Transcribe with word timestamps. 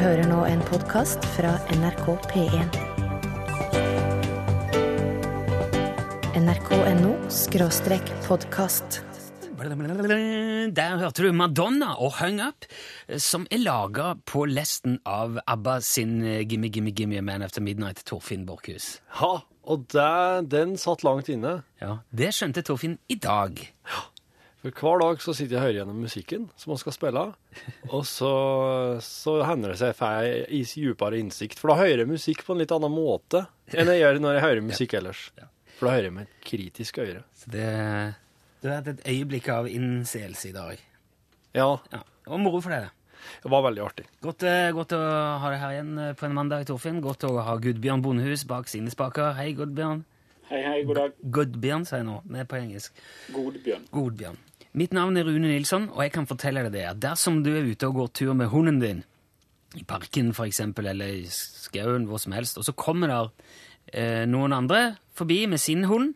hører 0.00 0.26
nå 0.28 0.42
en 0.48 0.60
podkast 0.68 1.24
fra 1.34 1.52
NRK 1.76 2.06
P1. 2.30 2.76
nrk.no 6.42 7.12
skråstrek 7.32 8.12
podkast. 8.26 9.02
Der 9.62 10.96
hørte 10.98 11.22
du 11.22 11.28
Madonna 11.36 11.92
og 12.02 12.16
Hung 12.18 12.40
Up, 12.42 12.66
som 13.20 13.44
er 13.52 13.62
laga 13.62 14.14
på 14.26 14.46
lesten 14.50 14.96
av 15.06 15.38
ABBA 15.46 15.76
sin 15.86 16.16
Gimme, 16.50 16.72
Gimme 16.72 16.90
Gimme 16.90 17.22
Man 17.22 17.44
After 17.46 17.62
Midnight, 17.62 18.02
Torfinn 18.08 18.46
Borchhus. 18.48 18.96
Ja, 19.20 19.36
og 19.62 19.86
der, 19.94 20.42
den 20.42 20.74
satt 20.80 21.04
langt 21.06 21.30
inne. 21.30 21.60
Ja, 21.82 22.00
Det 22.10 22.32
skjønte 22.34 22.64
Torfinn 22.66 22.98
i 23.12 23.20
dag. 23.22 23.60
For 24.62 24.70
hver 24.78 25.00
dag 25.02 25.22
så 25.24 25.32
sitter 25.34 25.56
jeg 25.56 25.58
og 25.58 25.64
hører 25.66 25.76
gjennom 25.80 25.96
musikken 26.04 26.44
som 26.60 26.70
man 26.70 26.78
skal 26.78 26.94
spille, 26.94 27.22
og 27.90 28.04
så, 28.06 28.28
så 29.02 29.32
hender 29.48 29.72
det 29.72 29.78
seg 29.80 29.90
jeg 29.90 29.96
får 29.98 30.28
dypere 30.76 31.18
innsikt. 31.18 31.58
For 31.58 31.72
da 31.72 31.80
hører 31.80 32.04
jeg 32.04 32.10
musikk 32.12 32.44
på 32.46 32.54
en 32.54 32.62
litt 32.62 32.74
annen 32.74 32.94
måte 32.94 33.42
enn 33.74 33.90
jeg 33.90 34.04
gjør 34.04 34.20
når 34.22 34.36
jeg 34.38 34.44
hører 34.46 34.66
musikk 34.68 34.94
ellers. 35.00 35.24
For 35.80 35.88
da 35.88 35.96
hører 35.96 36.08
jeg 36.12 36.14
med 36.14 36.28
et 36.28 36.46
kritisk 36.46 37.00
øre. 37.02 37.24
Så 37.34 37.50
det, 37.50 37.66
du 38.62 38.68
har 38.70 38.78
hatt 38.78 38.92
et 38.94 39.02
øyeblikk 39.10 39.50
av 39.50 39.66
innseelse 39.66 40.52
i 40.52 40.54
dag. 40.54 40.86
Ja, 41.58 41.72
Ja, 41.90 42.04
Og 42.30 42.38
moro 42.38 42.60
for 42.62 42.70
deg. 42.70 42.86
det 43.42 43.50
var 43.50 43.66
veldig 43.66 43.82
artig. 43.82 44.06
Godt, 44.22 44.46
eh, 44.46 44.70
godt 44.70 44.94
å 44.94 45.02
ha 45.42 45.50
deg 45.50 45.58
her 45.58 45.74
igjen 45.74 45.92
eh, 45.98 46.12
på 46.14 46.28
en 46.28 46.38
mandag, 46.38 46.68
Torfinn. 46.70 47.02
Godt 47.02 47.26
å 47.26 47.34
ha 47.42 47.56
Gudbjørn 47.58 48.02
Bondehus 48.06 48.46
bak 48.46 48.70
sine 48.70 48.94
spaker. 48.94 49.34
Hei, 49.34 49.50
Gudbjørn. 49.58 50.04
Hei, 50.52 50.62
hei, 50.62 50.78
god 50.86 50.98
dag. 51.00 51.12
Gudbjørn, 51.34 51.84
sier 51.88 52.02
jeg 52.02 52.06
nå, 52.12 52.20
med 52.30 52.46
på 52.50 52.58
engelsk. 52.60 52.94
Godbjørn. 53.34 53.86
Godbjørn. 53.90 54.38
Mitt 54.72 54.94
navn 54.96 55.18
er 55.20 55.26
Rune 55.28 55.50
Nilsson, 55.50 55.90
og 55.92 56.00
jeg 56.00 56.14
kan 56.14 56.28
fortelle 56.28 56.62
deg 56.64 56.72
det 56.72 56.86
at 56.88 57.00
dersom 57.02 57.42
du 57.44 57.50
er 57.52 57.66
ute 57.68 57.88
og 57.90 57.98
går 57.98 58.12
tur 58.16 58.32
med 58.38 58.48
hunden 58.54 58.78
din, 58.80 59.02
i 59.76 59.84
parken 59.88 60.32
for 60.36 60.48
eksempel, 60.48 60.88
eller 60.88 61.12
i 61.20 61.26
skauen, 61.28 62.06
hvor 62.08 62.20
som 62.20 62.32
helst, 62.36 62.56
og 62.60 62.64
så 62.64 62.72
kommer 62.76 63.12
der 63.12 63.30
eh, 63.92 64.24
noen 64.28 64.52
andre 64.56 64.96
forbi 65.16 65.44
med 65.48 65.60
sin 65.60 65.84
hund, 65.88 66.14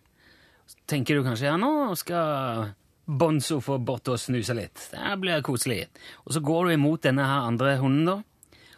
så 0.67 0.80
tenker 0.89 1.19
du 1.19 1.27
kanskje 1.27 1.50
ja, 1.50 1.58
nå 1.61 1.92
skal 2.00 2.72
Bonzo 3.06 3.61
få 3.62 3.77
bort 3.78 4.08
og 4.11 4.19
snuse 4.19 4.56
litt. 4.56 4.89
Det 4.91 5.12
blir 5.23 5.45
koselig. 5.47 5.84
Og 6.27 6.34
så 6.34 6.41
går 6.42 6.67
du 6.67 6.73
imot 6.75 7.05
denne 7.05 7.23
her 7.28 7.45
andre 7.47 7.77
hunden, 7.78 8.08
da. 8.08 8.17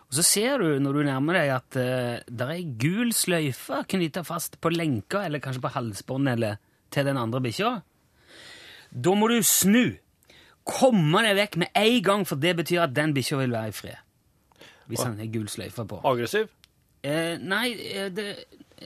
Og 0.08 0.16
så 0.18 0.24
ser 0.24 0.60
du 0.60 0.82
når 0.82 0.98
du 0.98 1.04
nærmer 1.06 1.38
deg 1.38 1.52
at 1.54 1.78
uh, 1.80 2.18
det 2.28 2.48
er 2.52 2.74
gul 2.80 3.12
sløyfe 3.16 3.82
knytta 3.88 4.24
fast 4.24 4.58
på 4.60 4.72
lenka, 4.72 5.22
eller 5.24 5.40
kanskje 5.44 5.64
på 5.64 5.72
halsbåndet 5.72 6.36
eller 6.36 6.60
til 6.92 7.08
den 7.08 7.20
andre 7.20 7.40
bikkja. 7.44 7.72
Da 8.92 9.14
må 9.14 9.28
du 9.28 9.38
snu. 9.42 9.96
Komme 10.68 11.22
deg 11.24 11.36
vekk 11.36 11.56
med 11.56 11.68
en 11.74 12.02
gang, 12.04 12.26
for 12.28 12.36
det 12.36 12.56
betyr 12.56 12.82
at 12.84 12.94
den 12.96 13.14
bikkja 13.16 13.38
vil 13.40 13.50
være 13.52 13.68
i 13.68 13.72
fred. 13.72 13.96
Hvis 14.88 15.02
han 15.04 15.18
har 15.20 15.26
gul 15.32 15.48
sløyfe 15.48 15.84
på. 15.88 16.00
Aggressiv? 16.04 16.48
Eh, 17.04 17.36
nei, 17.38 17.72
eh, 17.94 18.08
det 18.10 18.24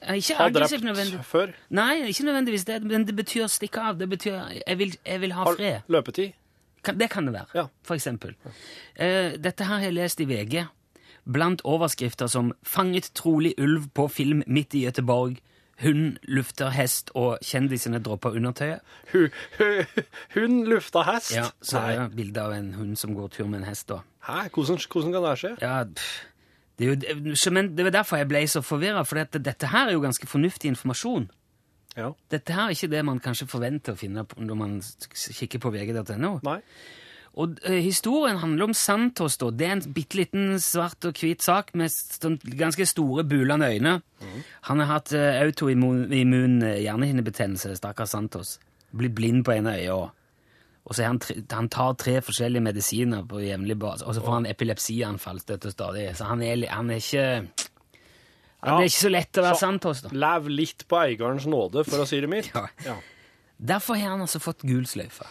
er 0.02 0.14
ikke 0.18 0.34
Har 0.36 0.50
aggressivt 0.50 0.82
drept 0.84 1.24
før? 1.26 1.52
Nei, 1.70 2.02
ikke 2.10 2.24
nødvendigvis 2.26 2.64
det, 2.68 2.82
men 2.82 3.06
det 3.06 3.16
betyr 3.16 3.46
stikke 3.50 3.80
av. 3.80 3.98
Det 3.98 4.08
betyr 4.10 4.62
jeg 4.66 4.78
vil, 4.78 4.96
jeg 5.06 5.20
vil 5.20 5.32
ha 5.32 5.44
Har 5.44 5.56
fred. 5.56 5.80
løpetid? 5.88 6.32
Kan, 6.84 6.98
det 6.98 7.10
kan 7.10 7.26
det 7.26 7.32
være, 7.32 7.46
Ja. 7.54 7.66
for 7.82 7.94
eksempel. 7.94 8.34
Eh, 8.96 9.36
dette 9.38 9.64
her 9.64 9.78
har 9.78 9.84
jeg 9.84 9.94
lest 9.94 10.20
i 10.20 10.24
VG, 10.24 10.66
blant 11.32 11.62
overskrifter 11.64 12.26
som 12.26 12.52
'Fanget 12.64 13.10
trolig 13.14 13.54
ulv 13.58 13.88
på 13.94 14.08
film 14.10 14.42
midt 14.46 14.74
i 14.74 14.84
Göteborg', 14.86 15.38
'Hund 15.82 16.16
lufter 16.28 16.70
hest', 16.70 17.10
og 17.14 17.38
'Kjendisene 17.42 17.98
dropper 18.02 18.30
undertøyet'. 18.30 18.80
Hun, 19.12 19.28
hun, 19.58 20.02
hun 20.34 20.64
lufter 20.66 21.02
hest? 21.02 21.34
Ja, 21.36 21.48
så 21.62 21.78
er 21.78 22.02
det 22.02 22.16
bilde 22.16 22.40
av 22.40 22.52
en 22.52 22.74
hund 22.74 22.96
som 22.96 23.14
går 23.14 23.28
tur 23.28 23.46
med 23.46 23.58
en 23.60 23.64
hest. 23.64 23.88
da. 23.88 23.98
Hæ? 24.26 24.48
Hvordan, 24.54 24.78
hvordan 24.92 25.12
kan 25.12 25.22
det 25.22 25.38
skje? 25.38 25.56
Ja, 25.60 25.84
pff, 25.84 26.24
det 26.78 26.86
er 26.88 27.14
jo 27.14 27.50
men 27.50 27.76
det 27.76 27.84
var 27.84 27.90
derfor 27.90 28.16
jeg 28.16 28.28
ble 28.28 28.46
så 28.48 28.60
forvirra, 28.64 29.04
for 29.04 29.20
dette, 29.20 29.38
dette 29.38 29.66
her 29.66 29.88
er 29.88 29.92
jo 29.92 30.00
ganske 30.00 30.26
fornuftig 30.26 30.68
informasjon. 30.72 31.30
Ja. 31.96 32.10
Dette 32.30 32.52
her 32.52 32.62
er 32.62 32.74
ikke 32.76 32.90
det 32.90 33.04
man 33.04 33.20
kanskje 33.20 33.46
forventer 33.46 33.92
å 33.92 34.00
finne 34.00 34.24
når 34.36 34.56
man 34.56 34.78
kikker 35.12 35.60
på 35.60 35.70
vg.no. 35.74 36.38
Og 37.40 37.54
eh, 37.64 37.78
historien 37.80 38.36
handler 38.42 38.66
om 38.68 38.74
Santos. 38.76 39.38
da. 39.40 39.48
Det 39.50 39.66
er 39.66 39.72
en 39.78 39.84
bitte 39.96 40.18
liten 40.18 40.58
svart 40.60 41.04
og 41.08 41.16
hvit 41.16 41.40
sak 41.42 41.70
med 41.74 41.88
sånn 41.88 42.36
ganske 42.60 42.84
store, 42.86 43.24
bulende 43.24 43.70
øyne. 43.72 43.94
Han 44.68 44.82
har 44.82 44.90
hatt 44.98 45.14
uh, 45.16 45.40
autoimmun 45.40 46.58
eh, 46.62 46.82
hjernehinnebetennelse, 46.84 47.72
stakkars 47.80 48.12
Santos. 48.12 48.58
Blitt 48.92 49.14
blind 49.16 49.46
på 49.48 49.54
ene 49.56 49.78
øyet. 49.78 49.94
Og, 49.96 50.10
og 50.84 50.94
så 50.98 51.06
han, 51.08 51.22
han 51.54 51.70
tar 51.72 51.96
tre 51.96 52.18
forskjellige 52.20 52.66
medisiner 52.68 53.24
på 53.24 53.40
jevnlig 53.40 53.78
base, 53.80 54.04
og 54.04 54.12
så 54.18 54.20
får 54.26 54.36
han 54.40 54.50
epilepsianfall 54.52 55.40
støtt 55.40 55.70
og 55.70 55.72
stadig. 55.72 56.10
Så 56.18 56.28
han 56.28 56.44
er, 56.44 56.66
han 56.68 56.90
er 56.92 57.00
ikke 57.00 57.26
han 58.62 58.68
Ja. 58.68 58.76
er 58.78 58.86
ikke 58.92 59.00
så 59.08 59.10
lett 59.10 59.38
å 59.40 59.42
være 59.48 59.58
Santos, 59.58 60.04
da. 60.04 60.12
Lev 60.14 60.52
litt 60.52 60.84
på 60.86 61.00
eierens 61.00 61.48
nåde, 61.50 61.82
for 61.88 62.04
å 62.04 62.06
si 62.06 62.20
det 62.22 62.28
mildt. 62.30 62.52
Ja. 62.54 62.68
Ja. 62.86 63.00
Derfor 63.72 63.96
har 63.98 64.12
han 64.14 64.20
altså 64.22 64.38
fått 64.42 64.62
gul 64.68 64.84
sløyfe. 64.86 65.24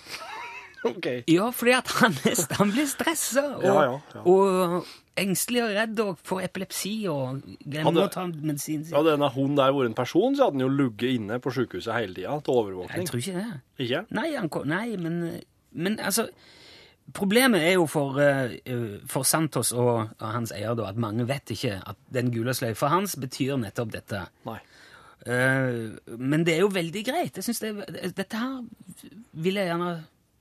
Ok. 0.91 1.07
Ja, 1.29 1.49
fordi 1.53 1.73
at 1.77 1.91
han, 1.99 2.15
han 2.59 2.71
blir 2.73 2.87
stressa 2.89 3.43
og, 3.57 3.65
Ja, 3.65 3.73
ja, 3.85 3.97
ja. 4.15 4.21
og 4.25 4.87
engstelig 5.21 5.61
og 5.65 5.73
redd 5.75 5.99
og 6.01 6.21
får 6.25 6.45
epilepsi 6.47 6.93
og 7.11 7.43
glemmer 7.61 7.91
Hadde- 7.91 8.05
å 8.07 8.13
ta 8.13 8.23
medisin 8.31 8.85
sin. 8.85 8.95
Hadde 8.95 9.13
denne 9.13 9.29
hunden 9.35 9.59
der 9.59 9.75
vært 9.75 9.91
en 9.91 9.97
person, 9.97 10.37
så 10.37 10.47
hadde 10.47 10.57
den 10.57 10.65
jo 10.65 10.71
ligget 10.79 11.19
inne 11.19 11.37
på 11.43 11.53
sykehuset 11.53 11.93
hele 11.97 12.15
tida 12.17 12.39
til 12.41 12.61
overvåkning. 12.63 13.03
Jeg 13.03 13.11
tror 13.11 13.21
ikke 13.21 13.35
det. 13.37 13.61
Ikke? 13.85 14.01
Nei, 14.17 14.27
han, 14.37 14.49
nei 14.71 14.87
men, 14.97 15.21
men 15.71 15.99
altså 15.99 16.29
Problemet 17.11 17.63
er 17.65 17.73
jo 17.73 17.87
for, 17.91 18.19
eh, 18.23 18.53
eh, 18.65 18.99
for 19.09 19.25
Santos 19.27 19.73
og, 19.75 20.13
og 20.21 20.27
hans 20.31 20.53
eier 20.55 20.77
da, 20.77 20.85
at 20.93 20.99
mange 21.01 21.25
vet 21.27 21.51
ikke 21.51 21.73
at 21.83 21.97
den 22.13 22.29
gule 22.31 22.53
sløyfa 22.55 22.87
hans 22.93 23.17
betyr 23.19 23.57
nettopp 23.59 23.91
dette. 23.91 24.21
Nei. 24.47 24.59
Uh, 25.21 25.91
men 26.17 26.45
det 26.47 26.55
er 26.55 26.63
jo 26.63 26.71
veldig 26.73 27.01
greit. 27.05 27.35
Jeg 27.37 27.45
synes 27.45 27.59
det, 27.61 28.13
Dette 28.17 28.39
her 28.39 28.63
vil 29.33 29.59
jeg 29.59 29.67
gjerne 29.69 29.91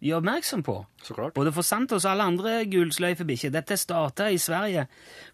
gjøre 0.02 0.20
oppmerksom 0.22 0.62
på. 0.64 0.74
Så 1.04 1.14
klart. 1.16 1.34
Både 1.36 1.52
for 1.52 1.62
Santos 1.66 2.04
og 2.06 2.12
alle 2.14 2.26
andre 2.30 2.54
gulsløyfebikkjer. 2.72 3.52
Dette 3.52 3.76
starta 3.76 4.30
i 4.32 4.38
Sverige 4.40 4.86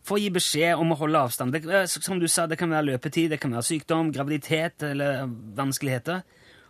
for 0.03 0.17
å 0.19 0.23
gi 0.23 0.31
beskjed 0.35 0.79
om 0.83 0.91
å 0.95 0.99
holde 0.99 1.21
avstand. 1.29 1.53
Det, 1.55 1.65
eh, 1.71 1.87
som 1.87 2.19
du 2.19 2.27
sa, 2.29 2.47
det 2.47 2.59
kan 2.59 2.71
være 2.71 2.89
løpetid, 2.93 3.31
det 3.31 3.41
kan 3.41 3.53
være 3.55 3.63
sykdom, 3.71 4.13
graviditet 4.13 4.83
eller 4.83 5.27
vanskeligheter. 5.57 6.23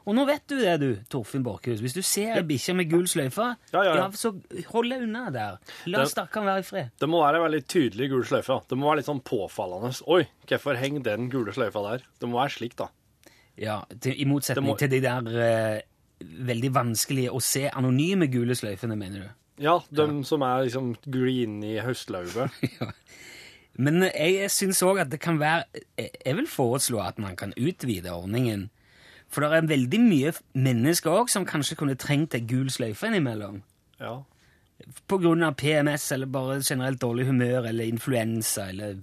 Og 0.06 0.15
nå 0.15 0.23
vet 0.29 0.45
du 0.47 0.55
det, 0.61 0.75
du, 0.79 0.91
Torfinn 1.11 1.43
Borchhus. 1.43 1.81
Hvis 1.83 1.97
du 1.97 2.03
ser 2.06 2.37
ei 2.39 2.43
bikkje 2.47 2.77
med 2.79 2.87
gul 2.93 3.09
sløyfe, 3.11 3.56
Ja, 3.73 3.81
ja, 3.83 3.97
ja. 3.97 4.05
så 4.15 4.31
hold 4.71 4.93
deg 4.93 5.03
unna 5.03 5.25
der. 5.35 5.56
La 5.91 6.05
stakkaren 6.06 6.47
være 6.47 6.62
i 6.62 6.62
fred. 6.69 6.93
Det 7.03 7.09
må 7.11 7.25
være 7.25 7.41
veldig 7.43 7.62
tydelig 7.67 8.11
gul 8.12 8.23
sløyfe. 8.29 8.61
Det 8.71 8.79
må 8.79 8.87
være 8.87 9.01
litt 9.01 9.09
sånn 9.11 9.25
påfallende. 9.27 9.91
Oi, 10.06 10.21
hvorfor 10.47 10.79
henger 10.79 11.03
den 11.09 11.27
gule 11.33 11.51
sløyfa 11.56 11.83
der? 11.89 12.06
Det 12.23 12.29
må 12.31 12.39
være 12.39 12.55
slik, 12.55 12.77
da. 12.79 12.87
Ja, 13.59 13.81
til, 13.99 14.15
I 14.15 14.25
motsetning 14.31 14.69
må- 14.69 14.79
til 14.79 14.91
de 14.95 15.01
der 15.01 15.27
eh, 15.43 15.81
veldig 16.21 16.72
vanskelig 16.75 17.27
å 17.31 17.41
se 17.44 17.66
anonyme 17.69 18.28
gule 18.32 18.56
sløyfene, 18.56 18.97
mener 18.97 19.27
du? 19.27 19.28
Ja, 19.66 19.78
de 19.88 20.06
som 20.28 20.44
er 20.44 20.66
liksom 20.66 20.94
green 21.09 21.62
i 21.65 21.78
høstlauget. 21.81 22.53
Men 23.84 24.06
jeg 24.09 24.49
syns 24.53 24.81
òg 24.84 25.03
at 25.03 25.10
det 25.12 25.19
kan 25.21 25.37
være 25.37 25.66
Jeg 26.00 26.37
vil 26.38 26.49
foreslå 26.49 27.00
at 27.05 27.19
man 27.21 27.37
kan 27.37 27.53
utvide 27.56 28.12
ordningen. 28.12 28.71
For 29.28 29.43
det 29.43 29.53
er 29.53 29.69
veldig 29.69 30.00
mye 30.00 30.32
mennesker 30.56 31.12
òg 31.12 31.32
som 31.32 31.47
kanskje 31.49 31.76
kunne 31.81 31.99
trengt 32.00 32.37
ei 32.37 32.44
gul 32.47 32.71
sløyfe 32.72 33.10
innimellom. 33.10 33.62
Ja. 34.00 34.21
På 35.09 35.19
grunn 35.21 35.44
av 35.44 35.56
PMS 35.60 36.10
eller 36.15 36.31
bare 36.31 36.60
generelt 36.62 37.00
dårlig 37.03 37.26
humør 37.28 37.69
eller 37.69 37.88
influensa 37.88 38.69
eller 38.71 39.00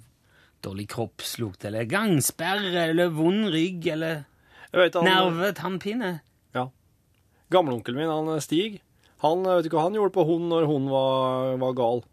dårlig 0.63 0.87
kroppslukt 0.93 1.65
eller 1.67 1.89
gangsperre 1.89 2.87
eller 2.89 3.11
vond 3.13 3.49
rygg 3.51 3.89
eller 3.93 4.23
Jeg 4.71 4.79
vet 4.79 4.95
han, 4.97 5.09
nerve, 5.09 5.51
tannpine. 5.57 6.13
Ja. 6.55 6.69
Gamleonkelen 7.51 7.99
min, 7.99 8.11
han 8.11 8.41
Stig, 8.41 8.79
han 9.23 9.43
vet 9.47 9.67
du 9.67 9.75
hva 9.75 9.85
han 9.85 9.95
gjorde 9.95 10.15
på 10.15 10.25
hund 10.27 10.49
når 10.51 10.67
hun 10.67 10.89
var, 10.91 11.53
var 11.61 11.75
gal? 11.77 12.03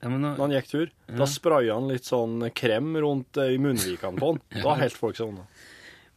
Ja, 0.00 0.08
nå, 0.08 0.18
Når 0.20 0.40
han 0.40 0.54
gikk 0.54 0.70
tur? 0.70 0.92
Da 1.18 1.26
spraya 1.28 1.76
han 1.76 1.90
litt 1.90 2.08
sånn 2.08 2.46
krem 2.56 2.94
rundt 3.00 3.36
eh, 3.40 3.54
i 3.56 3.60
munnvikene 3.60 4.16
på 4.16 4.32
han. 4.32 4.40
Da 4.64 4.78
helt 4.80 4.96
folk 4.96 5.18
seg 5.18 5.28
unna. 5.28 5.44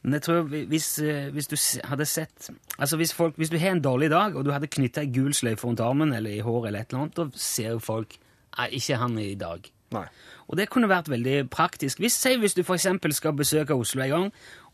Men 0.04 0.18
jeg 0.18 0.26
tror 0.26 0.48
hvis, 0.52 0.88
eh, 1.04 1.30
hvis 1.32 1.48
du 1.48 1.56
hadde 1.88 2.06
sett 2.08 2.50
Altså 2.76 2.98
hvis, 3.00 3.14
folk, 3.16 3.38
hvis 3.40 3.52
du 3.52 3.56
har 3.60 3.72
en 3.72 3.84
dårlig 3.84 4.10
dag, 4.12 4.36
og 4.36 4.44
du 4.44 4.52
hadde 4.52 4.72
knytta 4.72 5.04
ei 5.06 5.12
gul 5.16 5.32
sløyfe 5.36 5.68
rundt 5.68 5.84
armen 5.84 6.12
eller 6.16 6.36
i 6.36 6.44
håret, 6.44 6.70
eller 6.72 6.84
et 6.84 6.92
eller 6.92 7.06
annet, 7.06 7.20
da 7.20 7.44
ser 7.48 7.76
jo 7.78 7.84
folk 7.84 8.18
Nei, 8.54 8.68
ikke 8.78 9.00
han 9.02 9.16
i 9.18 9.32
dag. 9.40 9.66
Nei. 9.96 10.04
Og 10.46 10.60
det 10.60 10.68
kunne 10.70 10.90
vært 10.92 11.08
veldig 11.10 11.48
praktisk. 11.50 11.98
Hvis, 12.04 12.20
si, 12.22 12.36
hvis 12.38 12.54
du 12.54 12.62
f.eks. 12.62 12.86
skal 13.18 13.34
besøke 13.34 13.74
Oslo 13.74 14.04
en 14.04 14.12
gang, 14.12 14.28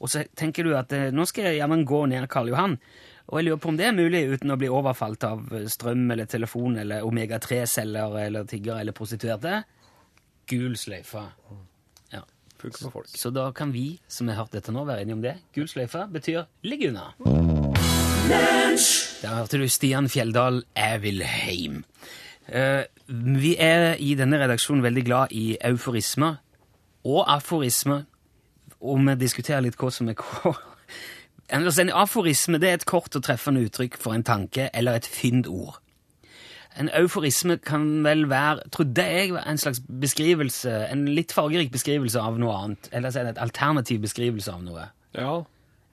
og 0.03 0.11
så 0.11 0.25
tenker 0.35 0.67
du 0.67 0.73
at 0.75 0.91
eh, 0.97 1.07
nå 1.15 1.23
skal 1.29 1.47
jeg 1.47 1.61
jammen 1.61 1.85
gå 1.87 2.01
ned 2.11 2.27
Karl 2.27 2.51
Johan, 2.51 2.75
og 3.29 3.37
jeg 3.37 3.45
lurer 3.45 3.59
på 3.61 3.69
om 3.69 3.77
det 3.77 3.85
er 3.85 3.93
mulig 3.93 4.23
uten 4.31 4.53
å 4.53 4.57
bli 4.57 4.69
overfalt 4.73 5.25
av 5.27 5.51
eh, 5.53 5.67
strøm 5.69 6.07
eller 6.15 6.29
telefon 6.29 6.79
eller 6.81 7.05
omega-3-celler 7.05 8.15
eller 8.25 8.47
tiggere 8.49 8.81
eller 8.81 8.95
prostituerte. 8.97 9.59
Gul 10.49 10.73
sløyfe. 10.79 11.27
Ja. 12.09 12.23
Folk. 12.57 13.05
Så 13.13 13.29
da 13.31 13.51
kan 13.55 13.69
vi 13.71 13.99
som 14.09 14.31
har 14.31 14.41
hørt 14.41 14.57
dette 14.57 14.73
nå, 14.73 14.81
være 14.87 15.05
enige 15.05 15.19
om 15.19 15.21
det. 15.23 15.35
Gul 15.53 15.69
sløyfe 15.69 16.07
betyr 16.11 16.47
ligg 16.65 16.87
unna. 16.89 17.11
Der 18.29 19.35
hørte 19.35 19.61
du 19.61 19.67
Stian 19.69 20.09
Fjelldal 20.09 20.63
'Jeg 20.75 21.01
vil 21.01 21.21
heim'. 21.21 21.83
Uh, 22.49 22.83
vi 23.37 23.55
er 23.61 23.93
i 24.01 24.15
denne 24.17 24.39
redaksjonen 24.41 24.83
veldig 24.83 25.05
glad 25.05 25.31
i 25.31 25.57
euforisme 25.61 26.37
og 27.05 27.23
aforisme, 27.29 28.05
og 28.81 29.05
vi 29.05 29.15
diskuterer 29.21 29.61
litt 29.61 29.77
hva 29.77 29.91
som 29.93 30.09
er 30.09 30.17
hva. 30.21 30.55
En 31.51 31.89
aforisme 31.89 32.59
det 32.61 32.69
er 32.69 32.79
et 32.79 32.85
kort 32.85 33.15
og 33.15 33.23
treffende 33.25 33.63
uttrykk 33.65 33.97
for 33.97 34.13
en 34.13 34.23
tanke 34.23 34.69
eller 34.73 34.99
et 34.99 35.07
fyndord. 35.09 35.79
En 36.79 36.89
euforisme 36.93 37.57
kan 37.57 38.03
vel 38.05 38.27
være, 38.29 38.69
trodde 38.71 39.03
jeg, 39.03 39.33
en 39.35 39.57
slags 39.57 39.81
beskrivelse, 40.01 40.71
en 40.93 41.07
litt 41.09 41.33
fargerik 41.35 41.71
beskrivelse 41.73 42.21
av 42.21 42.37
noe 42.39 42.53
annet. 42.55 42.89
Eller 42.93 43.11
så 43.11 43.19
er 43.19 43.27
det 43.27 43.33
et 43.35 43.41
alternativ 43.43 44.03
beskrivelse 44.05 44.53
av 44.53 44.61
noe. 44.63 44.85
Ja. 45.17 45.33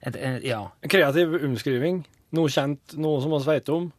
Et, 0.05 0.15
eh, 0.15 0.37
ja. 0.45 0.61
En 0.83 0.93
kreativ 0.93 1.33
omskriving. 1.43 2.03
Noe 2.37 2.51
kjent, 2.53 2.95
noe 2.95 3.21
som 3.23 3.33
vi 3.33 3.41
vet 3.49 3.71
om. 3.73 3.91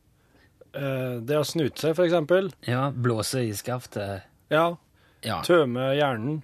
Eh, 0.73 1.19
det 1.25 1.37
å 1.37 1.45
snute 1.45 1.81
seg, 1.81 1.97
for 1.97 2.07
eksempel. 2.07 2.53
ja, 2.67 2.91
blåse 2.91 3.43
i 3.43 3.53
skaftet. 3.53 4.23
Ja. 4.51 4.77
Ja. 5.25 5.43
Tømme 5.43 5.91
hjernen. 5.99 6.43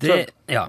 Det, 0.00 0.30
ja. 0.48 0.68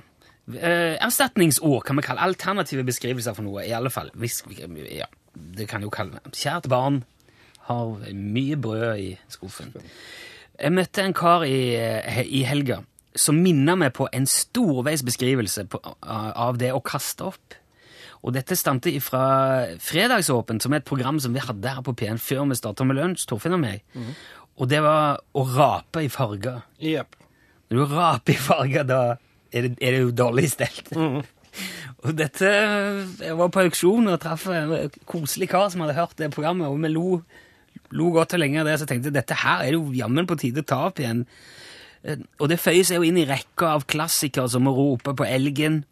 Eh, 0.50 0.96
erstatningsord 0.98 1.84
kan 1.86 2.00
vi 2.00 2.06
kalle 2.08 2.26
alternative 2.26 2.84
beskrivelser 2.88 3.36
for 3.38 3.46
noe, 3.46 3.66
i 3.68 3.74
alle 3.76 3.92
fall. 3.94 4.10
Hvis, 4.18 4.42
ja, 4.90 5.06
det 5.36 5.68
kan 5.70 5.84
jo 5.86 5.92
kalle 5.94 6.24
Kjært 6.34 6.70
barn 6.72 7.04
har 7.70 8.10
mye 8.18 8.58
brød 8.58 9.02
i 9.04 9.12
skuffen. 9.30 9.76
Jeg 10.60 10.74
møtte 10.74 11.04
en 11.06 11.14
kar 11.14 11.46
i, 11.46 11.76
eh, 11.78 12.24
i 12.26 12.44
helga 12.44 12.82
som 13.16 13.38
minner 13.42 13.78
meg 13.78 13.94
på 13.94 14.08
en 14.14 14.26
storveis 14.30 15.04
beskrivelse 15.06 15.66
på, 15.70 15.80
av 16.02 16.58
det 16.58 16.72
å 16.74 16.82
kaste 16.82 17.30
opp. 17.30 17.56
Og 18.24 18.34
dette 18.36 18.58
stamte 18.58 18.92
fra 19.02 19.76
Fredagsåpent, 19.80 20.62
som 20.62 20.74
er 20.74 20.82
et 20.82 20.88
program 20.88 21.20
som 21.20 21.34
vi 21.34 21.40
hadde 21.40 21.72
her 21.76 21.82
på 21.82 21.96
P1 21.96 22.20
før 22.20 22.50
vi 22.50 22.58
starta 22.60 22.86
med 22.86 23.00
lunsj, 23.00 23.26
Torfinn 23.30 23.56
og 23.56 23.64
meg. 23.64 23.84
Og 24.60 24.68
det 24.68 24.82
var 24.84 25.22
å 25.34 25.46
rape 25.48 26.04
i 26.04 26.12
farger. 26.12 26.62
Yep. 26.84 27.16
Når 27.70 27.78
du 27.78 27.96
raper 27.96 28.34
i 28.34 28.42
farger, 28.44 28.84
da 28.84 29.02
er 29.52 29.68
det, 29.68 29.76
er 29.82 29.96
det 29.96 30.02
jo 30.02 30.16
dårlig 30.16 30.50
stelt. 30.52 30.92
og 32.06 32.16
dette 32.16 32.50
Jeg 32.50 33.38
var 33.40 33.50
på 33.52 33.64
auksjon 33.66 34.12
og 34.12 34.20
traff 34.24 34.48
en 34.54 34.92
koselig 35.10 35.50
kar 35.52 35.70
som 35.74 35.84
hadde 35.84 35.98
hørt 35.98 36.18
det 36.22 36.32
programmet, 36.36 36.70
og 36.70 36.80
vi 36.84 36.92
lo, 36.94 37.22
lo 37.92 38.12
godt 38.16 38.38
og 38.38 38.44
lenge 38.44 38.62
av 38.62 38.70
det, 38.70 38.78
så 38.82 38.88
tenkte 38.90 39.10
jeg 39.10 39.18
dette 39.18 39.40
her 39.42 39.64
er 39.66 39.74
det 39.74 39.80
jo 39.80 39.98
jammen 39.98 40.30
på 40.30 40.38
tide 40.40 40.64
å 40.64 40.70
ta 40.70 40.84
opp 40.92 41.02
igjen. 41.02 41.26
Eh, 42.04 42.22
Og 42.40 42.50
det 42.52 42.62
føyer 42.62 42.86
seg 42.88 43.02
jo 43.02 43.08
inn 43.10 43.20
i 43.20 43.28
rekka 43.28 43.74
av 43.76 43.88
klassikere 43.90 44.50
som 44.50 44.70
å 44.70 44.76
rope 44.78 45.16
på 45.18 45.28
elgen, 45.28 45.84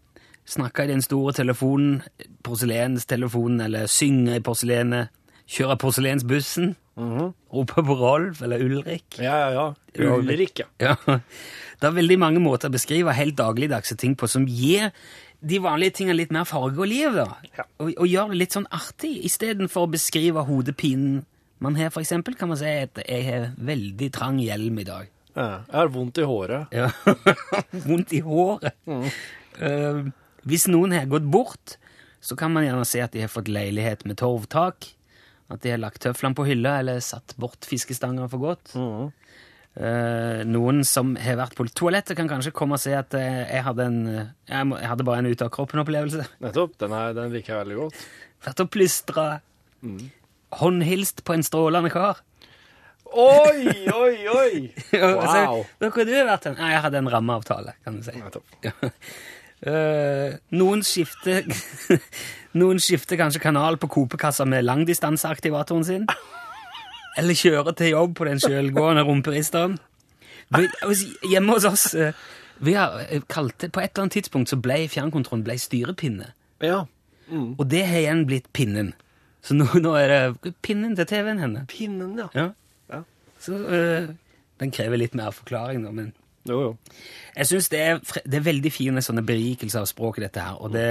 snakke 0.48 0.86
i 0.86 0.92
den 0.94 1.02
store 1.04 1.34
telefonen, 1.36 2.02
porselenstelefonen, 2.48 3.66
eller 3.66 3.90
synge 3.92 4.38
i 4.38 4.44
porselenet, 4.44 5.12
kjøre 5.48 5.78
porselensbussen, 5.80 6.76
rope 6.98 7.84
på 7.86 7.96
Rolf 8.00 8.42
eller 8.44 8.64
Ulrik. 8.66 9.20
Ja, 9.22 9.38
ja, 9.52 9.68
ja. 9.96 10.12
Ulrik, 10.18 10.64
ja. 10.64 10.68
Ja, 10.82 10.96
Det 11.78 11.86
er 11.92 11.94
veldig 11.94 12.18
mange 12.20 12.42
måter 12.42 12.72
å 12.72 12.74
beskrive 12.74 13.14
helt 13.14 13.36
dagligdagse 13.38 13.96
ting 14.02 14.16
på 14.18 14.26
som 14.32 14.48
gir 14.50 14.90
de 15.46 15.60
vanlige 15.62 16.00
tingene 16.00 16.18
litt 16.18 16.32
mer 16.34 16.48
farge 16.50 16.82
og 16.82 16.90
liv, 16.90 17.14
da. 17.14 17.28
Ja. 17.54 17.68
Og, 17.78 17.92
og 18.02 18.08
gjør 18.10 18.32
det 18.34 18.40
litt 18.42 18.56
sånn 18.58 18.66
artig, 18.74 19.12
istedenfor 19.30 19.86
å 19.86 19.92
beskrive 19.94 20.42
hodepinen 20.48 21.20
man 21.62 21.78
har, 21.78 21.90
for 21.94 22.02
eksempel, 22.04 22.36
kan 22.38 22.50
man 22.52 22.58
si 22.60 22.70
at 22.70 23.00
jeg 23.06 23.24
har 23.26 23.46
veldig 23.66 24.10
trang 24.14 24.36
hjelm 24.42 24.78
i 24.82 24.86
dag. 24.86 25.08
ja. 25.38 25.48
Jeg 25.70 25.78
har 25.78 25.94
vondt 25.94 26.18
i 26.22 26.26
håret. 26.30 26.74
Ja. 26.74 26.90
Vondt 27.88 28.14
i 28.14 28.20
håret. 28.26 28.74
Eh, 29.62 30.02
hvis 30.50 30.68
noen 30.70 30.94
har 30.98 31.06
gått 31.10 31.26
bort, 31.34 31.78
så 32.22 32.38
kan 32.38 32.54
man 32.54 32.66
gjerne 32.66 32.86
se 32.90 33.02
at 33.06 33.14
de 33.14 33.22
har 33.26 33.32
fått 33.34 33.50
leilighet 33.50 34.06
med 34.10 34.18
torvtak, 34.22 34.90
at 35.50 35.62
de 35.64 35.72
har 35.72 35.80
lagt 35.80 36.02
tøflene 36.04 36.36
på 36.36 36.46
hylla 36.48 36.80
eller 36.82 37.00
satt 37.04 37.34
bort 37.40 37.64
fiskestanger 37.70 38.28
for 38.32 38.42
godt. 38.44 38.74
Eh, 39.78 40.42
noen 40.50 40.82
som 40.90 41.12
har 41.22 41.38
vært 41.38 41.54
på 41.56 41.68
toalettet, 41.70 42.18
kan 42.18 42.28
kanskje 42.32 42.52
komme 42.58 42.76
og 42.80 42.82
si 42.82 42.92
at 42.98 43.14
eh, 43.14 43.44
jeg, 43.46 43.64
hadde 43.68 43.86
en, 43.86 44.00
jeg, 44.50 44.66
må- 44.66 44.80
jeg 44.82 44.90
hadde 44.90 45.06
bare 45.06 45.22
en 45.22 45.30
ut-av-kroppen-opplevelse. 45.30 46.26
Nettopp. 46.46 46.74
Den, 46.82 46.96
er, 46.98 47.14
den 47.14 47.32
liker 47.36 47.54
jeg 47.54 47.62
veldig 47.66 47.78
godt. 47.84 48.08
Vært 48.48 48.64
og 48.66 48.72
plystra. 48.74 49.28
Håndhilst 50.58 51.24
på 51.28 51.36
en 51.38 51.46
strålende 51.46 51.92
kar. 51.94 52.24
Oi, 53.08 53.70
oi, 54.02 54.16
oi! 54.28 54.52
Altså, 54.98 55.38
Wow. 55.48 55.62
Hvor 55.80 55.94
har 56.02 56.10
du 56.10 56.16
vært 56.28 56.50
hen? 56.50 56.58
Jeg 56.60 56.82
hadde 56.84 57.00
en 57.04 57.12
rammeavtale, 57.14 57.78
kan 57.86 58.02
du 58.02 58.04
si. 58.04 58.18
Nettopp. 58.20 58.58
Eh, 59.66 60.38
noen 60.54 60.84
skifter 60.86 61.48
Noen 62.60 62.78
skifter 62.82 63.18
kanskje 63.18 63.42
kanal 63.42 63.80
på 63.82 63.90
kopekassa 63.90 64.46
med 64.46 64.66
langdistanseaktivatoren 64.66 65.86
sin. 65.86 66.06
Eller 67.18 67.38
kjører 67.38 67.74
til 67.78 67.96
jobb 67.96 68.16
på 68.18 68.28
den 68.30 68.42
sjølgående 68.42 69.04
rumperisteren. 69.06 69.78
Hjemme 71.28 71.58
hos 71.58 71.66
oss 71.68 71.90
uh, 71.98 72.14
vi 72.64 72.74
har 72.74 73.02
eh, 73.10 73.22
kalt 73.30 73.60
det, 73.60 73.72
På 73.76 73.82
et 73.82 73.92
eller 73.92 74.06
annet 74.06 74.18
tidspunkt 74.18 74.50
så 74.50 74.58
ble 74.62 74.86
fjernkontrollen 74.90 75.46
ble 75.46 75.58
styrepinne. 75.62 76.32
Ja. 76.64 76.86
Og 77.30 77.66
det 77.70 77.84
har 77.90 78.02
igjen 78.02 78.24
blitt 78.30 78.48
pinnen. 78.56 78.94
Så 79.46 79.58
nå, 79.58 79.68
nå 79.84 79.94
er 80.00 80.14
det 80.14 80.54
pinnen 80.66 80.96
til 80.98 81.10
TV-en 81.10 81.42
henne. 81.44 81.66
Pinnen, 81.70 82.16
ja. 82.18 82.30
Ja. 82.34 82.48
Ja. 82.94 83.04
Så 83.44 83.60
uh, 83.60 84.08
den 84.62 84.74
krever 84.74 85.02
litt 85.02 85.18
mer 85.18 85.36
forklaring, 85.36 85.84
da, 85.86 85.94
men 85.94 86.14
Jo, 86.48 86.60
jo. 86.62 86.78
jeg 87.36 87.46
syns 87.50 87.70
det, 87.70 87.82
det 88.26 88.40
er 88.40 88.46
veldig 88.46 88.72
fine 88.72 89.02
sånne 89.04 89.24
berikelser 89.28 89.82
av 89.84 89.90
språket, 89.90 90.28
dette 90.30 90.40
her. 90.46 90.62
Og 90.64 90.72
det 90.72 90.88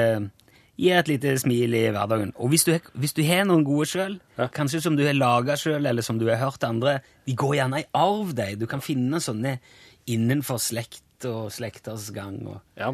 gir 0.77 0.99
et 0.99 1.09
lite 1.09 1.33
smil 1.41 1.73
i 1.75 1.87
hverdagen. 1.89 2.35
Og 2.37 2.51
hvis 2.53 2.65
du, 2.69 2.75
hvis 3.01 3.15
du 3.17 3.23
har 3.25 3.47
noen 3.49 3.65
gode 3.65 3.87
sjøl, 3.89 4.19
Ja. 4.37 4.49
kanskje 4.53 4.83
som 4.85 4.97
du 4.97 5.05
har 5.07 5.15
laga 5.17 5.57
sjøl, 5.57 5.87
eller 5.89 6.03
som 6.03 6.19
du 6.21 6.27
har 6.29 6.37
hørt 6.37 6.63
andre, 6.69 7.01
de 7.27 7.35
går 7.35 7.55
gjerne 7.57 7.81
i 7.81 7.87
arv, 7.95 8.35
de. 8.37 8.55
Du 8.61 8.67
kan 8.67 8.81
finne 8.85 9.17
sånne 9.25 9.59
innenfor 10.07 10.61
slekt 10.61 11.03
og 11.25 11.51
slekters 11.51 12.11
gang 12.13 12.43
og 12.47 12.61
Ja. 12.77 12.93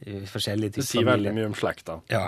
Eh, 0.00 0.24
familier. 0.28 0.70
Det 0.70 0.80
typer 0.80 0.88
sier 0.88 1.06
veldig 1.08 1.32
mye 1.36 1.48
om 1.50 1.56
slekta. 1.56 1.98
Ja. 2.10 2.24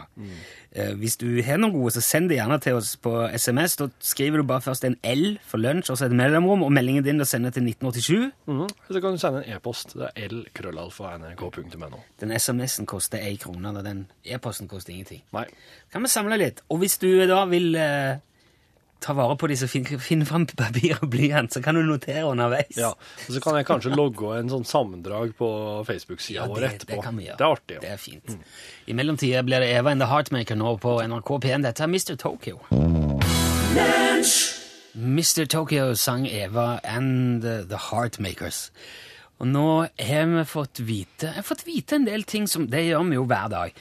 Eh, 0.74 0.92
hvis 1.00 1.16
du 1.20 1.28
har 1.46 1.60
noen 1.60 1.74
gode, 1.74 1.94
så 1.96 2.02
send 2.04 2.30
det 2.30 2.38
gjerne 2.38 2.58
til 2.62 2.78
oss 2.78 2.94
på 3.00 3.12
SMS. 3.34 3.76
Da 3.80 3.88
skriver 4.04 4.42
du 4.42 4.48
bare 4.48 4.64
først 4.64 4.86
en 4.88 4.98
L 5.06 5.38
for 5.46 5.62
lunsj, 5.62 5.92
og 5.92 6.00
så 6.00 6.08
et 6.08 6.16
mellomrom, 6.16 6.64
og 6.66 6.74
meldingen 6.74 7.06
din 7.06 7.22
da 7.22 7.28
sender 7.28 7.54
til 7.54 7.66
1987. 7.68 8.32
Mm. 8.50 8.66
Så 8.88 9.00
kan 9.00 9.16
du 9.16 9.22
sende 9.22 9.44
en 9.44 9.56
e-post. 9.56 9.96
Det 9.98 10.10
er 10.10 10.28
l-krøllalfa.nrk.no. 10.34 12.04
Den 12.20 12.36
SMS-en 12.36 12.90
koster 12.90 13.22
én 13.22 13.40
krone, 13.42 13.74
og 13.74 13.84
den 13.86 14.06
e-posten 14.24 14.70
koster 14.70 14.94
ingenting. 14.94 15.24
Nei. 15.36 15.46
Kan 15.92 16.04
vi 16.04 16.12
samle 16.12 16.38
litt? 16.40 16.64
Og 16.68 16.82
hvis 16.82 16.98
du 17.02 17.10
da 17.30 17.44
vil 17.50 17.74
eh, 17.78 18.22
ta 19.04 19.12
vare 19.16 19.36
på 19.36 19.48
disse, 19.50 19.68
finner 19.68 20.00
finne 20.00 20.24
fram 20.24 20.46
papir 20.48 20.96
og 21.02 21.10
blyant, 21.12 21.52
så 21.52 21.60
kan 21.64 21.76
du 21.76 21.82
notere 21.84 22.22
underveis. 22.30 22.72
Ja. 22.80 22.94
Og 22.96 23.34
så 23.36 23.42
kan 23.44 23.58
jeg 23.60 23.66
kanskje 23.68 23.92
logge 23.92 24.30
en 24.38 24.48
sånn 24.52 24.64
sammendrag 24.64 25.34
på 25.36 25.48
Facebook-sida 25.84 26.40
Ja, 26.40 26.46
vår 26.48 26.64
etterpå. 26.70 26.94
det 26.96 27.02
kan 27.04 27.20
vi 27.20 27.26
gjøre. 27.28 27.36
Det 27.36 27.44
er 27.46 27.58
artig. 27.58 27.80
Det 27.84 27.90
er 27.92 28.00
fint. 28.00 28.36
I 28.88 28.96
mellomtida 28.96 29.44
blir 29.44 29.60
det 29.60 29.68
Eva 29.76 29.92
and 29.92 30.00
the 30.00 30.08
Heartmaker 30.08 30.56
nå 30.56 30.76
på 30.80 30.96
NRK 31.04 31.34
P1. 31.44 31.68
Dette 31.68 31.84
er 31.84 31.92
Mr. 31.92 32.16
Tokyo. 32.16 32.58
Mr. 34.94 35.44
Tokyo 35.46 35.94
sang 35.94 36.26
Eva 36.26 36.80
and 36.84 37.42
the, 37.42 37.64
the 37.68 37.76
Heartmakers. 37.90 38.70
Og 39.42 39.48
nå 39.50 39.64
har 39.98 40.28
vi 40.30 40.42
fått 40.46 40.78
vite 40.86 41.26
Jeg 41.26 41.40
har 41.40 41.46
fått 41.46 41.64
vite 41.66 41.96
en 41.98 42.04
del 42.06 42.22
ting 42.22 42.46
som 42.48 42.68
Det 42.70 42.84
gjør 42.86 43.02
vi 43.08 43.16
jo 43.18 43.24
hver 43.26 43.48
dag. 43.50 43.72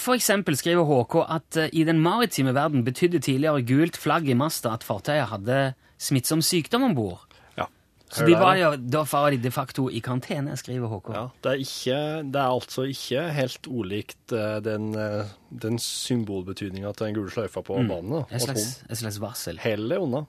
For 0.00 0.16
eksempel 0.16 0.56
skriver 0.56 0.86
HK 0.88 1.16
at 1.28 1.58
eh, 1.60 1.68
i 1.76 1.84
den 1.84 2.00
maritime 2.00 2.54
verden 2.56 2.86
betydde 2.86 3.20
tidligere 3.20 3.60
gult 3.68 3.98
flagg 4.00 4.28
i 4.32 4.36
masta 4.38 4.72
at 4.72 4.86
fartøyet 4.86 5.28
hadde 5.28 5.58
smittsom 6.00 6.40
sykdom 6.42 6.86
om 6.88 6.94
bord. 6.96 7.20
ja. 7.58 7.66
Så 8.08 8.24
de 8.24 8.32
var 8.38 8.56
jo, 8.56 8.70
da 8.78 9.02
var 9.10 9.30
de 9.34 9.38
de 9.42 9.50
facto 9.52 9.88
i 9.90 10.00
karantene, 10.00 10.56
skriver 10.56 10.88
HK. 10.88 11.08
Ja, 11.12 11.22
det 11.42 11.52
er, 11.52 11.60
ikke, 11.66 11.98
det 12.32 12.40
er 12.40 12.54
altså 12.56 12.84
ikke 12.88 13.22
helt 13.36 13.68
olikt 13.68 14.32
eh, 14.32 14.58
den, 14.64 14.94
eh, 14.94 15.32
den 15.50 15.78
symbolbetydninga 15.82 16.92
til 16.94 17.08
den 17.10 17.16
gule 17.18 17.32
sløyfa 17.34 17.60
på 17.66 17.76
banen. 17.84 18.12
da, 18.14 18.24
Et 18.30 18.42
slags, 18.42 18.84
et 18.88 18.98
slags 19.02 19.20
varsel. 19.20 19.58
Heller 19.60 20.00
unna. 20.04 20.24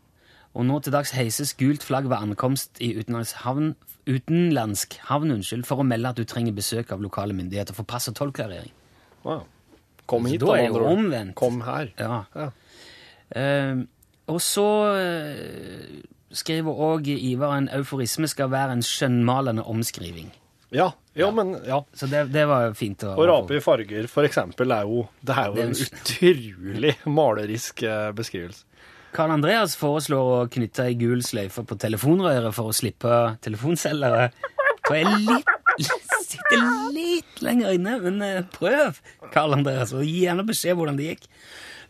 Og 0.55 0.65
nå 0.65 0.79
til 0.83 0.95
dags 0.95 1.11
heises 1.15 1.53
gult 1.59 1.83
flagg 1.83 2.07
ved 2.09 2.17
ankomst 2.17 2.79
i 2.83 2.91
utenlandsk 2.99 3.43
havn, 3.45 3.75
utenlandsk 4.07 4.97
havn 5.09 5.33
unnskyld, 5.35 5.65
for 5.67 5.81
å 5.81 5.87
melde 5.87 6.11
at 6.13 6.19
du 6.19 6.25
trenger 6.29 6.55
besøk 6.55 6.91
av 6.93 7.01
lokale 7.03 7.33
myndigheter 7.37 7.75
for 7.77 7.87
pass 7.89 8.09
og 8.11 8.15
tollklarering. 8.19 8.71
Wow. 9.25 9.43
Kom 10.05 10.27
hit, 10.29 10.41
da 10.43 10.57
er 10.59 10.69
det 10.69 10.81
omvendt. 10.85 11.35
Kom 11.39 11.61
her. 11.65 11.89
Ja. 11.97 12.23
Ja. 12.37 12.49
Uh, 13.35 13.85
og 14.29 14.37
så 14.41 14.65
uh, 14.93 16.01
skriver 16.35 16.81
òg 16.91 17.07
Ivar 17.15 17.55
en 17.57 17.69
euforisme 17.73 18.29
skal 18.29 18.51
være 18.53 18.77
en 18.77 18.85
skjønnmalende 18.85 19.65
omskriving. 19.65 20.29
Ja, 20.75 20.91
ja, 21.15 21.29
men 21.31 21.53
ja. 21.65 21.79
Så 21.95 22.09
det, 22.11 22.25
det 22.33 22.43
var 22.49 22.73
fint 22.75 23.03
å 23.07 23.13
rape 23.15 23.55
i 23.55 23.61
farger, 23.63 24.07
for 24.11 24.27
eksempel, 24.27 24.73
er 24.75 24.89
jo, 24.89 25.05
det 25.23 25.35
er 25.39 25.51
jo 25.53 25.61
en- 25.63 25.75
utrolig 25.85 26.95
malerisk 27.07 27.83
eh, 27.87 28.09
beskrivelse. 28.17 28.65
Karl 29.15 29.31
Andreas 29.35 29.75
foreslår 29.79 30.31
å 30.35 30.39
knytte 30.51 30.85
ei 30.89 30.95
gul 30.99 31.21
sløyfe 31.23 31.63
på 31.67 31.77
telefonrøret 31.79 32.51
for 32.55 32.71
å 32.71 32.75
slippe 32.75 33.19
telefonselgere. 33.45 34.29
Og 34.85 34.93
jeg 34.97 35.07
litt, 35.25 35.53
litt, 35.81 36.15
sitter 36.27 36.65
litt 36.93 37.39
lenger 37.45 37.73
inne, 37.77 37.95
men 38.03 38.19
eh, 38.25 38.41
prøv, 38.53 38.99
Karl 39.33 39.55
Andreas, 39.57 39.93
og 39.95 40.03
gi 40.05 40.25
gjerne 40.25 40.45
beskjed 40.47 40.77
hvordan 40.77 40.99
det 40.99 41.07
gikk. 41.13 41.25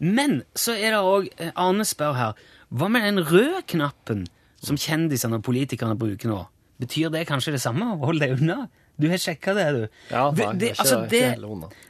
Men 0.05 0.41
så 0.57 0.75
er 0.75 0.93
det 0.95 1.01
òg 1.03 1.27
Arne 1.55 1.85
spør 1.87 2.15
her. 2.19 2.39
Hva 2.75 2.89
med 2.91 3.05
den 3.07 3.21
røde 3.25 3.61
knappen 3.71 4.25
som 4.65 4.77
kjendisene 4.79 5.37
og 5.39 5.45
politikerne 5.47 5.97
bruker 5.99 6.31
nå, 6.31 6.41
betyr 6.81 7.11
det 7.13 7.25
kanskje 7.29 7.53
det 7.55 7.61
samme? 7.63 7.93
Hold 8.03 8.19
deg 8.23 8.37
unna. 8.39 8.65
Du 8.99 9.09
har 9.11 9.19
sjekka 9.19 9.51
det, 9.57 9.65
du. 9.75 9.81
Ja, 10.11 10.29
nei, 10.31 10.53
det, 10.59 10.69
er 10.69 10.75
ikke- 10.75 10.83
altså, 10.85 10.99
det, 11.11 11.23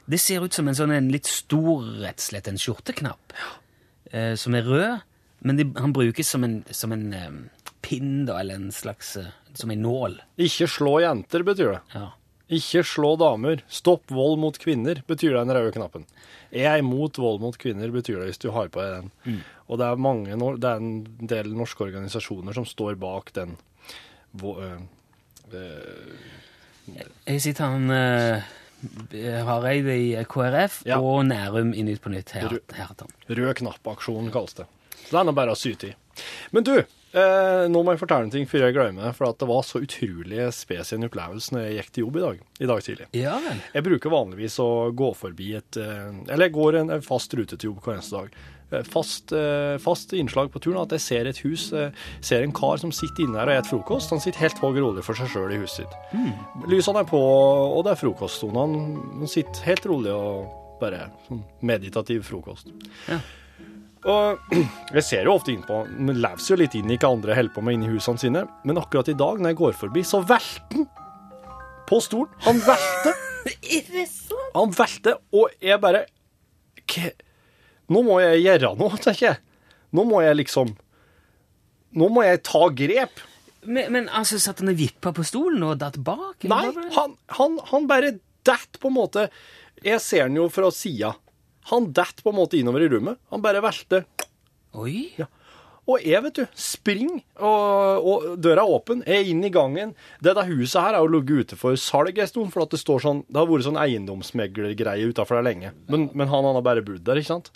det 0.09 0.19
ser 0.21 0.45
ut 0.45 0.53
som 0.57 0.67
en 0.71 0.77
sånn 0.77 0.93
en 0.95 1.11
litt 1.13 1.29
stor, 1.29 1.83
rett 2.01 2.17
og 2.17 2.25
slett, 2.31 2.47
en 2.49 2.57
skjorteknapp. 2.61 3.35
Eh, 4.11 4.33
som 4.41 4.55
er 4.57 4.65
rød, 4.65 5.03
men 5.45 5.59
de, 5.61 5.65
han 5.79 5.93
brukes 5.95 6.29
som 6.33 6.43
en, 6.47 6.59
som 6.73 6.91
en 6.95 7.07
um, 7.13 7.39
pinn, 7.85 8.23
da, 8.25 8.39
eller 8.41 8.57
en 8.59 8.71
slags 8.73 9.15
uh, 9.21 9.29
Som 9.55 9.71
en 9.71 9.83
nål. 9.85 10.17
Ikke 10.41 10.65
slå 10.67 10.97
jenter, 11.05 11.43
betyr 11.47 11.75
det. 11.77 11.81
Ja. 11.93 12.07
Ikke 12.55 12.81
slå 12.85 13.13
damer. 13.17 13.61
Stopp 13.71 14.11
vold 14.13 14.35
mot 14.41 14.57
kvinner, 14.61 14.99
betyr 15.07 15.37
den 15.37 15.53
røde 15.55 15.71
knappen. 15.73 16.03
Jeg 16.53 16.67
er 16.69 16.81
imot 16.83 17.17
vold 17.17 17.39
mot 17.41 17.55
kvinner, 17.57 17.89
betyr 17.93 18.19
det 18.21 18.27
hvis 18.33 18.41
du 18.43 18.49
har 18.53 18.67
på 18.73 18.83
deg 18.83 18.97
den. 18.99 19.11
Mm. 19.25 19.39
Og 19.65 19.79
det 19.81 19.87
er, 19.87 20.01
mange, 20.05 20.35
det 20.61 20.69
er 20.69 20.83
en 20.83 20.91
del 21.31 21.49
norske 21.57 21.87
organisasjoner 21.87 22.53
som 22.53 22.67
står 22.69 22.99
bak 23.01 23.31
den. 23.37 23.55
vo- 24.37 24.59
øh, 24.61 24.81
øh, 25.53 26.13
Jeg 27.25 27.41
sitter 27.41 27.65
han 27.65 27.89
eh, 27.89 29.41
Hareide 29.47 29.95
i 29.97 30.11
KrF 30.29 30.81
Ja. 30.85 30.99
og 31.01 31.25
Nærum 31.25 31.73
i 31.73 31.81
Nytt 31.81 32.01
på 32.03 32.09
Nytt. 32.13 32.31
Her, 32.37 32.59
her. 32.75 32.91
Rød 33.29 33.53
knapp-aksjonen 33.61 34.31
kalles 34.31 34.53
det. 34.59 34.67
Så 35.05 35.11
det 35.13 35.21
er 35.21 35.27
nå 35.29 35.35
bare 35.37 35.53
å 35.55 35.59
syte 35.59 35.91
i. 35.91 35.95
Men 36.55 36.63
du, 36.63 36.73
eh, 36.79 37.65
nå 37.67 37.81
må 37.83 37.91
jeg 37.93 37.99
fortelle 38.01 38.27
en 38.27 38.33
ting 38.33 38.47
før 38.47 38.65
jeg 38.67 38.75
glemmer 38.77 39.09
det, 39.09 39.13
for 39.17 39.27
at 39.29 39.37
det 39.41 39.47
var 39.49 39.63
så 39.67 39.81
utrolig 39.83 40.45
spesiell 40.55 41.05
opplevelse 41.09 41.51
når 41.55 41.65
jeg 41.67 41.77
gikk 41.81 41.91
til 41.97 42.05
jobb 42.07 42.17
i 42.21 42.25
dag, 42.25 42.41
i 42.63 42.69
dag 42.71 42.83
tidlig. 42.87 43.07
Ja. 43.19 43.37
Jeg 43.75 43.85
bruker 43.89 44.13
vanligvis 44.13 44.57
å 44.63 44.69
gå 44.95 45.11
forbi 45.19 45.53
et 45.59 45.77
eh, 45.81 46.11
Eller 46.31 46.47
jeg 46.47 46.55
går 46.57 46.79
en, 46.81 46.93
en 46.95 47.03
fast 47.05 47.33
rute 47.37 47.57
til 47.59 47.71
jobb 47.73 47.81
hver 47.83 47.97
eneste 47.99 48.15
dag. 48.21 48.37
Eh, 48.73 48.81
Fast, 48.89 49.29
eh, 49.37 49.75
fast 49.83 50.15
innslag 50.17 50.49
på 50.51 50.57
turen 50.63 50.79
at 50.81 50.95
jeg 50.95 51.03
ser 51.03 51.27
et 51.29 51.37
hus, 51.45 51.67
eh, 51.77 51.91
ser 52.25 52.41
en 52.41 52.55
kar 52.55 52.79
som 52.81 52.89
sitter 52.95 53.27
inne 53.27 53.37
her 53.37 53.51
og 53.51 53.59
spiser 53.59 53.75
frokost. 53.75 54.09
Han 54.15 54.23
sitter 54.23 54.41
helt 54.47 54.57
hogg 54.63 54.79
rolig 54.81 55.03
for 55.05 55.19
seg 55.19 55.29
sjøl 55.35 55.53
i 55.53 55.59
huset 55.61 55.83
sitt. 55.83 55.93
Lysene 56.71 57.03
er 57.03 57.09
på, 57.11 57.19
og 57.21 57.83
det 57.85 57.93
er 57.93 58.01
frokoststund. 58.01 58.57
Han, 58.57 58.73
han 59.21 59.29
sitter 59.29 59.67
helt 59.69 59.85
rolig 59.91 60.15
og 60.15 60.79
bare 60.81 61.05
sånn 61.27 61.43
meditativ 61.63 62.23
frokost. 62.27 62.71
Ja. 63.11 63.19
Og 64.05 64.37
jeg 64.93 65.01
ser 65.01 65.25
jo 65.25 65.33
ofte 65.33 65.49
innpå 65.49 65.79
Han 65.89 66.11
lever 66.13 66.43
jo 66.45 66.57
litt 66.59 66.75
inn 66.77 66.91
i 66.93 66.97
hva 67.01 67.09
andre 67.15 67.33
holder 67.39 67.53
på 67.55 67.63
med 67.65 67.73
inni 67.79 67.87
husene 67.89 68.21
sine, 68.21 68.43
men 68.67 68.77
akkurat 68.77 69.09
i 69.09 69.15
dag, 69.17 69.39
når 69.41 69.53
jeg 69.53 69.57
går 69.63 69.77
forbi, 69.79 70.03
så 70.05 70.19
velter 70.21 70.75
han 70.75 70.85
på 71.89 71.99
stolen. 72.01 72.31
Han 72.45 72.61
velter. 72.65 73.17
Han 74.55 74.71
velter, 74.73 75.17
og 75.35 75.51
jeg 75.61 75.77
bare 75.83 76.05
«Hva- 76.89 77.11
Nå 77.93 78.01
må 78.07 78.15
jeg 78.23 78.39
gjøre 78.45 78.71
noe, 78.79 78.97
tenker 78.97 79.25
jeg. 79.27 79.41
Nå 79.93 80.05
må 80.09 80.21
jeg 80.25 80.37
liksom 80.39 80.71
Nå 81.95 82.07
må 82.11 82.23
jeg 82.25 82.41
ta 82.47 82.63
grep. 82.75 83.21
Men, 83.65 83.91
men 83.93 84.07
altså, 84.13 84.37
satt 84.41 84.59
han 84.61 84.69
og 84.73 84.77
vippa 84.79 85.11
på 85.15 85.23
stolen 85.25 85.61
og 85.65 85.77
datt 85.81 85.97
bak? 86.05 86.43
Nei, 86.49 86.63
han, 86.97 87.13
han, 87.37 87.59
han 87.71 87.85
bare 87.89 88.15
datt, 88.45 88.77
på 88.81 88.89
en 88.91 88.97
måte 88.97 89.27
Jeg 89.85 90.01
ser 90.03 90.25
han 90.27 90.35
jo 90.37 90.47
fra 90.53 90.69
sida. 90.73 91.13
Han 91.71 91.89
detter 91.97 92.21
på 92.25 92.31
en 92.33 92.37
måte 92.37 92.59
innover 92.59 92.83
i 92.85 92.89
rommet. 92.91 93.17
Han 93.33 93.41
bare 93.41 93.61
velter. 93.65 94.05
Oi. 94.77 95.11
Ja. 95.17 95.25
Og 95.85 96.01
jeg, 96.01 96.17
vet 96.25 96.37
du, 96.39 96.45
springer, 96.57 97.19
og, 97.45 98.05
og 98.09 98.23
døra 98.41 98.63
er 98.65 98.71
åpen. 98.73 99.03
Jeg 99.05 99.21
er 99.21 99.27
inne 99.29 99.51
i 99.51 99.53
gangen. 99.53 99.91
Dette 100.25 100.41
huset 100.47 100.79
her 100.81 100.95
har 100.97 101.03
jo 101.05 101.11
ligget 101.13 101.43
ute 101.51 101.57
for 101.61 101.77
salg 101.77 102.17
en 102.17 102.29
stund, 102.31 102.49
for 102.53 102.63
at 102.65 102.73
det 102.73 102.79
står 102.81 103.03
sånn 103.03 103.19
Det 103.29 103.37
har 103.37 103.49
vært 103.51 103.67
sånn 103.67 103.77
eiendomsmeglergreie 103.83 105.11
utafor 105.11 105.37
der 105.37 105.45
lenge. 105.45 105.73
Men, 105.93 106.07
men 106.17 106.31
han, 106.31 106.47
han 106.49 106.57
har 106.57 106.65
bare 106.65 106.81
bodd 106.85 107.03
der, 107.05 107.21
ikke 107.21 107.35
sant? 107.35 107.51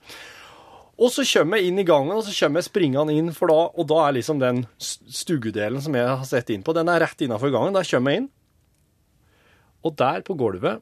Og 1.00 1.10
så 1.16 1.24
kommer 1.26 1.58
jeg 1.58 1.72
inn 1.72 1.82
i 1.82 1.88
gangen, 1.88 2.12
og 2.14 2.22
så 2.28 2.34
kommer 2.36 2.60
jeg 2.62 2.68
springende 2.70 3.14
inn, 3.18 3.34
for 3.34 3.50
da, 3.50 3.58
og 3.72 3.88
da 3.90 4.00
er 4.06 4.18
liksom 4.20 4.42
den 4.42 4.66
s- 4.78 5.00
som 5.10 5.96
jeg 5.98 6.06
har 6.12 6.26
sett 6.28 6.50
inn 6.54 6.62
på, 6.68 6.74
den 6.78 6.90
er 6.92 7.00
rett 7.06 7.22
innafor 7.26 7.50
gangen. 7.56 7.74
Der 7.78 7.88
kommer 7.88 8.12
jeg 8.14 8.22
inn. 8.26 8.30
Og 9.88 9.96
der 9.96 10.22
på 10.28 10.36
gulvet, 10.38 10.82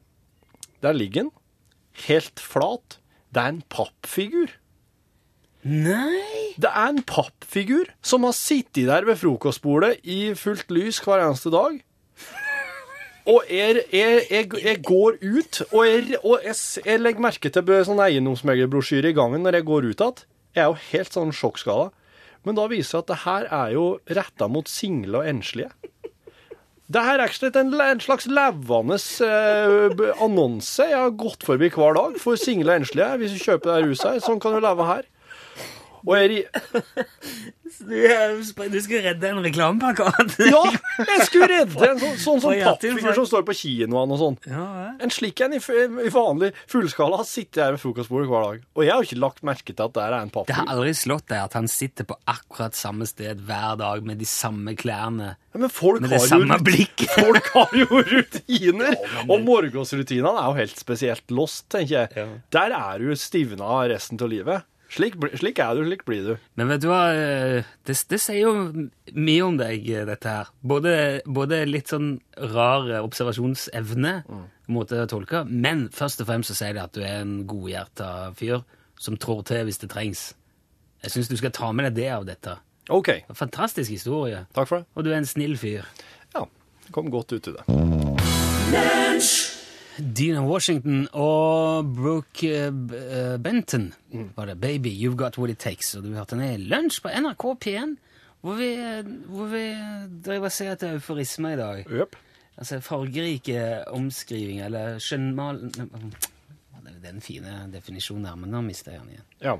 der 0.82 0.92
ligger 0.96 1.28
den, 1.28 1.32
helt 2.08 2.42
flat. 2.42 2.98
Det 3.34 3.42
er 3.42 3.52
en 3.52 3.62
pappfigur. 3.72 4.54
Nei! 5.68 6.54
Det 6.56 6.70
er 6.70 6.94
en 6.94 7.02
pappfigur 7.06 7.90
som 8.02 8.24
har 8.24 8.36
sittet 8.36 8.88
der 8.88 9.04
ved 9.08 9.18
frokostbordet 9.20 9.98
i 10.06 10.32
fullt 10.38 10.70
lys 10.72 11.02
hver 11.04 11.24
eneste 11.26 11.52
dag. 11.52 11.80
Og 13.28 13.44
jeg, 13.52 13.82
jeg, 13.92 14.22
jeg, 14.30 14.48
jeg 14.64 14.80
går 14.86 15.18
ut, 15.20 15.60
og, 15.68 15.82
og 16.22 16.46
jeg, 16.46 16.56
jeg 16.86 17.00
legger 17.02 17.24
merke 17.26 17.50
til 17.52 17.72
sånn 17.84 18.00
eiendomsmeglerbrosjyre 18.06 19.12
i 19.12 19.16
gangen 19.18 19.44
når 19.44 19.58
jeg 19.58 19.68
går 19.68 19.90
ut 19.90 20.04
igjen. 20.04 20.22
Jeg 20.56 20.64
er 20.64 20.70
jo 20.70 20.78
helt 20.94 21.18
sånn 21.18 21.34
sjokkskada. 21.36 21.90
Men 22.46 22.56
da 22.56 22.64
viser 22.70 22.96
det 22.96 23.02
at 23.02 23.10
det 23.10 23.18
her 23.26 23.48
er 23.52 23.74
jo 23.74 23.84
retta 24.16 24.48
mot 24.48 24.70
single 24.70 25.20
og 25.20 25.28
enslige. 25.28 25.68
Det 26.88 27.02
her 27.04 27.20
er 27.20 27.32
slett 27.36 27.56
en, 27.60 27.74
slags 28.00 28.24
levende 28.32 28.96
eh, 28.96 30.04
annonse 30.24 30.86
jeg 30.88 30.96
har 30.96 31.10
gått 31.20 31.44
forbi 31.44 31.68
hver 31.74 31.98
dag 31.98 32.16
for 32.22 32.40
single 32.40 32.72
og 32.72 32.80
enslige. 32.80 33.08
Hvis 33.20 33.34
du 33.36 33.42
kjøper 33.42 33.74
det 33.74 33.90
huset 33.90 34.14
her, 34.14 34.22
sånn 34.24 34.40
kan 34.40 34.56
du 34.56 34.62
leve 34.64 34.86
her. 34.88 35.04
Og 36.08 36.16
er 36.16 36.28
de 36.32 36.38
Du, 37.78 37.94
du 38.72 38.78
skal 38.82 39.02
redde 39.04 39.28
en 39.28 39.38
reklameplakat? 39.44 40.32
Ja, 40.50 40.62
jeg 41.04 41.26
skulle 41.28 41.46
redde 41.52 41.84
en 41.92 42.00
sånn, 42.00 42.14
sånn 42.18 42.40
som 42.42 42.54
pappfigur 42.64 42.98
for- 43.04 43.18
som 43.20 43.26
står 43.28 43.44
på 43.46 43.54
kinoene 43.54 44.16
og 44.16 44.18
sånn. 44.22 44.38
Ja. 44.50 44.64
En 45.04 45.12
slik 45.14 45.42
en 45.44 45.54
i, 45.54 45.60
f- 45.60 45.70
i 45.76 46.10
vanlig 46.10 46.48
fullskala 46.72 47.20
sitter 47.28 47.62
jeg 47.66 47.76
ved 47.76 47.82
frokostbordet 47.84 48.30
hver 48.32 48.46
dag. 48.48 48.64
Og 48.74 48.82
jeg 48.86 48.90
har 48.94 49.04
jo 49.04 49.08
ikke 49.10 49.20
lagt 49.22 49.44
merke 49.46 49.76
til 49.76 49.84
at 49.84 49.94
det 49.94 50.02
er 50.06 50.16
en 50.16 50.32
Det 50.32 50.34
har 50.34 50.46
pappfigur. 50.48 50.72
aldri 50.74 50.94
slått 50.98 51.26
deg 51.30 51.44
at 51.44 51.56
han 51.60 51.68
sitter 51.70 52.08
på 52.08 52.16
akkurat 52.34 52.78
samme 52.80 53.06
sted 53.12 53.44
hver 53.46 53.76
dag 53.84 54.08
med 54.10 54.18
de 54.24 54.28
samme 54.32 54.74
klærne, 54.80 55.28
Ja, 55.54 55.60
Men 55.62 55.70
folk 55.72 56.00
med 56.02 56.10
det 56.10 56.18
har, 56.22 56.26
samme 56.32 56.58
jo, 56.58 56.64
blikket? 56.66 57.14
folk 57.20 57.52
har 57.54 57.76
jo 57.78 58.02
rutiner! 58.10 58.96
Og 59.28 59.44
morgensrutinene 59.46 60.34
er 60.34 60.50
jo 60.50 60.58
helt 60.64 60.82
spesielt 60.82 61.30
lost, 61.36 61.68
tenker 61.72 61.94
jeg. 62.00 62.10
Ja. 62.16 62.26
Der 62.58 62.74
er 62.80 62.98
du 63.04 63.14
stivna 63.16 63.84
resten 63.92 64.18
av 64.24 64.32
livet. 64.34 64.66
Slik, 64.88 65.18
slik 65.36 65.58
er 65.60 65.76
du, 65.76 65.82
slik 65.84 66.04
blir 66.08 66.22
du. 66.24 66.30
Men 66.56 66.70
vet 66.72 66.80
du 66.80 66.88
hva, 66.88 67.02
eh, 67.12 67.66
det, 67.84 67.96
det 68.08 68.20
sier 68.22 68.40
jo 68.40 68.52
mye 69.12 69.42
om 69.44 69.58
deg, 69.60 69.84
eh, 69.84 70.06
dette 70.08 70.32
her. 70.32 70.48
Både, 70.64 70.94
både 71.28 71.60
litt 71.68 71.92
sånn 71.92 72.14
rar 72.54 72.88
observasjonsevne, 73.02 74.14
mm. 74.24 74.46
måte 74.72 75.02
å 75.04 75.10
tolke, 75.10 75.44
men 75.48 75.88
først 75.94 76.24
og 76.24 76.30
fremst 76.30 76.54
så 76.54 76.56
sier 76.62 76.78
det 76.78 76.86
at 76.86 76.96
du 76.96 77.02
er 77.04 77.20
en 77.20 77.42
godhjerta 77.48 78.32
fyr 78.38 78.64
som 78.98 79.20
trår 79.20 79.44
til 79.52 79.68
hvis 79.68 79.82
det 79.84 79.92
trengs. 79.92 80.24
Jeg 81.04 81.14
syns 81.14 81.30
du 81.30 81.36
skal 81.38 81.54
ta 81.54 81.68
med 81.76 81.90
deg 81.90 82.00
det 82.00 82.08
av 82.16 82.24
dette. 82.28 82.56
OK, 82.88 83.12
Fantastisk 83.36 83.92
historie. 83.92 84.46
takk 84.56 84.68
for 84.70 84.80
det. 84.80 84.88
Og 84.96 85.04
du 85.04 85.12
er 85.12 85.20
en 85.20 85.28
snill 85.28 85.56
fyr. 85.60 85.84
Ja, 86.34 86.48
kom 86.96 87.12
godt 87.12 87.36
ut 87.36 87.52
i 87.52 87.56
det. 87.60 87.64
Dina 89.98 90.44
Washington 90.46 91.08
og 91.12 91.88
Brooke 91.96 92.48
eh, 92.48 93.38
Benton 93.42 93.92
var 94.36 94.46
det. 94.46 94.60
'Baby, 94.60 94.94
You've 94.94 95.16
Got 95.16 95.38
What 95.38 95.50
It 95.50 95.66
Takes'. 95.66 95.96
Og 95.98 96.04
du 96.04 96.14
hørte 96.14 96.36
den 96.36 96.44
i 96.44 96.68
lunsj 96.70 97.02
på 97.02 97.10
NRK 97.10 97.44
P1, 97.64 97.96
hvor 98.40 98.54
vi, 98.54 98.70
hvor 99.26 99.50
vi 99.50 99.64
drev 100.24 100.46
og 100.46 100.52
ser 100.52 100.72
etter 100.72 100.94
euforisme 100.94 101.52
i 101.52 101.58
dag. 101.58 101.84
Yep. 101.90 102.16
Altså 102.58 102.80
fargerike 102.80 103.84
omskrivinger, 103.94 104.66
eller 104.66 104.98
skjønnmal... 105.02 105.60
Det 106.88 107.06
er 107.06 107.12
den 107.12 107.20
fine 107.22 107.68
definisjonen 107.72 108.26
her, 108.26 108.38
men 108.38 108.50
nå 108.50 108.60
mister 108.66 108.92
jeg 108.92 109.00
den 109.00 109.10
igjen. 109.16 109.26
Ja. 109.42 109.52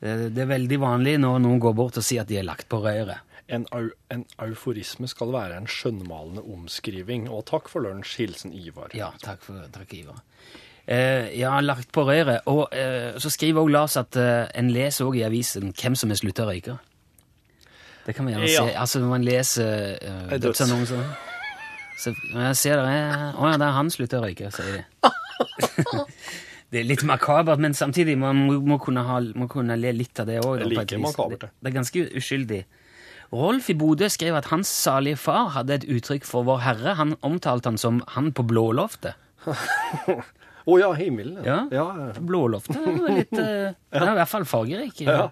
Det, 0.00 0.12
det 0.34 0.44
er 0.44 0.50
veldig 0.52 0.78
vanlig 0.82 1.16
når 1.22 1.40
noen 1.42 1.58
går 1.62 1.74
bort 1.74 1.96
og 1.98 2.04
sier 2.06 2.22
at 2.22 2.28
de 2.30 2.38
er 2.38 2.46
lagt 2.46 2.68
på 2.70 2.78
røret. 2.84 3.24
En, 3.48 3.64
au, 3.72 3.86
en 4.12 4.24
euforisme 4.44 5.08
skal 5.08 5.30
være 5.32 5.56
en 5.56 5.66
skjønnmalende 5.72 6.42
omskriving. 6.52 7.28
Og 7.32 7.46
takk 7.48 7.70
for 7.72 7.80
lunsj. 7.86 8.18
Hilsen 8.20 8.52
Ivar. 8.52 8.92
Ja, 8.94 9.08
takk, 9.24 9.40
for, 9.46 9.62
takk 9.72 9.94
Ivar. 9.96 10.20
Eh, 10.88 11.32
ja, 11.40 11.54
lagt 11.64 11.90
på 11.92 12.04
røret. 12.08 12.44
Og 12.52 12.68
eh, 12.76 13.16
så 13.20 13.32
skriver 13.32 13.62
også 13.64 13.72
Lars 13.72 13.96
at 14.00 14.18
eh, 14.20 14.44
en 14.60 14.68
leser 14.72 15.08
også 15.08 15.18
i 15.22 15.24
avisen 15.26 15.72
hvem 15.72 15.96
som 15.98 16.12
har 16.12 16.20
slutta 16.20 16.44
å 16.44 16.50
røyke. 16.52 16.76
Det 18.06 18.14
kan 18.16 18.28
vi 18.28 18.32
gjerne 18.36 18.52
Ja. 18.52 18.66
se. 18.68 18.76
Altså 18.84 19.00
når 19.02 19.10
man 19.16 19.24
leser 19.26 19.72
eh, 19.96 20.22
døds. 20.30 20.44
dødsannonser 20.46 21.02
så 21.98 22.12
jeg 22.14 22.56
ser 22.56 22.78
det 22.78 22.90
er, 22.94 23.22
Å 23.34 23.48
ja, 23.50 23.56
det 23.58 23.66
er 23.66 23.72
han 23.74 23.88
slutta 23.90 24.20
å 24.20 24.26
røyke, 24.28 24.52
sier 24.54 24.76
de. 24.76 24.84
det 26.68 26.82
er 26.82 26.88
litt 26.88 27.04
makabert, 27.08 27.60
men 27.62 27.72
samtidig 27.76 28.18
man 28.20 28.42
må, 28.44 28.58
må, 28.60 28.76
kunne, 28.82 29.04
ha, 29.06 29.22
må 29.38 29.48
kunne 29.48 29.76
le 29.80 29.94
litt 29.96 30.20
av 30.20 30.28
det 30.28 30.42
òg. 30.42 30.66
Like 30.68 30.98
makabert, 31.00 31.46
det. 31.46 31.52
det. 31.56 31.70
Er 31.70 31.76
ganske 31.78 32.04
uskyldig. 32.20 32.60
Rolf 33.32 33.68
i 33.72 33.76
Bodø 33.76 34.08
skrev 34.12 34.36
at 34.38 34.48
hans 34.52 34.68
salige 34.72 35.18
far 35.20 35.50
hadde 35.56 35.80
et 35.80 35.86
uttrykk 35.88 36.28
for 36.28 36.44
Vår 36.48 36.60
Herre. 36.64 36.94
Han 37.00 37.16
omtalte 37.24 37.68
han 37.68 37.80
som 37.80 38.02
'han 38.08 38.32
på 38.32 38.44
blåloftet'. 38.44 39.16
Å 40.68 40.76
ja, 40.76 40.92
himmelen. 40.92 41.40
Ja. 41.44 41.64
ja, 41.72 41.86
ja. 41.96 42.12
Blåloftet 42.20 42.76
er 42.76 43.16
litt 43.22 43.32
uh, 43.32 43.72
ja. 43.72 44.00
er 44.02 44.10
i 44.12 44.16
hvert 44.20 44.28
fall 44.32 44.44
fargerik. 44.44 45.00
Ja. 45.00 45.30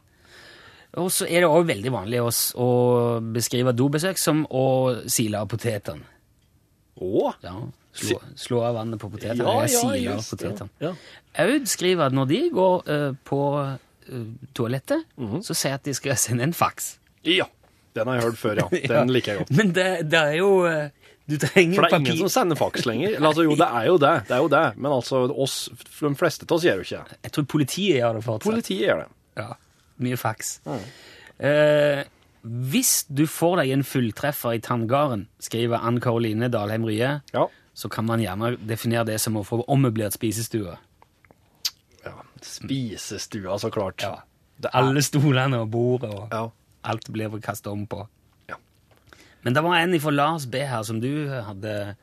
Og 0.97 1.11
så 1.13 1.29
er 1.29 1.45
det 1.45 1.53
òg 1.53 1.67
veldig 1.69 1.93
vanlig 1.93 2.23
å, 2.25 2.31
å 2.33 2.69
beskrive 3.21 3.77
dobesøk 3.77 4.17
som 4.17 4.47
å 4.49 4.65
sile 5.13 5.43
av 5.45 5.51
potetene. 5.53 6.16
Å? 6.97 7.33
Ja, 7.45 7.55
slå, 7.97 8.21
slå 8.37 8.61
av 8.65 8.75
vannet 8.79 9.01
på 9.03 9.11
potetene. 9.13 9.45
Ja, 9.45 9.67
ja, 9.69 9.95
ja, 10.01 10.15
det. 10.17 10.25
potetene. 10.31 10.69
Ja. 10.81 10.95
Aud 11.45 11.67
skriver 11.69 12.07
at 12.09 12.13
når 12.17 12.29
de 12.31 12.41
går 12.55 12.87
uh, 12.89 13.11
på 13.29 13.41
uh, 13.61 13.75
toalettet, 14.57 15.05
Mhm. 15.21 15.43
så 15.45 15.55
sier 15.57 15.75
at 15.77 15.85
de 15.85 15.93
skal 15.95 16.17
sende 16.17 16.43
en 16.49 16.53
faks. 16.57 16.97
ja. 17.25 17.47
Den 17.97 18.09
har 18.09 18.19
jeg 18.19 18.25
hørt 18.27 18.37
før, 18.37 18.59
ja. 18.61 18.65
Den 18.93 19.09
liker 19.09 19.33
jeg 19.33 19.39
godt. 19.41 19.51
Men 19.57 19.71
det, 19.73 19.85
det 20.13 20.19
er 20.21 20.35
jo 20.37 20.49
uh, 20.69 20.91
Du 21.27 21.39
trenger 21.41 21.79
papir. 21.81 21.81
For 21.81 21.83
det 21.83 21.87
er 21.87 21.95
papir. 21.97 22.11
ingen 22.13 22.19
som 22.29 22.33
sender 22.35 22.57
faks 22.61 22.85
lenger. 22.85 23.15
Altså, 23.25 23.43
jo, 23.47 23.55
det 23.57 23.69
er 23.73 23.87
jo 23.89 23.95
det, 24.03 24.11
det 24.29 24.35
er 24.37 24.43
jo 24.45 24.49
det. 24.53 24.65
Men 24.77 24.93
altså, 24.93 25.21
oss, 25.33 25.55
de 26.03 26.11
fleste 26.21 26.45
av 26.45 26.53
oss 26.59 26.67
gjør 26.69 26.83
jo 26.83 26.85
ikke 26.85 27.01
det. 27.09 27.17
Jeg 27.25 27.33
tror 27.33 27.47
politiet 27.55 27.97
gjør 28.03 28.19
det 28.19 28.25
fortsatt. 28.27 28.51
Politiet 28.53 28.83
gjør 28.85 29.01
det. 29.01 29.09
Ja, 29.41 29.49
mye 30.05 30.19
faks. 30.21 30.51
Eh, 31.41 32.03
hvis 32.47 33.05
du 33.11 33.25
får 33.27 33.57
deg 33.63 33.71
en 33.75 33.83
fulltreffer 33.85 34.55
i 34.57 34.61
tanngarden, 34.63 35.27
skriver 35.43 35.83
Ann 35.83 36.01
Karoline 36.01 36.49
Dalheim 36.53 36.85
Rye, 36.87 37.21
Ja. 37.35 37.47
så 37.75 37.89
kan 37.91 38.07
man 38.07 38.21
gjerne 38.23 38.57
definere 38.67 39.05
det 39.07 39.21
som 39.21 39.35
å 39.37 39.43
få 39.45 39.65
ommøblert 39.67 40.13
spisestue. 40.15 40.77
ja. 42.05 42.13
Spisestua, 42.43 43.59
så 43.59 43.71
klart. 43.71 44.03
Ja. 44.03 44.21
Alle 44.73 45.03
stolene 45.03 45.59
og 45.61 45.71
bordet 45.71 46.11
og 46.15 46.29
Ja. 46.33 46.49
alt 46.85 47.11
blir 47.13 47.29
kastet 47.41 47.67
om 47.73 47.87
på. 47.87 48.07
Ja. 48.49 48.55
Men 49.43 49.55
det 49.55 49.63
var 49.63 49.75
en 49.77 49.99
fra 50.01 50.11
Lars 50.11 50.47
B 50.47 50.59
her 50.65 50.83
som 50.83 51.01
du 51.01 51.29
hadde 51.29 51.97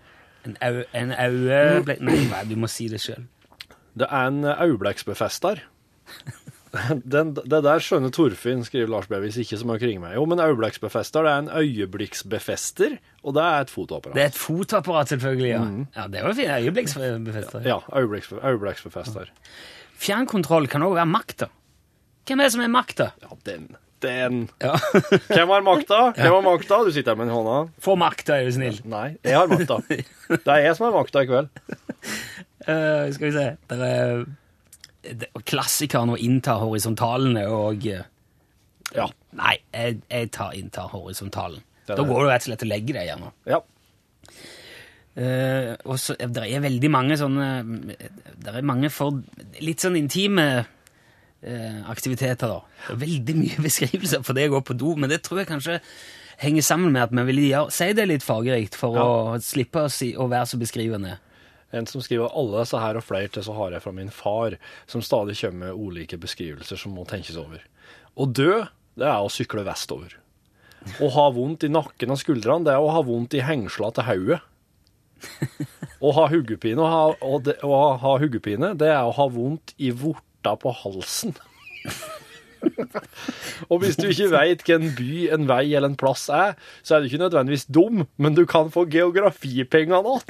en 0.45 0.57
au... 0.62 0.83
Aue... 0.93 1.97
Nei, 2.00 2.43
du 2.50 2.55
må 2.55 2.67
si 2.67 2.88
det 2.89 3.00
sjøl. 3.00 3.25
Det 3.95 4.07
er 4.12 4.27
en 4.27 4.43
aublekksbefester. 4.43 5.62
Den, 7.06 7.36
det 7.38 7.60
der 7.62 7.84
skjønner 7.86 8.10
Torfinn, 8.13 8.63
skriver 8.65 8.89
Lars 8.89 9.06
Bevis, 9.10 9.38
ikke 9.38 9.60
som 9.62 9.70
å 9.70 9.77
kringe 9.77 10.01
meg. 10.01 10.15
Jo, 10.18 10.24
men 10.30 10.42
øyeblikksbefester, 10.42 11.25
det 11.25 11.34
er 11.34 11.44
en 11.44 11.51
øyeblikksbefester, 11.62 12.96
og 13.22 13.36
det 13.38 13.44
er 13.46 13.68
et 13.68 13.74
fotoapparat. 13.74 14.18
Det 14.18 14.24
er 14.24 14.32
et 14.32 14.39
fotoapparat, 14.42 15.13
selvfølgelig. 15.13 15.51
Ja, 15.51 15.62
ja 16.00 16.08
det 16.15 16.25
var 16.25 16.36
fint. 16.39 16.50
Øyeblikksbefester. 16.58 17.70
Ja, 17.70 17.77
øyeblikksbefester. 17.94 19.30
Fjernkontroll 20.01 20.68
kan 20.72 20.86
òg 20.88 20.98
være 20.98 21.12
makta. 21.13 21.51
Hvem 22.25 22.42
er 22.42 22.50
det 22.50 22.56
som 22.56 22.65
er 22.65 22.74
makta? 22.74 23.12
Ja, 23.22 23.38
den. 23.46 23.70
Den. 24.03 24.44
Ja. 24.63 24.74
Hvem 25.36 25.53
har 25.53 25.63
makta? 25.63 26.00
Hvem 26.18 26.38
har 26.39 26.46
makta? 26.50 26.82
Du 26.84 26.92
sitter 26.92 27.13
her 27.13 27.22
med 27.22 27.30
den 27.30 27.38
hånda. 27.38 27.58
Få 27.86 27.96
makta, 28.00 28.39
er 28.39 28.50
du 28.50 28.56
snill. 28.58 28.82
Nei, 28.89 29.13
jeg 29.22 29.38
har 29.38 29.51
makta. 29.51 29.77
Det 30.34 30.56
er 30.58 30.65
jeg 30.65 30.77
som 30.80 30.89
har 30.89 30.98
makta 30.98 31.24
i 31.24 31.30
kveld. 31.30 31.53
Uh, 32.63 33.12
skal 33.12 33.27
vi 33.27 33.32
se 33.36 33.46
Det 33.68 33.77
er 33.84 34.24
Klassikeren 35.50 36.13
å 36.13 36.17
innta 36.17 36.55
horisontalene 36.62 37.43
og 37.51 37.86
eh, 37.91 38.05
Ja. 38.95 39.07
Nei, 39.36 39.57
jeg, 39.74 40.00
jeg 40.12 40.29
tar 40.36 40.53
inntar 40.55 40.91
horisontalen. 40.93 41.63
Da 41.88 41.98
går 42.00 42.24
det 42.24 42.29
rett 42.29 42.43
og 42.45 42.50
slett 42.51 42.63
å 42.63 42.69
legge 42.69 42.93
deg 42.95 43.07
gjerne. 43.10 43.31
Ja. 43.50 43.60
Uh, 45.13 45.75
og 45.86 46.00
så 46.01 46.15
Det 46.17 46.41
er 46.41 46.63
veldig 46.63 46.89
mange 46.89 47.13
sånne 47.22 47.48
Det 48.41 48.50
er 48.50 48.63
mange 48.65 48.89
for 48.89 49.19
litt 49.62 49.83
sånn 49.83 50.00
intime 50.00 50.45
uh, 50.63 51.81
aktiviteter, 51.91 52.50
da. 52.50 52.63
Det 52.88 52.95
er 52.95 53.01
veldig 53.03 53.36
mye 53.38 53.62
beskrivelser 53.67 54.24
for 54.25 54.33
det 54.38 54.48
å 54.50 54.55
gå 54.55 54.63
på 54.72 54.77
do, 54.79 54.95
men 54.98 55.12
det 55.13 55.22
tror 55.27 55.43
jeg 55.43 55.51
kanskje 55.51 55.77
henger 56.41 56.65
sammen 56.65 56.95
med 56.95 57.03
at 57.05 57.13
vi 57.13 57.27
vil 57.29 57.43
si 57.69 57.91
det 57.93 58.07
litt 58.10 58.25
fargerikt 58.25 58.74
for 58.79 58.98
Ja. 58.98 59.03
å 59.05 59.38
slippe 59.43 59.83
å, 59.86 59.91
si, 59.93 60.15
å 60.17 60.25
være 60.31 60.50
så 60.50 60.57
beskrivende. 60.57 61.19
En 61.74 61.88
som 61.89 62.03
skriver 62.06 62.34
alle 62.38 62.62
disse 62.62 62.80
her 62.80 63.00
og 63.00 63.06
flere 63.06 63.32
til 63.34 63.46
så 63.46 63.56
har 63.58 63.74
jeg 63.74 63.84
fra 63.84 63.94
min 63.96 64.12
far, 64.13 64.58
som 64.89 65.01
stadig 65.01 65.36
kommer 65.39 65.72
med 65.72 65.80
ulike 65.80 66.20
beskrivelser 66.22 66.80
som 66.80 66.94
må 66.94 67.06
tenkes 67.10 67.39
over. 67.39 67.63
Å 68.13 68.27
dø, 68.30 68.62
det 69.00 69.10
er 69.10 69.22
å 69.25 69.32
sykle 69.34 69.65
vestover. 69.65 70.20
Å 71.01 71.10
ha 71.15 71.30
vondt 71.34 71.65
i 71.65 71.72
nakken 71.72 72.13
og 72.13 72.20
skuldrene, 72.22 72.68
det 72.68 72.75
er 72.75 72.84
å 72.84 72.92
ha 72.94 73.01
vondt 73.06 73.34
i 73.38 73.44
hengsla 73.46 73.89
til 73.96 74.10
hodet. 74.10 74.42
Å 76.03 76.12
ha 76.18 76.25
ha, 76.27 77.03
og 77.24 77.46
det, 77.48 77.56
ha 77.63 78.15
det 78.75 78.89
er 78.92 79.08
å 79.08 79.15
ha 79.15 79.27
vondt 79.32 79.72
i 79.80 79.94
vorta 79.96 80.58
på 80.60 80.74
halsen. 80.84 81.32
Og 83.70 83.79
hvis 83.84 83.98
du 84.00 84.08
ikke 84.10 84.29
veit 84.34 84.63
hva 84.67 84.75
en 84.79 84.89
by, 84.98 85.12
en 85.36 85.48
vei 85.50 85.63
eller 85.75 85.89
en 85.91 85.98
plass 86.00 86.27
er, 86.34 86.55
så 86.86 86.96
er 86.96 87.03
du 87.03 87.10
ikke 87.10 87.22
nødvendigvis 87.24 87.65
dum, 87.74 88.03
men 88.17 88.36
du 88.38 88.43
kan 88.50 88.72
få 88.74 88.86
geografipengene 88.91 90.00
igjen. 90.03 90.22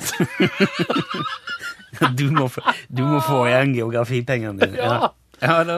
Du 2.17 2.25
må, 2.33 2.47
få- 2.49 2.63
du 2.89 3.03
må 3.05 3.19
få 3.23 3.43
igjen 3.47 3.73
geografipengene 3.77 4.57
dine. 4.65 4.77
Ja. 4.81 5.11
ja 5.43 5.57
da, 5.67 5.77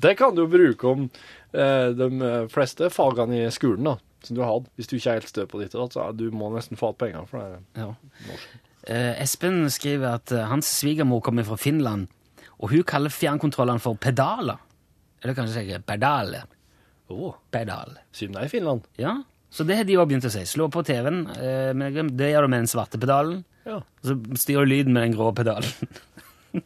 Det 0.00 0.14
kan 0.18 0.34
du 0.36 0.46
bruke 0.50 0.88
om 0.94 1.08
eh, 1.52 1.90
de 1.98 2.08
fleste 2.52 2.88
fagene 2.94 3.42
i 3.44 3.50
skolen 3.54 3.84
da, 3.90 3.96
som 4.24 4.38
du 4.38 4.42
har 4.44 4.54
hatt. 4.54 4.70
Hvis 4.78 4.88
du 4.90 4.96
ikke 4.96 5.10
er 5.12 5.20
helt 5.20 5.32
stø 5.32 5.44
på 5.50 5.60
ditt, 5.62 5.76
så 5.76 6.08
du 6.16 6.28
må 6.34 6.48
nesten 6.54 6.80
få 6.80 6.94
igjen 6.94 7.00
penger 7.04 7.28
for 7.30 7.44
det. 7.44 7.60
ja. 7.82 7.92
Eh, 8.88 9.18
Espen 9.20 9.66
skriver 9.74 10.14
at 10.16 10.32
eh, 10.32 10.46
hans 10.48 10.70
svigermor 10.80 11.20
kommer 11.26 11.44
fra 11.44 11.58
Finland, 11.60 12.06
og 12.58 12.70
hun 12.72 12.86
kaller 12.88 13.12
fjernkontrollene 13.12 13.82
for 13.84 13.98
pedaler. 14.00 14.56
Eller 15.22 15.34
kanskje 15.34 15.64
sier 15.64 15.80
pedaler. 15.82 16.44
Oh. 17.08 17.32
Pedal. 17.50 17.96
siden 18.12 18.34
det 18.36 18.42
er 18.42 18.46
i 18.50 18.52
Finland. 18.52 18.82
Ja, 19.00 19.14
så 19.50 19.64
det 19.64 19.76
har 19.78 19.84
de 19.88 19.96
òg 19.96 20.08
begynt 20.10 20.26
å 20.28 20.32
si. 20.32 20.42
Slå 20.44 20.66
på 20.72 20.82
TV-en, 20.84 21.22
eh, 21.32 21.72
det 22.12 22.28
gjør 22.34 22.42
du 22.44 22.48
med 22.52 22.60
den 22.60 22.68
svarte 22.68 22.98
pedalen, 23.00 23.44
Ja. 23.64 23.76
og 23.80 24.04
så 24.04 24.12
styrer 24.36 24.64
du 24.66 24.70
lyden 24.74 24.92
med 24.92 25.02
den 25.08 25.16
grå 25.16 25.32
pedalen. 25.34 25.72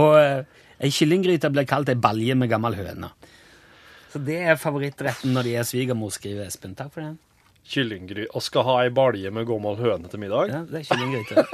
og 0.00 0.16
eh, 0.16 0.44
ei 0.80 0.88
kyllinggryte 0.90 1.50
blir 1.52 1.66
kalt 1.68 1.88
ei 1.92 1.94
balje 1.94 2.34
med 2.34 2.48
gammel 2.48 2.74
høne. 2.74 3.10
Så 4.12 4.18
det 4.24 4.40
er 4.46 4.56
favorittretten 4.56 5.32
når 5.34 5.42
de 5.42 5.54
er 5.58 5.64
svigermor, 5.68 6.10
skriver 6.14 6.46
Espen. 6.46 6.74
Takk 6.78 6.92
for 6.94 7.00
den. 7.02 7.18
Kyllinggry 7.68 8.26
og 8.30 8.42
skal 8.44 8.62
ha 8.64 8.82
ei 8.84 8.90
balje 8.94 9.30
med 9.32 9.46
gammel 9.48 9.76
høne 9.76 10.08
til 10.12 10.20
middag. 10.20 10.48
Ja, 10.52 10.62
det 10.68 10.80
er 10.80 10.84
kyllinggryte. 10.88 11.44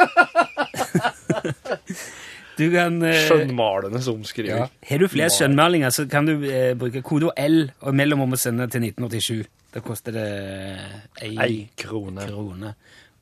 du 2.60 2.66
kan 2.74 3.00
eh, 3.08 3.16
Skjønnmalende 3.26 4.02
som 4.04 4.20
skriver. 4.28 4.56
ja. 4.66 4.68
Har 4.90 5.00
du 5.02 5.08
flere 5.08 5.32
skjønnmalinger, 5.32 5.90
så 5.96 6.04
kan 6.12 6.28
du 6.28 6.34
eh, 6.44 6.74
bruke 6.78 7.00
kode 7.06 7.32
L 7.40 7.62
og 7.80 7.96
mellomrom 7.96 8.36
og 8.36 8.42
sende 8.42 8.68
til 8.70 8.84
1987. 8.90 9.48
Da 9.74 9.80
koster 9.84 10.12
det 10.16 10.26
ei, 11.22 11.32
Ei 11.38 11.58
krone. 11.78 12.26
krone. 12.28 12.74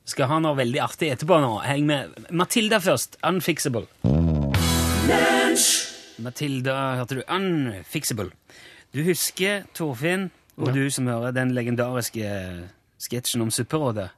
Skal 0.09 0.25
ha 0.31 0.39
noe 0.41 0.57
veldig 0.57 0.79
artig 0.81 1.11
etterpå 1.13 1.37
nå. 1.43 1.51
Heng 1.69 1.85
med. 1.85 2.15
Matilda 2.33 2.79
først. 2.81 3.19
Unfixable. 3.29 3.85
Matilda, 6.19 6.75
hørte 6.99 7.19
du? 7.19 7.21
Unfixable. 7.31 8.31
Du 8.93 9.03
husker, 9.05 9.63
Torfinn, 9.77 10.29
og 10.59 10.73
du 10.75 10.89
som 10.91 11.07
hører 11.07 11.31
den 11.35 11.53
legendariske 11.55 12.25
sketsjen 12.99 13.45
om 13.45 13.51
Supperådet 13.53 14.09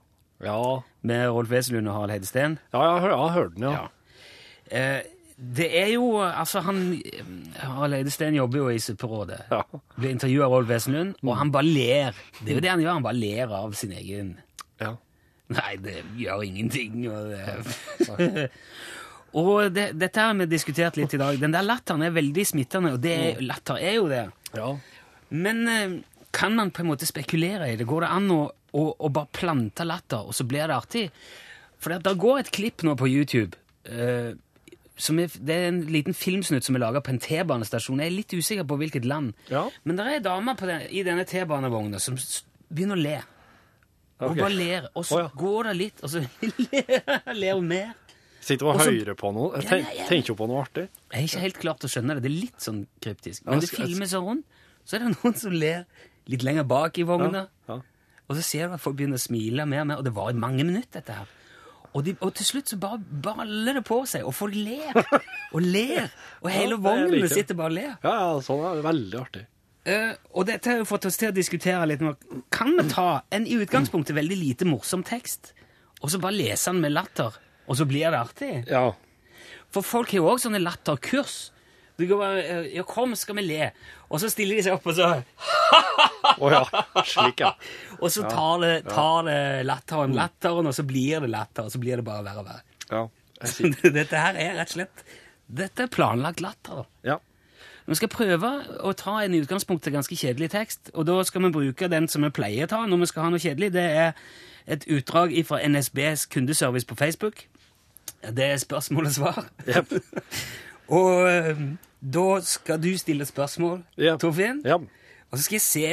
Ja, 0.41 0.79
med 1.05 1.27
Rolf 1.29 1.51
Wesenlund 1.51 1.87
og 1.91 1.93
Harald 1.99 2.15
Heidesteen? 2.15 2.55
ja 2.73 2.81
jeg, 2.81 3.01
har, 3.11 3.27
hørt 3.35 3.55
den, 3.59 3.67
ja. 3.67 3.83
Eh, 4.71 5.01
det 5.41 5.67
er 5.73 5.87
jo 5.95 6.19
Altså, 6.21 6.61
han 6.61 6.81
Harald 7.57 7.95
Eidesteen 7.97 8.35
jobber 8.37 8.59
jo 8.61 8.67
i 8.69 8.79
Supperådet. 8.79 9.39
Ja. 9.49 9.63
Blir 9.97 10.11
intervjua 10.13 10.45
av 10.45 10.53
Rolf 10.53 10.69
Wesenlund, 10.69 11.15
og 11.25 11.33
han 11.39 11.51
bare 11.53 11.65
ler. 11.65 12.19
Det 12.41 12.51
er 12.51 12.59
jo 12.59 12.61
det 12.67 12.69
han 12.69 12.83
gjør, 12.83 12.93
han 12.99 13.07
bare 13.07 13.17
ler 13.17 13.55
av 13.61 13.73
sin 13.79 13.95
egen 13.97 14.35
ja. 14.81 14.91
Nei, 15.51 15.71
det 15.83 15.97
gjør 16.21 16.43
ingenting. 16.45 17.01
Og, 17.11 17.33
det. 17.33 18.45
og 19.41 19.71
det, 19.75 19.87
dette 19.99 20.23
har 20.23 20.37
vi 20.39 20.47
diskutert 20.51 20.95
litt 20.99 21.13
i 21.15 21.19
dag. 21.21 21.39
Den 21.41 21.53
der 21.55 21.65
latteren 21.65 22.05
er 22.05 22.13
veldig 22.15 22.45
smittende, 22.53 22.93
og 22.95 23.01
det, 23.03 23.15
er- 23.31 23.41
latter 23.43 23.81
er 23.81 23.97
jo 23.97 24.07
det. 24.11 24.25
ja. 24.57 24.69
Men 25.31 25.61
eh, 25.71 25.91
kan 26.35 26.51
man 26.55 26.71
på 26.75 26.81
en 26.83 26.89
måte 26.89 27.07
spekulere 27.07 27.69
i 27.71 27.75
det? 27.79 27.85
Går 27.87 28.03
det 28.03 28.09
an 28.11 28.25
å, 28.35 28.39
å, 28.75 28.81
å 28.99 29.09
bare 29.15 29.31
plante 29.31 29.85
latter, 29.87 30.25
og 30.27 30.35
så 30.35 30.43
blir 30.47 30.67
det 30.67 30.75
artig? 30.75 31.03
For 31.79 31.95
det, 31.95 32.13
går 32.19 32.41
et 32.41 32.49
klipp 32.51 32.83
nå 32.83 32.97
på 32.99 33.07
YouTube. 33.07 33.55
eh, 33.87 34.33
som 34.35 34.50
er, 35.09 35.33
det 35.41 35.55
er 35.55 35.67
en 35.71 35.81
liten 35.89 36.13
filmsnutt 36.13 36.67
som 36.67 36.77
er 36.77 36.83
laga 36.83 37.01
på 37.01 37.13
en 37.13 37.21
T-banestasjon. 37.21 38.01
Jeg 38.03 38.11
er 38.11 38.15
litt 38.15 38.33
usikker 38.37 38.67
på 38.69 38.77
hvilket 38.77 39.07
land. 39.09 39.33
Ja. 39.49 39.65
Men 39.83 39.97
det 39.97 40.05
er 40.05 40.17
ei 40.19 40.23
dame 40.25 40.55
på 40.59 40.69
den, 40.69 40.83
i 40.93 41.03
denne 41.07 41.25
T-banevogna 41.25 42.01
som 42.03 42.19
begynner 42.69 42.99
å 42.99 43.01
le. 43.01 43.17
Ok. 44.21 44.37
bare 44.37 44.53
ler, 44.53 44.85
og 44.93 45.05
så 45.09 45.17
oh, 45.17 45.23
ja. 45.23 45.29
går 45.33 45.67
det 45.71 45.73
litt, 45.79 46.01
og 46.05 46.11
så 46.13 46.19
ler, 47.41 47.55
hun 47.57 47.65
mer. 47.71 47.95
Sitter 48.41 48.69
og 48.69 48.81
hører 48.81 49.17
på 49.17 49.31
noe. 49.33 49.61
Ten, 49.65 49.81
ja, 49.97 50.05
tenker 50.09 50.35
hun 50.35 50.39
på 50.43 50.47
noe 50.49 50.61
artig. 50.61 50.87
Jeg 51.09 51.15
har 51.15 51.25
ikke 51.29 51.43
helt 51.47 51.61
klart 51.63 51.85
å 51.85 51.89
skjønne 51.89 52.17
det. 52.17 52.25
Det 52.25 52.29
er 52.29 52.37
litt 52.37 52.61
sånn 52.61 52.83
kryptisk. 53.01 53.45
Men 53.47 53.63
det 53.63 53.69
filmes 53.71 54.11
skal- 54.13 54.27
filmer 54.27 54.43
så 54.85 54.97
er 54.97 55.03
det 55.03 55.11
noen 55.17 55.37
som 55.41 55.55
ler 55.55 55.85
litt 56.29 56.45
lenger 56.45 56.67
bak 56.69 57.01
i 57.01 57.05
vogna. 57.07 57.47
Ja. 57.69 57.79
Og 58.29 58.37
så 58.37 58.45
ser 58.45 58.69
du 58.69 58.77
at 58.77 58.83
folk 58.83 58.95
begynner 58.99 59.19
å 59.19 59.25
smile 59.25 59.65
mer 59.65 59.83
og 59.83 59.89
mer, 59.89 60.01
og 60.01 60.05
det 60.07 60.13
var 60.15 60.29
i 60.31 60.37
mange 60.37 60.65
minutter, 60.67 61.01
dette 61.01 61.17
her. 61.17 61.37
Og, 61.91 62.05
de, 62.05 62.13
og 62.23 62.31
til 62.37 62.47
slutt 62.47 62.71
så 62.71 62.77
bare 62.79 63.01
baller 63.23 63.79
det 63.79 63.83
på 63.87 63.97
seg, 64.07 64.23
og 64.27 64.35
folk 64.35 64.55
ler 64.55 64.95
og 65.55 65.61
ler. 65.61 66.11
Og 66.39 66.51
hele 66.53 66.77
er 66.77 66.83
vognen 66.85 67.31
sitter 67.31 67.57
bare 67.59 67.73
og 67.73 67.77
ler. 67.77 67.95
Ja, 68.05 68.13
ja, 68.15 68.35
sånn 68.45 68.63
er 68.63 68.79
det 68.79 68.85
veldig 68.87 69.19
artig. 69.19 69.45
Uh, 69.81 70.13
og 70.37 70.45
dette 70.45 70.69
har 70.69 70.77
jo 70.83 70.85
fått 70.85 71.07
oss 71.09 71.17
til 71.17 71.31
å 71.31 71.35
diskutere 71.35 71.87
litt. 71.89 72.03
Kan 72.53 72.75
vi 72.77 72.85
ta 72.91 73.23
en 73.33 73.47
i 73.49 73.57
utgangspunktet 73.59 74.15
veldig 74.15 74.37
lite 74.37 74.67
morsom 74.69 75.03
tekst, 75.07 75.55
og 76.01 76.13
så 76.13 76.21
bare 76.21 76.37
lese 76.37 76.69
den 76.71 76.83
med 76.83 76.93
latter, 76.93 77.35
og 77.67 77.79
så 77.79 77.87
blir 77.89 78.13
det 78.13 78.19
artig? 78.19 78.51
Ja. 78.69 78.91
For 79.73 79.85
folk 79.85 80.13
har 80.13 80.21
jo 80.21 80.29
også 80.29 80.49
sånne 80.49 80.61
latterkurs. 80.61 81.49
Du 81.99 82.05
går 82.07 82.19
bare, 82.19 82.43
eh, 82.43 82.69
ja, 82.77 82.85
kom, 82.87 83.15
skal 83.19 83.37
vi 83.37 83.45
le? 83.45 83.71
Og 84.09 84.21
så 84.21 84.29
stiller 84.31 84.57
de 84.57 84.65
seg 84.65 84.77
opp, 84.77 84.87
og 84.89 84.95
så, 84.97 85.09
Å 86.41 86.51
ja. 86.51 86.61
Slik, 87.05 87.41
ja. 87.43 87.51
og 88.01 88.07
så 88.13 88.23
tar 88.25 88.61
det, 88.63 88.71
tar 88.89 89.25
det 89.29 89.39
latteren 89.69 90.15
latteren, 90.17 90.69
og 90.71 90.73
så 90.77 90.85
blir 90.87 91.21
det 91.21 91.29
latter, 91.29 91.67
og 91.69 91.73
så 91.73 91.81
blir 91.81 92.01
det 92.01 92.05
bare 92.07 92.25
verre 92.25 92.41
og 92.43 92.47
verre. 92.51 92.63
ja. 92.91 93.03
Dette 93.97 94.19
her 94.21 94.35
er 94.37 94.51
rett 94.59 94.69
og 94.69 94.75
slett 94.75 94.99
Dette 95.51 95.87
er 95.87 95.91
planlagt 95.93 96.41
latter. 96.45 96.83
ja. 97.07 97.17
Vi 97.89 97.95
skal 97.97 98.11
prøve 98.13 98.49
å 98.85 98.91
ta 98.95 99.15
en 99.25 99.33
utgangspunkt 99.35 99.81
til 99.83 99.91
ganske 99.95 100.15
kjedelig 100.15 100.51
tekst, 100.53 100.91
og 100.93 101.07
da 101.09 101.15
skal 101.27 101.41
vi 101.47 101.49
bruke 101.55 101.89
den 101.91 102.05
som 102.07 102.21
vi 102.23 102.29
pleier 102.31 102.67
å 102.67 102.69
ta 102.71 102.83
når 102.87 103.01
vi 103.01 103.07
skal 103.09 103.25
ha 103.25 103.31
noe 103.33 103.41
kjedelig. 103.41 103.71
Det 103.73 103.83
er 104.03 104.13
et 104.69 104.85
utdrag 104.93 105.33
fra 105.49 105.57
NSBs 105.65 106.27
kundeservice 106.31 106.87
på 106.87 106.95
Facebook. 106.95 107.41
Det 108.21 108.45
er 108.53 108.61
spørsmål 108.61 109.09
og 109.09 109.15
svar. 109.17 109.41
Yep. 109.65 109.97
Og 111.01 111.25
eh, 111.31 111.59
da 112.15 112.27
skal 112.45 112.79
du 112.85 112.91
stille 113.01 113.25
spørsmål, 113.27 113.81
Ja. 113.97 114.13
Torfinn. 114.21 114.61
Ja. 114.63 114.77
Og 115.31 115.39
så 115.39 115.45
skal 115.45 115.55
jeg 115.55 115.63
se 115.63 115.85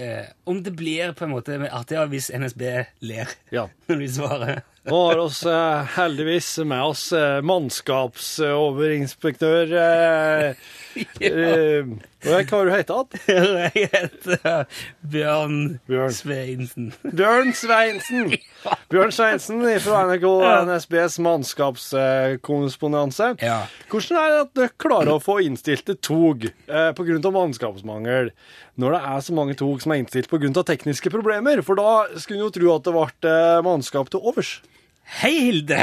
eh, 0.00 0.28
om 0.48 0.62
det 0.64 0.72
blir 0.72 1.12
på 1.12 1.26
en 1.26 1.34
måte 1.34 1.58
artigere 1.68 2.08
hvis 2.08 2.30
NSB 2.32 2.62
ler 3.04 3.34
ja. 3.52 3.66
når 3.90 4.00
de 4.00 4.08
svarer. 4.14 4.62
Nå 4.88 5.00
har 5.10 5.20
oss 5.20 5.42
eh, 5.44 5.96
heldigvis 5.98 6.48
med 6.64 6.92
oss 6.94 7.10
eh, 7.12 7.42
eh, 11.20 11.84
Hva 12.24 12.38
har 12.50 12.64
du 12.66 12.70
hett? 12.72 12.90
Jeg 13.28 13.88
heter 13.92 14.64
Bjørn, 15.12 15.78
Bjørn. 15.88 16.12
Sveinsen. 16.16 16.86
Bjørn 17.04 17.52
Sveinsen. 17.56 18.32
Bjørn 18.92 19.12
Sveinsen 19.14 19.58
fra 19.84 19.96
NRK 20.08 20.26
NSBs 20.70 21.14
mannskapskorrespondanse. 21.26 23.26
Ja. 23.44 23.58
Hvordan 23.92 24.16
er 24.20 24.26
det 24.32 24.40
at 24.44 24.52
dere 24.60 24.72
klarer 24.86 25.12
å 25.16 25.20
få 25.22 25.34
innstilte 25.44 25.94
tog 26.00 26.36
eh, 26.48 26.90
pga. 26.96 27.30
mannskapsmangel, 27.36 28.26
når 28.80 28.88
det 28.96 29.02
er 29.12 29.20
så 29.28 29.32
mange 29.36 29.54
tog 29.58 29.76
som 29.84 29.90
er 29.94 29.98
innstilt 30.02 30.28
pga. 30.32 30.48
tekniske 30.72 31.08
problemer? 31.12 31.56
For 31.66 31.74
da 31.78 31.90
skulle 32.16 32.38
en 32.40 32.46
jo 32.48 32.56
tro 32.56 32.66
at 32.76 32.84
det 32.88 32.94
ble 32.96 33.06
eh, 33.32 33.64
mannskap 33.66 34.06
til 34.12 34.20
overs. 34.32 34.50
Hei, 35.20 35.36
Hilde! 35.52 35.80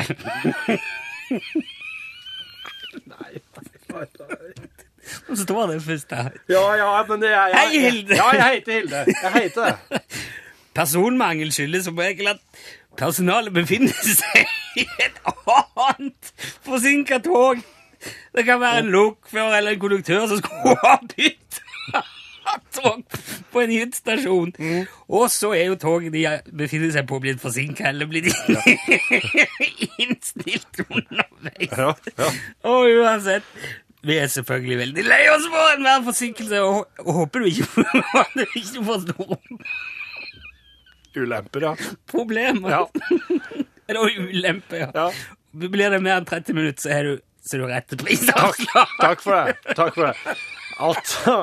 Nå 5.33 5.37
står 5.41 5.67
det 5.71 5.81
først 5.81 6.09
der. 6.09 6.29
Ja, 6.49 6.73
ja, 6.77 7.03
men 7.09 7.21
det 7.21 7.29
er 7.33 7.55
Hei, 7.57 7.79
Hilde. 7.79 8.15
Ja, 8.15 8.29
jeg 8.37 8.53
heter 8.53 8.73
Hilde. 8.73 9.05
Jeg 9.23 9.31
heter 9.33 9.65
det. 9.65 10.01
Personmangel 10.77 11.51
skyldes 11.53 11.85
som 11.85 11.97
regel 11.97 12.27
at 12.27 12.41
personalet 12.97 13.53
befinner 13.53 13.93
seg 14.05 14.45
i 14.77 14.85
et 15.01 15.17
annet 15.25 16.33
forsinka 16.65 17.17
tog. 17.25 17.61
Det 18.35 18.45
kan 18.45 18.61
være 18.61 18.83
en 18.85 18.91
lokfører 18.93 19.57
eller 19.57 19.73
en 19.73 19.79
konduktør 19.81 20.27
som 20.27 20.41
skulle 20.41 20.77
ha 20.83 20.97
bytta 21.01 22.03
tog 22.73 23.03
på 23.53 23.61
en 23.61 23.71
gitt 23.71 23.95
stasjon. 23.97 24.51
Og 25.07 25.29
så 25.31 25.53
er 25.57 25.65
jo 25.71 25.77
toget 25.79 26.13
de 26.13 26.23
befinner 26.57 26.91
seg 26.93 27.07
på, 27.09 27.19
blitt 27.23 27.41
forsinka 27.41 27.89
eller 27.89 28.09
blitt 28.09 28.29
innstilt 30.03 30.83
underveis. 30.89 31.71
Ja, 31.71 31.93
ja. 32.17 32.29
Og 32.69 32.89
uansett 32.99 33.47
vi 34.03 34.17
er 34.19 34.27
selvfølgelig 34.31 34.77
veldig 34.81 35.03
lei 35.07 35.21
oss 35.31 35.45
for 35.47 35.75
enhver 35.77 36.01
forsinkelse, 36.07 36.61
og, 36.61 37.03
og 37.05 37.19
håper 37.21 37.43
du 37.43 37.51
ikke, 37.51 37.85
du 38.37 38.43
ikke 38.59 38.83
forstår 38.89 39.37
Ulemper, 41.13 41.61
ja. 41.61 41.75
problemer. 42.13 42.69
Ja. 42.69 42.81
Eller 43.87 43.99
ulemper, 44.01 44.77
ja. 44.77 44.89
ja. 44.95 45.09
Blir 45.53 45.93
det 45.93 45.99
mer 46.01 46.17
enn 46.17 46.25
30 46.25 46.57
minutter, 46.57 46.81
så 46.81 46.89
er 46.95 47.05
du, 47.05 47.21
så 47.45 47.57
er 47.57 47.61
du 47.61 47.67
rett 47.69 47.89
til 47.91 48.01
prisavslag. 48.01 48.95
Takk 48.97 49.21
for 49.21 49.37
det. 49.37 49.75
Takk 49.77 49.93
for 49.93 50.09
det. 50.09 50.37
Altså, 50.81 51.35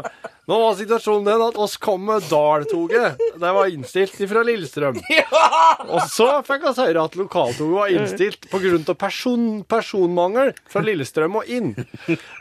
nå 0.50 0.56
var 0.58 0.72
situasjonen 0.74 1.28
den 1.28 1.42
at 1.44 1.58
oss 1.62 1.76
kom 1.78 2.08
med 2.08 2.24
Dal-toget. 2.26 3.20
Det 3.38 3.50
var 3.54 3.68
innstilt 3.70 4.16
fra 4.32 4.42
Lillestrøm. 4.42 4.96
Og 5.94 6.00
så 6.10 6.26
fikk 6.46 6.64
vi 6.66 6.72
høre 6.80 7.04
at 7.06 7.14
lokaltoget 7.18 7.76
var 7.76 7.92
innstilt 7.94 8.48
pga. 8.50 8.96
Person, 8.98 9.62
personmangel 9.70 10.50
fra 10.70 10.82
Lillestrøm 10.82 11.38
og 11.38 11.46
inn. 11.46 11.70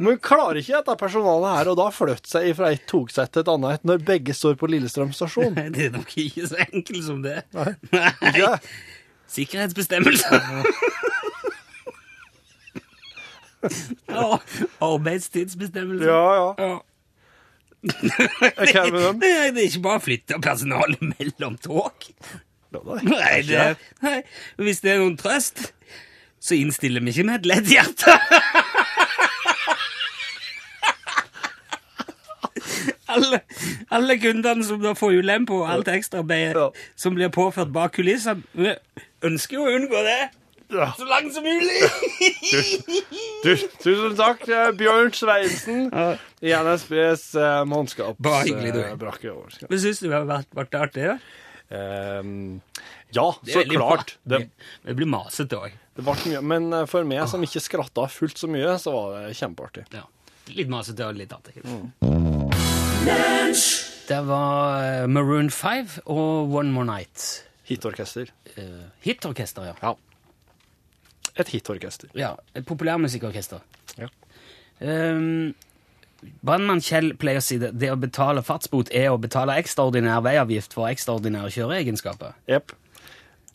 Men 0.02 0.18
klarer 0.26 0.58
ikke 0.64 0.80
dette 0.80 0.98
personalet 0.98 1.60
her 1.60 1.70
og 1.70 1.78
da 1.78 1.88
flytte 1.94 2.32
seg 2.32 2.50
fra 2.58 2.74
et 2.74 2.88
togsett 2.90 3.30
til 3.36 3.46
et 3.46 3.54
annet 3.54 3.86
når 3.86 4.02
begge 4.10 4.34
står 4.34 4.58
på 4.58 4.72
Lillestrøm 4.74 5.14
stasjon? 5.14 5.54
Det 5.78 5.92
er 5.92 5.94
nok 5.94 6.18
ikke 6.18 6.50
så 6.50 6.64
enkelt 6.66 7.06
som 7.06 7.22
det. 7.22 7.44
Nei. 7.54 7.72
Nei. 7.94 8.12
Ikke? 8.34 8.52
Sikkerhetsbestemmelser. 9.30 10.42
Ja, 14.10 14.40
Arbeidstidsbestemmelser. 14.82 16.08
Ja, 16.10 16.56
ja. 16.58 16.76
Hva 17.80 18.84
med 18.92 19.02
dem? 19.02 19.20
Det, 19.22 19.30
det 19.56 19.62
er 19.64 19.68
ikke 19.70 19.84
bare 19.86 20.00
å 20.02 20.04
flytte 20.04 20.40
personalet 20.44 21.02
mellom 21.16 21.56
tog. 21.64 22.10
Nei. 22.76 23.00
Nei, 23.10 23.38
det, 23.48 23.62
nei, 24.06 24.18
hvis 24.62 24.82
det 24.84 24.92
er 24.94 25.00
noen 25.02 25.16
trøst, 25.18 25.72
så 26.40 26.54
innstiller 26.60 27.02
vi 27.02 27.10
ikke 27.16 27.26
med 27.32 27.40
et 27.42 27.48
lett 27.50 27.72
hjerte. 27.72 28.14
alle, 33.10 33.40
alle 33.96 34.18
kundene 34.22 34.64
som 34.66 34.82
da 34.84 34.94
får 34.98 35.18
ulempe 35.24 35.54
og 35.58 35.70
alt 35.74 35.88
ekstraarbeidet 35.92 36.56
Ja. 36.60 36.68
som 37.00 37.16
blir 37.18 37.30
påført 37.34 37.72
bak 37.74 37.96
kulissene, 37.98 38.76
ønsker 39.26 39.58
jo 39.58 39.66
å 39.66 39.74
unngå 39.80 40.04
det 40.06 40.20
Ja. 40.70 40.92
så 40.98 41.06
langt 41.10 41.34
som 41.34 41.44
mulig. 41.44 41.80
Du, 43.09 43.09
tusen 43.44 44.16
takk, 44.20 44.42
eh, 44.52 44.72
Bjørn 44.80 45.14
Sveinsen 45.16 45.86
i 46.44 46.52
NSBs 46.56 47.30
uh, 47.40 47.62
mannskapsbrakke. 47.70 48.40
Uh, 48.40 48.48
hyggelig, 48.48 48.74
du. 48.76 48.82
eh, 48.84 48.96
over. 49.34 49.60
Men 49.70 49.82
syns 49.84 50.02
du 50.04 50.10
det 50.10 50.16
har 50.18 50.28
vært, 50.30 50.50
vært 50.60 50.80
artig? 50.80 51.06
Ja? 51.08 51.18
Um, 51.70 52.62
ja, 53.14 53.28
så 53.46 53.64
klart. 53.70 54.18
Det, 54.26 54.50
Det 54.86 54.96
blir 54.98 55.10
masete 55.10 55.58
òg. 55.58 55.76
det 55.98 56.06
ble 56.06 56.16
mye. 56.26 56.42
Men 56.42 56.74
eh, 56.74 56.86
for 56.90 57.06
meg 57.08 57.28
som 57.30 57.44
ikke 57.46 57.62
skratta 57.64 58.08
fullt 58.12 58.42
så 58.42 58.50
mye, 58.50 58.76
så 58.82 58.94
var 58.94 59.16
det 59.28 59.38
kjempeartig. 59.40 59.86
Ja. 59.94 60.06
Litt 60.58 60.70
masete 60.72 61.06
og 61.06 61.18
litt 61.18 61.34
artig. 61.34 61.62
Mm. 61.62 61.92
Det 64.10 64.22
var 64.26 64.84
eh, 64.84 65.08
Maroon 65.10 65.50
5 65.54 66.00
og 66.10 66.54
One 66.58 66.74
More 66.74 66.90
Night. 66.90 67.46
Hitorkester. 67.70 68.32
Uh, 68.58 68.90
hitorkester, 69.06 69.68
ja. 69.70 69.76
Ja. 69.84 69.94
Et 71.40 71.50
hitorkester. 71.56 72.12
ja. 72.18 72.34
Et 72.56 72.66
populærmusikkorkester. 72.68 73.64
Ja. 74.00 74.10
Um, 74.80 75.54
Brannmann 76.44 76.82
Kjell 76.84 77.14
pleier 77.20 77.40
å 77.40 77.44
si 77.44 77.56
det, 77.62 77.72
det 77.80 77.90
å 77.94 77.98
betale 78.00 78.44
fartsbot 78.44 78.92
er 78.96 79.08
å 79.14 79.20
betale 79.22 79.56
ekstraordinær 79.62 80.20
veiavgift 80.26 80.76
for 80.76 80.90
ekstraordinære 80.92 81.52
kjøreegenskaper. 81.56 82.34
Jepp. 82.52 82.74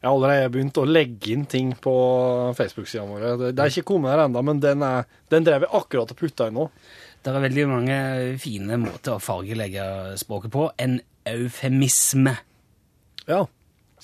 Jeg 0.00 0.08
har 0.10 0.14
allerede 0.18 0.52
begynt 0.52 0.76
å 0.80 0.84
legge 0.88 1.32
inn 1.32 1.44
ting 1.48 1.70
på 1.80 1.92
Facebook-sida 2.56 3.04
vår. 3.08 3.22
Det, 3.40 3.50
det 3.56 3.64
er 3.64 3.72
ikke 3.72 3.86
kommet 3.92 4.12
her 4.12 4.24
ennå, 4.26 4.42
men 4.44 4.60
den, 4.60 4.82
er, 4.84 5.06
den 5.32 5.44
drev 5.46 5.64
jeg 5.64 5.72
akkurat 5.76 6.12
og 6.12 6.18
putta 6.20 6.48
inn 6.50 6.58
nå. 6.58 6.66
Det 7.24 7.32
er 7.32 7.44
veldig 7.46 7.64
mange 7.70 7.98
fine 8.40 8.76
måter 8.82 9.14
å 9.14 9.22
fargelegge 9.24 9.84
språket 10.20 10.52
på. 10.52 10.66
En 10.84 10.98
eufemisme, 11.28 12.34
Ja. 13.24 13.46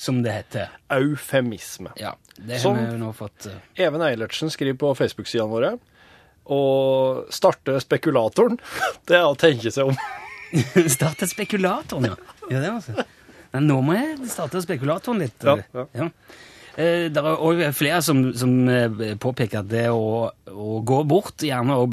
Som 0.01 0.23
det 0.25 0.33
heter. 0.33 0.71
Eufemisme. 0.97 1.93
Ja, 2.01 2.15
det 2.37 2.61
Som- 2.63 2.77
har 2.79 2.87
vi 2.87 2.93
jo 2.97 2.99
nå 3.05 3.13
fått 3.17 3.47
eh, 3.51 3.85
Even 3.85 4.01
Eilertsen 4.07 4.51
skriver 4.51 4.79
på 4.81 4.95
Facebook-sidene 4.97 5.51
våre. 5.53 5.73
Å 6.51 6.61
starte 7.31 7.77
spekulatoren, 7.85 8.57
det 9.07 9.19
er 9.21 9.29
å 9.29 9.37
tenke 9.39 9.71
seg 9.71 9.93
om. 9.93 9.99
Starte 10.97 11.29
spekulatoren, 11.31 12.09
ja. 12.11 12.17
ja 12.51 12.63
det 12.65 12.71
var 12.73 12.81
så. 12.87 13.05
Men 13.53 13.67
nå 13.69 13.77
må 13.87 13.95
jeg 13.99 14.31
starte 14.31 14.63
spekulatoren 14.65 15.21
litt. 15.23 15.45
Ja, 15.47 15.59
ja. 15.95 16.09
Eh, 16.79 17.07
Det 17.13 17.21
er 17.21 17.45
òg 17.45 17.61
flere 17.77 18.01
som, 18.03 18.25
som 18.39 18.57
eh, 18.71 19.15
påpeker 19.21 19.61
at 19.61 19.69
det 19.71 19.85
å, 19.93 20.31
å 20.51 20.81
gå 20.87 21.03
bort 21.11 21.45
gjerne 21.45 21.77
òg 21.79 21.93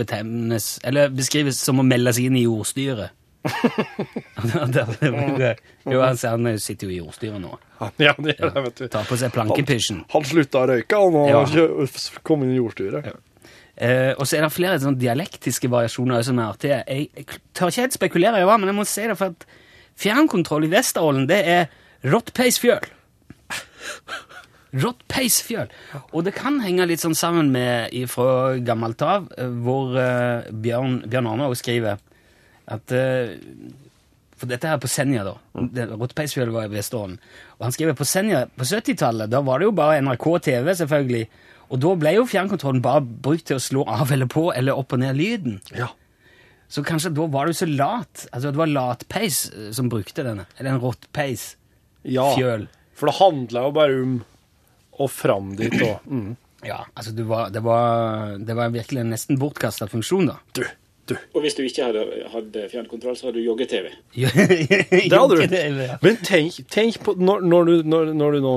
beskrives 1.17 1.59
som 1.59 1.81
å 1.81 1.85
melde 1.85 2.13
seg 2.15 2.29
inn 2.31 2.39
i 2.39 2.45
jordstyret. 2.47 3.16
jo, 5.91 6.01
altså, 6.01 6.33
han 6.33 6.59
sitter 6.61 6.89
jo 6.89 6.93
i 6.93 6.99
jordstyret 6.99 7.41
nå. 7.41 7.53
Ja, 8.01 8.13
det 8.17 8.37
gjør 8.37 8.53
det, 8.53 8.63
vet 8.67 8.81
du. 8.81 8.87
Tar 8.93 9.07
på 9.07 9.17
seg 9.19 9.33
plankepysjen. 9.35 10.03
Han 10.13 10.27
slutta 10.27 10.63
å 10.63 10.65
røyke, 10.73 10.99
og 10.99 11.29
Ja. 11.29 11.43
ja. 11.57 11.87
kom 12.27 12.45
inn 12.45 12.55
i 12.55 12.59
jordstyret. 12.59 13.01
Eh, 13.77 14.13
og 14.17 14.25
så 14.25 14.39
er 14.39 14.47
det 14.47 14.55
flere 14.55 14.79
sånne 14.81 14.97
dialektiske 14.97 15.69
variasjoner 15.69 16.23
som 16.25 16.39
er 16.41 16.49
artige. 16.49 16.79
Jeg, 16.87 17.09
jeg 17.13 17.25
tør 17.53 17.69
ikke 17.69 17.85
helt 17.85 17.97
spekulere 17.97 18.41
i 18.41 18.47
hva, 18.49 18.55
men 18.57 18.71
jeg 18.71 18.79
må 18.79 18.85
si 18.89 19.05
det 19.05 19.17
for 19.19 19.35
at 19.35 19.45
fjernkontroll 20.01 20.65
i 20.65 20.71
Vesterålen, 20.71 21.27
det 21.29 21.41
er 21.45 21.67
rottpeisfjøl. 22.07 22.85
Rottpeisfjøl. 24.77 25.69
Og 26.11 26.25
det 26.25 26.33
kan 26.37 26.59
henge 26.63 26.87
litt 26.89 27.01
sånn 27.01 27.15
sammen 27.17 27.51
med 27.53 27.93
fra 28.11 28.57
gammelt 28.65 29.01
av, 29.05 29.29
eh, 29.37 29.53
hvor 29.63 29.95
uh, 29.95 30.45
Bjørn, 30.51 31.03
Bjørn 31.07 31.29
Arne 31.31 31.47
skriver 31.57 32.01
at 32.67 32.91
eh, 32.95 33.35
For 34.37 34.45
dette 34.51 34.69
her 34.69 34.77
på 34.77 34.89
Senja, 34.91 35.23
da. 35.25 35.33
Det- 35.73 35.87
Rottpeisfjøl 35.97 36.51
var 36.53 36.67
i 36.67 36.73
Vesterålen. 36.75 37.15
Og 37.57 37.63
han 37.65 37.73
skriver 37.73 37.95
på 37.97 38.05
Senja 38.05 38.43
på 38.53 38.67
70-tallet, 38.69 39.31
da 39.33 39.39
var 39.41 39.59
det 39.59 39.65
jo 39.65 39.75
bare 39.79 40.01
NRK 40.03 40.27
TV, 40.45 40.67
selvfølgelig. 40.77 41.23
Og 41.73 41.79
da 41.81 41.93
ble 41.99 42.11
jo 42.19 42.27
fjernkontrollen 42.29 42.83
bare 42.85 43.01
brukt 43.01 43.47
til 43.49 43.57
å 43.57 43.63
slå 43.63 43.85
av 43.89 44.11
eller 44.13 44.29
på 44.29 44.51
eller 44.53 44.77
opp 44.77 44.93
og 44.93 45.01
ned 45.01 45.17
lyden. 45.17 45.57
Ja. 45.75 45.89
Så 46.69 46.83
kanskje 46.85 47.09
da 47.17 47.25
var 47.33 47.47
du 47.49 47.55
så 47.57 47.65
lat. 47.65 48.27
Altså 48.31 48.51
det 48.53 48.59
var 48.61 48.69
latpeis 48.69 49.41
eh, 49.49 49.71
som 49.75 49.89
brukte 49.89 50.23
denne. 50.27 50.45
Eller 50.59 50.75
en 50.75 50.81
rottpeis. 50.83 51.55
ja. 52.05 52.29
Fjøl. 52.37 52.67
For 52.97 53.09
det 53.09 53.17
handla 53.19 53.61
jo 53.67 53.73
bare 53.75 53.97
om 54.03 54.13
å 54.97 55.05
fram 55.11 55.51
dit 55.57 55.73
og 55.85 56.05
mm. 56.13 56.35
Ja, 56.65 56.79
altså 56.97 57.11
du 57.13 57.19
var, 57.29 57.51
det, 57.53 57.61
var, 57.61 58.37
det 58.41 58.55
var 58.57 58.71
virkelig 58.73 59.01
en 59.03 59.11
nesten 59.13 59.37
bortkasta 59.37 59.85
funksjon, 59.91 60.25
da. 60.31 60.37
Du, 60.57 60.63
du. 61.11 61.15
Og 61.35 61.43
hvis 61.43 61.55
du 61.57 61.61
ikke 61.65 61.85
hadde, 61.87 62.03
hadde 62.33 62.63
fjernkontroll, 62.71 63.15
så 63.19 63.27
hadde 63.27 63.39
du 63.39 63.45
jogge-TV. 63.45 63.87
det 64.17 65.13
hadde 65.13 65.37
du. 65.39 65.81
Men 66.03 66.19
tenk, 66.25 66.59
tenk 66.73 66.99
på, 67.05 67.15
når, 67.19 67.45
når, 67.47 67.69
du, 67.71 67.89
når, 67.93 68.11
når 68.17 68.37
du 68.37 68.45
nå 68.45 68.53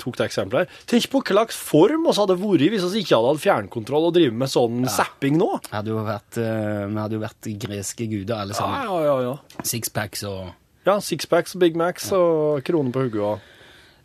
tok 0.00 0.18
det 0.20 0.26
eksempelet 0.28 0.64
her, 0.66 0.82
tenk 0.90 1.08
på 1.12 1.22
hva 1.22 1.36
slags 1.38 1.58
form 1.58 2.04
vi 2.08 2.16
hadde 2.18 2.36
vært 2.42 2.66
hvis 2.74 2.86
vi 2.94 3.04
ikke 3.04 3.16
hadde 3.18 3.32
hatt 3.32 3.44
fjernkontroll 3.44 4.08
og 4.10 4.14
drevet 4.18 4.38
med 4.44 4.52
sånn 4.52 4.84
zapping 4.90 5.38
nå. 5.40 5.50
Hadde 5.72 5.94
eh, 5.94 6.84
vi 6.90 7.00
hadde 7.00 7.18
jo 7.18 7.24
vært 7.24 7.50
greske 7.66 8.08
guder 8.10 8.44
alle 8.44 8.54
Ja, 8.54 8.60
sammen. 8.60 8.86
ja, 8.90 9.00
ja. 9.08 9.16
ja. 9.30 9.64
Sixpacks 9.74 10.24
og 10.30 10.52
Ja, 10.84 10.98
Sixpacks, 11.00 11.56
Big 11.60 11.76
Macs 11.80 12.10
og 12.12 12.62
kroner 12.66 12.92
på 12.94 13.06
hodet. 13.08 13.50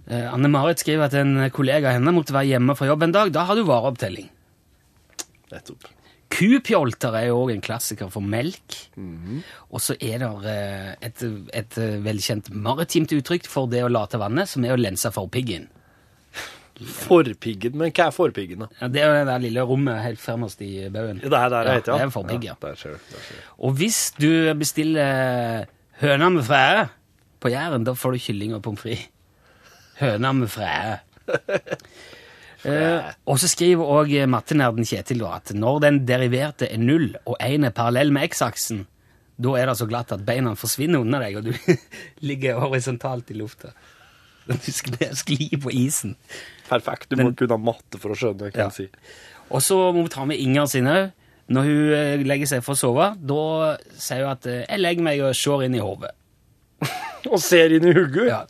Eh, 0.10 0.26
Anne-Marit 0.34 0.82
skriver 0.82 1.10
at 1.10 1.16
en 1.20 1.36
kollega 1.54 1.92
av 1.92 2.00
henne 2.00 2.14
måtte 2.16 2.34
være 2.34 2.54
hjemme 2.56 2.74
fra 2.78 2.88
jobb 2.90 3.04
en 3.06 3.16
dag. 3.20 3.32
Da 3.36 3.44
har 3.50 3.60
du 3.60 3.66
vareopptelling. 3.68 4.30
Nettopp. 5.54 5.90
Kupjolter 6.30 7.16
er 7.18 7.28
jo 7.32 7.40
òg 7.44 7.52
en 7.56 7.62
klassiker 7.66 8.10
for 8.14 8.22
melk. 8.22 8.76
Og 9.74 9.82
så 9.82 9.96
er 9.98 10.22
det 10.22 10.30
eh, 10.52 10.92
et, 11.10 11.24
et 11.58 11.78
eh, 11.82 11.96
velkjent 12.06 12.52
maritimt 12.54 13.12
uttrykk 13.18 13.50
for 13.50 13.70
det 13.72 13.82
å 13.86 13.90
late 13.92 14.20
vannet, 14.22 14.50
som 14.52 14.64
er 14.68 14.76
å 14.76 14.80
lense 14.80 15.10
forpiggen. 15.16 15.66
Forpiggen, 16.80 17.74
men 17.76 17.90
hva 17.92 18.06
er 18.08 18.14
forpiggen, 18.16 18.62
da? 18.64 18.68
Ja, 18.80 18.88
det 18.94 19.02
er 19.04 19.10
jo 19.10 19.16
det 19.18 19.26
der 19.28 19.42
lille 19.44 19.64
rommet 19.68 19.98
helt 20.06 20.22
fremmest 20.24 20.62
i 20.64 20.86
baugen. 20.94 21.18
Det 21.20 21.28
er 21.28 21.50
der 21.52 21.66
det 21.68 21.74
Ja, 21.74 21.80
heter, 21.82 21.92
ja. 21.92 21.98
det 21.98 22.06
er 22.06 22.14
forpigg, 22.14 22.46
ja. 22.48 22.54
Der 22.62 22.78
ser 22.80 22.94
du. 22.96 23.10
Der 23.10 23.26
ser 23.26 23.36
du. 23.42 23.50
Og 23.68 23.74
hvis 23.82 23.98
du 24.16 24.30
bestiller 24.62 25.66
høna 26.00 26.30
med 26.38 26.46
frære 26.48 26.86
på 27.44 27.52
Jæren, 27.52 27.84
da 27.88 27.98
får 28.00 28.16
du 28.16 28.22
kylling 28.30 28.56
og 28.56 28.64
pommes 28.64 28.80
frites. 28.86 29.10
Høna 30.00 30.32
med 30.38 30.48
frære. 30.54 31.00
Eh, 32.68 33.12
og 33.30 33.38
så 33.40 33.48
skriver 33.48 33.88
òg 33.88 34.12
mattenerden 34.28 34.84
Kjetil 34.88 35.22
at 35.30 35.54
når 35.56 35.78
den 35.86 36.00
deriverte 36.08 36.68
er 36.68 36.82
null 36.82 37.14
og 37.26 37.38
én 37.40 37.64
er 37.66 37.72
parallell 37.72 38.12
med 38.12 38.28
x-aksen, 38.34 38.82
da 39.40 39.54
er 39.56 39.70
det 39.72 39.78
så 39.80 39.88
glatt 39.88 40.12
at 40.12 40.26
beina 40.28 40.52
forsvinner 40.60 41.00
under 41.00 41.24
deg, 41.24 41.38
og 41.40 41.48
du 41.48 41.54
ligger 42.28 42.60
horisontalt 42.60 43.32
i 43.32 43.38
lufta. 43.40 43.72
Du 44.50 44.56
sklir 44.60 45.56
på 45.62 45.72
isen. 45.72 46.16
Perfekt. 46.68 47.08
Du 47.12 47.16
må 47.22 47.32
kunne 47.38 47.56
ha 47.56 47.62
matte 47.62 48.00
for 48.02 48.12
å 48.12 48.18
skjønne 48.20 48.50
hva 48.50 48.66
Ja. 48.66 48.70
si. 48.74 48.90
Og 49.50 49.62
så 49.64 49.78
må 49.96 50.04
vi 50.04 50.12
ta 50.14 50.26
med 50.26 50.42
Inger 50.42 50.68
sin 50.68 50.90
òg. 50.90 51.12
Når 51.50 51.66
hun 51.66 51.94
eh, 51.98 52.24
legger 52.30 52.46
seg 52.52 52.62
for 52.66 52.76
å 52.76 52.78
sove, 52.78 53.06
da 53.26 53.78
sier 53.98 54.26
hun 54.26 54.34
at 54.36 54.46
eh, 54.46 54.66
'jeg 54.68 54.80
legger 54.84 55.06
meg 55.08 55.22
og 55.26 55.36
ser 55.38 55.64
inn 55.66 55.74
i 55.78 55.82
hodet'. 55.82 56.12
Og 57.34 57.42
ser 57.44 57.76
inn 57.76 57.88
i 57.90 57.94
hugget. 57.96 58.30
Ja. 58.32 58.44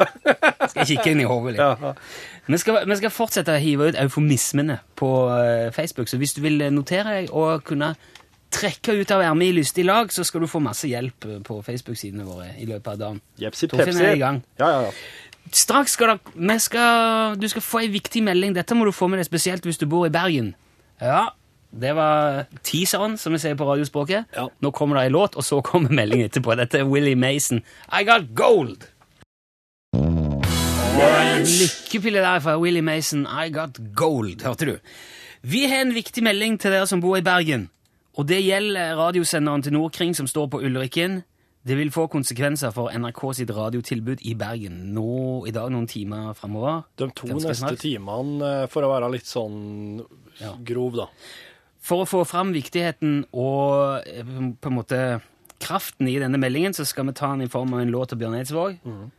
Skal 0.69 0.88
kikke 0.89 1.13
inn 1.13 1.23
i 1.23 1.27
hodet 1.29 1.55
litt. 1.55 1.63
Ja. 1.63 1.93
Vi, 2.49 2.58
skal, 2.62 2.79
vi 2.89 2.97
skal 2.99 3.13
fortsette 3.13 3.55
å 3.55 3.62
hive 3.62 3.91
ut 3.91 3.99
eufemismene 4.01 4.79
på 4.99 5.10
eh, 5.36 5.67
Facebook, 5.75 6.10
så 6.10 6.17
hvis 6.21 6.34
du 6.38 6.41
vil 6.45 6.63
notere 6.73 7.19
deg 7.19 7.34
og 7.36 7.65
kunne 7.67 7.93
trekke 8.49 8.95
ut 8.97 9.12
av 9.13 9.21
ermet 9.21 9.51
i 9.51 9.58
lystig 9.60 9.86
lag, 9.86 10.10
så 10.13 10.25
skal 10.25 10.43
du 10.43 10.49
få 10.49 10.62
masse 10.63 10.89
hjelp 10.89 11.27
eh, 11.29 11.41
på 11.45 11.60
Facebook-sidene 11.65 12.25
våre 12.27 12.51
i 12.58 12.67
løpet 12.69 12.93
av 12.95 13.01
dagen. 13.01 13.19
Jepsi 13.41 13.69
pepsi. 13.69 13.97
er 14.01 14.17
i 14.17 14.21
gang. 14.21 14.41
Ja, 14.62 14.71
ja, 14.73 14.88
ja. 14.89 15.49
Straks 15.55 15.95
skal, 15.97 16.17
vi 16.36 16.58
skal 16.62 17.38
du 17.39 17.47
skal 17.49 17.63
få 17.65 17.84
ei 17.84 17.89
viktig 17.93 18.21
melding. 18.25 18.53
Dette 18.58 18.77
må 18.77 18.86
du 18.86 18.93
få 18.93 19.08
med 19.10 19.21
deg 19.21 19.29
spesielt 19.29 19.65
hvis 19.65 19.82
du 19.82 19.88
bor 19.89 20.05
i 20.05 20.13
Bergen. 20.13 20.53
Ja, 21.01 21.29
det 21.71 21.91
var 21.95 22.45
teaseren, 22.65 23.17
som 23.17 23.34
vi 23.34 23.39
sier 23.39 23.58
på 23.58 23.67
radiospråket. 23.67 24.25
Ja. 24.36 24.47
Nå 24.62 24.71
kommer 24.73 24.97
det 24.97 25.03
ei 25.08 25.13
låt, 25.13 25.36
og 25.38 25.45
så 25.45 25.62
kommer 25.62 25.93
meldingen 25.93 26.29
etterpå. 26.29 26.55
Dette 26.58 26.82
er 26.82 26.89
Willie 26.89 27.15
Mason. 27.15 27.62
I 27.93 28.03
got 28.08 28.32
gold! 28.36 28.88
Lykkepille 31.39 32.19
der 32.19 32.39
fra 32.39 32.58
Willie 32.60 32.82
Mason. 32.82 33.27
I 33.29 33.49
got 33.53 33.77
gold, 33.95 34.41
hørte 34.43 34.65
du. 34.65 34.77
Vi 35.41 35.65
har 35.69 35.86
en 35.86 35.93
viktig 35.95 36.23
melding 36.23 36.58
til 36.60 36.73
dere 36.73 36.88
som 36.88 37.01
bor 37.01 37.17
i 37.17 37.23
Bergen. 37.23 37.69
Og 38.17 38.27
det 38.27 38.41
gjelder 38.43 38.97
radiosenderen 38.99 39.63
til 39.63 39.73
Nordkring 39.73 40.15
som 40.17 40.27
står 40.27 40.49
på 40.51 40.62
Ulrikken. 40.65 41.21
Det 41.67 41.77
vil 41.77 41.91
få 41.91 42.08
konsekvenser 42.08 42.71
for 42.75 42.91
NRK 42.95 43.21
sitt 43.36 43.51
radiotilbud 43.55 44.23
i 44.27 44.34
Bergen 44.39 44.79
nå 44.95 45.45
i 45.47 45.51
dag 45.55 45.69
noen 45.71 45.88
timer 45.88 46.34
framover. 46.34 46.82
De 46.97 47.10
to 47.15 47.29
neste 47.36 47.75
timene, 47.79 48.63
eh, 48.63 48.67
for 48.71 48.84
å 48.84 48.91
være 48.93 49.12
litt 49.12 49.27
sånn 49.27 50.01
grov, 50.65 50.95
da. 50.95 51.08
For 51.79 52.03
å 52.03 52.07
få 52.09 52.23
fram 52.27 52.53
viktigheten 52.55 53.23
og 53.31 54.07
eh, 54.07 54.23
på 54.59 54.71
en 54.71 54.75
måte 54.75 55.01
kraften 55.59 56.07
i 56.07 56.17
denne 56.19 56.39
meldingen, 56.39 56.73
så 56.75 56.85
skal 56.87 57.09
vi 57.09 57.15
ta 57.19 57.31
den 57.33 57.47
i 57.47 57.51
form 57.51 57.73
av 57.75 57.81
en 57.83 57.91
låt 57.91 58.13
av 58.13 58.19
Bjørn 58.21 58.37
Eidsvåg. 58.39 58.77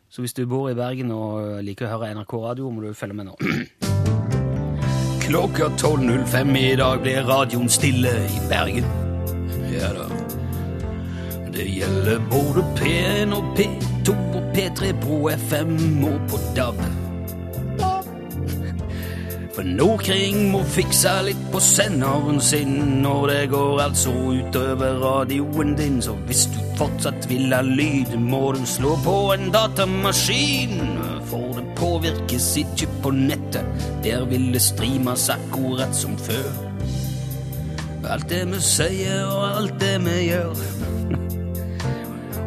Så 0.08 0.24
hvis 0.24 0.36
du 0.36 0.46
bor 0.48 0.70
i 0.70 0.76
Bergen 0.78 1.12
og 1.12 1.60
liker 1.64 1.86
å 1.86 1.92
høre 1.94 2.14
NRK 2.16 2.32
Radio, 2.44 2.70
må 2.72 2.84
du 2.84 2.94
følge 2.96 3.18
med 3.18 3.28
nå. 3.28 3.36
Klokka 5.26 5.68
12.05 5.76 6.56
i 6.58 6.72
dag 6.80 7.04
blir 7.04 7.20
radioen 7.28 7.68
stille 7.70 8.14
i 8.24 8.40
Bergen. 8.50 8.88
Ja 9.70 9.92
da. 9.94 10.08
Det 11.54 11.68
gjelder 11.68 12.18
både 12.30 12.64
P1 12.78 13.36
og 13.36 13.52
P2 13.58 14.16
og 14.16 14.50
P3 14.56 14.94
på 15.04 15.22
FM 15.36 15.76
og 16.08 16.18
på 16.32 16.40
DAB. 16.56 17.09
For 19.60 19.68
Nordkring 19.68 20.46
må 20.54 20.62
fikse 20.72 21.10
litt 21.26 21.40
på 21.52 21.60
senderen 21.60 22.38
sin, 22.40 23.02
og 23.04 23.26
det 23.28 23.50
går 23.52 23.82
altså 23.84 24.08
utover 24.08 24.94
radioen 25.02 25.74
din. 25.76 25.98
Så 26.00 26.14
hvis 26.30 26.46
du 26.48 26.56
fortsatt 26.78 27.26
vil 27.28 27.52
ha 27.52 27.58
lyd, 27.60 28.14
må 28.16 28.54
du 28.56 28.62
slå 28.64 28.94
på 29.04 29.16
en 29.34 29.50
datamaskin. 29.52 30.80
For 31.28 31.52
det 31.58 31.66
påvirkes 31.76 32.46
ikke 32.62 32.88
på 33.04 33.12
nettet, 33.18 33.84
der 34.00 34.24
vil 34.30 34.48
det 34.54 34.64
streames 34.64 35.28
akkurat 35.28 35.92
som 35.92 36.16
før. 36.16 36.48
Alt 38.08 38.30
det 38.32 38.46
vi 38.54 38.64
sier 38.64 39.26
og 39.28 39.58
alt 39.58 39.76
det 39.82 39.98
vi 40.06 40.20
gjør. 40.30 40.64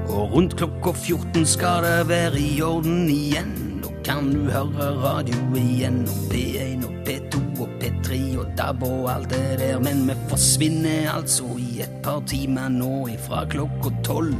Og 0.07 0.33
rundt 0.33 0.57
klokka 0.57 0.97
14 0.97 1.45
skal 1.45 1.85
det 1.85 1.99
være 2.09 2.41
i 2.41 2.57
orden 2.65 3.05
igjen. 3.05 3.62
Kan 4.03 4.33
du 4.33 4.49
høre 4.51 4.89
radio 4.99 5.37
igjen, 5.55 6.01
og 6.03 6.23
P1 6.31 6.81
og 6.83 6.95
P2 7.07 7.39
og 7.63 7.69
P3 7.79 8.17
og 8.41 8.49
DAB 8.57 8.83
og 8.83 9.05
alt 9.13 9.29
det 9.31 9.59
der. 9.61 9.77
Men 9.79 10.03
vi 10.09 10.15
forsvinner 10.27 11.11
altså 11.13 11.47
i 11.59 11.79
et 11.85 11.93
par 12.03 12.19
timer 12.27 12.67
nå 12.73 13.07
ifra 13.13 13.45
klokka 13.47 13.93
tolv. 14.03 14.35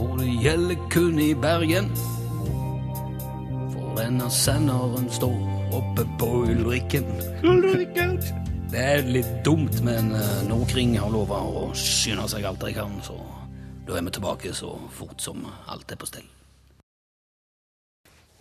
Og 0.00 0.16
det 0.20 0.30
gjelder 0.42 0.88
kun 0.92 1.20
i 1.20 1.34
Bergen. 1.34 1.90
For 3.74 4.00
denne 4.00 4.30
senderen 4.32 5.10
står 5.12 5.36
oppe 5.76 6.08
på 6.18 6.30
Ulrikken. 6.48 7.04
Det 8.66 8.82
er 8.82 9.04
litt 9.06 9.28
dumt, 9.46 9.76
men 9.86 10.10
eh, 10.18 10.40
Nordkring 10.48 10.96
har 10.98 11.12
lova 11.14 11.38
å 11.38 11.68
skynde 11.78 12.26
seg 12.28 12.44
alt 12.48 12.64
de 12.66 12.72
kan, 12.74 12.98
så 13.06 13.14
da 13.86 13.94
er 13.94 14.08
vi 14.08 14.16
tilbake 14.18 14.50
så 14.58 14.74
fort 14.90 15.22
som 15.22 15.46
alt 15.70 15.94
er 15.94 16.00
på 16.02 16.10
stell. 16.10 16.26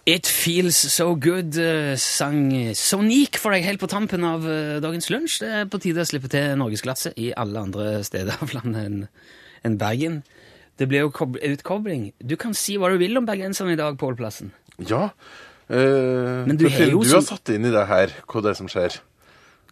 It 0.05 0.27
Feels 0.29 0.77
So 0.93 1.15
Good 1.17 1.57
eh, 1.57 1.95
sang 1.97 2.51
Sonic 2.77 3.39
for 3.41 3.55
deg 3.55 3.63
helt 3.65 3.81
på 3.81 3.89
tampen 3.89 4.21
av 4.27 4.43
eh, 4.45 4.75
dagens 4.83 5.09
lunsj. 5.09 5.39
Det 5.41 5.49
er 5.49 5.71
på 5.71 5.79
tide 5.81 6.03
å 6.03 6.05
slippe 6.05 6.29
til 6.29 6.53
norgesglasse 6.61 7.15
i 7.17 7.31
alle 7.33 7.63
andre 7.65 8.03
steder 8.05 8.37
av 8.45 8.53
landet 8.53 8.83
enn 8.85 8.99
en 9.65 9.79
Bergen. 9.81 10.19
Det 10.77 10.85
blir 10.91 11.07
jo 11.07 11.29
utkobling. 11.33 12.11
Du 12.21 12.35
kan 12.37 12.53
si 12.53 12.75
hva 12.77 12.91
du 12.93 12.99
vil 13.01 13.17
om 13.17 13.25
bergenserne 13.25 13.73
i 13.73 13.79
dag, 13.79 13.97
Pål 13.97 14.19
Plassen. 14.19 14.53
Ja. 14.77 15.07
Eh, 15.73 16.45
Men 16.45 16.53
du 16.53 16.67
Torfinn, 16.67 16.91
har 16.91 17.01
du 17.01 17.09
som... 17.09 17.23
har 17.23 17.27
satt 17.31 17.55
inn 17.55 17.65
i 17.65 17.73
det 17.73 17.87
her 17.89 18.13
hva 18.29 18.45
det 18.45 18.53
er 18.53 18.59
som 18.61 18.69
skjer. 18.69 18.99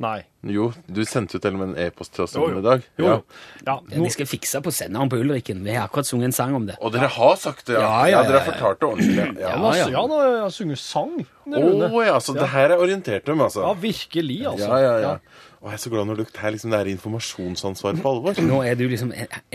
Nei. 0.02 0.24
Jo, 0.50 0.72
du 0.90 1.04
sendte 1.06 1.38
jo 1.38 1.42
til 1.44 1.54
og 1.54 1.60
med 1.62 1.68
en 1.74 1.76
e-post 1.86 2.16
til 2.16 2.24
oss 2.26 2.34
om 2.36 2.48
det 2.50 2.64
i 2.64 2.66
dag. 2.66 2.86
Jo, 2.98 3.06
Ja. 3.06 3.12
jo. 3.12 3.24
Ja, 3.66 3.74
Ja, 3.74 3.98
nå, 4.00 4.04
vi 4.04 4.10
skal 4.10 4.26
fikse 4.26 4.62
på 4.66 4.72
senderen 4.74 5.10
på 5.10 5.20
Ulrikken. 5.22 5.64
Vi 5.64 5.76
har 5.76 5.86
akkurat 5.88 6.06
sunget 6.10 6.26
en 6.26 6.32
sang 6.32 6.56
om 6.56 6.66
det. 6.66 6.78
Og 6.82 6.92
dere 6.92 7.08
har 7.08 7.36
sagt 7.38 7.68
det, 7.68 7.76
ja? 7.76 7.82
Ja, 7.82 8.08
ja, 8.10 8.24
Dere 8.24 8.34
ja, 8.34 8.40
har 8.40 8.52
fortalt 8.52 8.80
det 8.80 8.90
ordentlig? 8.90 9.40
Ja. 9.40 9.54
Ja, 9.54 9.88
ja, 9.94 10.02
nå 10.08 10.18
har 10.18 10.32
jeg 10.44 10.52
sunget 10.58 10.80
sang. 10.80 11.26
Å 11.46 11.90
oh, 11.92 12.02
ja, 12.06 12.18
så 12.20 12.34
det 12.34 12.50
her 12.50 12.72
er 12.74 12.78
orientert 12.82 13.30
om, 13.30 13.42
altså? 13.46 13.62
Ja, 13.62 13.74
virkelig, 13.74 14.40
altså. 14.48 14.68
Ja, 14.68 14.80
ja, 14.82 14.98
ja. 15.00 15.18
Og 15.64 15.70
jeg 15.72 15.78
er 15.78 15.80
så 15.80 15.90
glad 15.94 16.08
når 16.10 16.18
det 16.20 16.26
er, 16.36 16.52
liksom 16.52 16.72
det 16.74 16.80
er 16.82 16.90
informasjonsansvaret 16.92 18.02
på 18.04 18.10
alvor. 18.12 18.40
Nå 18.44 18.58
er 18.68 18.76
du 18.76 18.82
liksom 18.92 19.14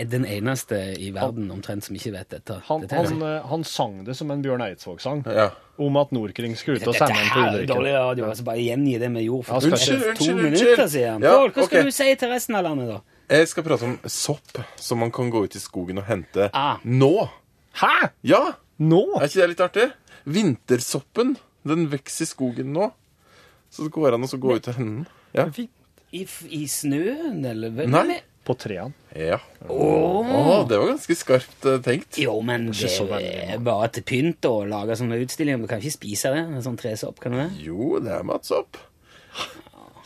den 0.09 0.23
eneste 0.25 0.79
i 0.97 1.11
verden 1.13 1.51
omtrent 1.53 1.85
som 1.85 1.93
ikke 1.99 2.11
vet 2.15 2.31
dette. 2.33 2.55
Han, 2.65 2.81
dette 2.81 2.97
han, 2.97 3.19
eh, 3.21 3.43
han 3.51 3.63
sang 3.63 3.99
det 4.07 4.15
som 4.17 4.31
en 4.33 4.41
Bjørn 4.41 4.63
Eidsvåg-sang 4.65 5.21
Ja. 5.29 5.51
om 5.77 5.97
at 6.01 6.09
Nordkring 6.11 6.55
skulle 6.57 6.81
ut 6.81 6.87
og 6.89 6.95
sende 6.97 7.13
en 7.13 7.29
er 7.29 7.51
Ulrikken. 7.51 7.75
dårlig 7.75 7.93
radio. 7.93 8.25
altså 8.25 8.43
Bare 8.43 8.57
gjengi 8.57 8.97
det 8.99 9.11
vi 9.13 9.25
gjorde 9.27 9.45
for 9.45 9.55
unnskyld, 9.61 9.71
unnskyld, 9.77 10.01
to 10.17 10.31
Unnskyld, 10.31 10.41
minutter 10.43 10.87
siden. 10.87 11.21
Ja, 11.21 11.35
Pål, 11.37 11.51
hva 11.51 11.65
skal 11.69 11.77
okay. 11.79 11.83
du 11.85 11.91
si 11.91 12.15
til 12.15 12.29
resten 12.33 12.55
av 12.55 12.63
landet, 12.63 12.87
da? 12.89 12.99
Jeg 13.29 13.47
skal 13.53 13.63
prate 13.69 13.83
om 13.85 13.99
sopp 14.09 14.63
som 14.81 14.97
man 15.05 15.11
kan 15.11 15.29
gå 15.29 15.43
ut 15.45 15.55
i 15.55 15.59
skogen 15.61 16.01
og 16.01 16.05
hente 16.09 16.49
Ah. 16.53 16.77
nå. 16.83 17.29
Hæ? 17.83 18.09
Ja! 18.23 18.55
Nå? 18.79 19.03
Er 19.21 19.27
ikke 19.29 19.41
det 19.45 19.49
litt 19.53 19.61
artig? 19.61 19.91
Vintersoppen, 20.25 21.37
den 21.67 21.85
vokser 21.91 22.23
i 22.25 22.29
skogen 22.33 22.73
nå. 22.73 22.89
Så 23.69 23.83
det 23.85 23.91
går 23.93 24.15
an 24.17 24.23
å 24.25 24.39
gå 24.41 24.55
ut 24.57 24.67
og 24.67 24.73
hente 24.73 25.05
den. 25.05 25.07
Ja. 25.37 25.45
I, 26.15 26.23
i 26.55 26.63
snøen, 26.69 27.43
eller? 27.45 27.69
Hvem 27.75 27.91
Nei. 27.93 28.03
men- 28.13 28.25
På 28.49 28.55
trærne. 28.57 28.93
ja. 29.13 29.37
Åh. 29.69 30.29
Oh, 30.33 30.67
det 30.67 30.77
var 30.79 30.87
ganske 30.95 31.15
skarpt 31.15 31.65
eh, 31.69 31.77
tenkt. 31.85 32.17
Jo, 32.17 32.39
men 32.41 32.71
det 32.71 32.89
veldig, 32.97 33.33
er 33.53 33.59
bare 33.61 33.89
til 33.93 34.03
pynt 34.09 34.41
å 34.49 34.63
lage 34.65 34.95
sånne 34.97 35.19
utstillinger. 35.21 35.61
Du 35.61 35.67
kan 35.69 35.79
ikke 35.83 35.93
spise 35.99 36.31
det. 36.33 36.45
En 36.47 36.63
sånn 36.65 36.79
tresopp, 36.79 37.19
kan 37.21 37.35
du 37.35 37.37
det? 37.43 37.49
Jo, 37.67 37.99
det 38.01 38.15
er 38.15 38.23
matsopp. 38.25 38.79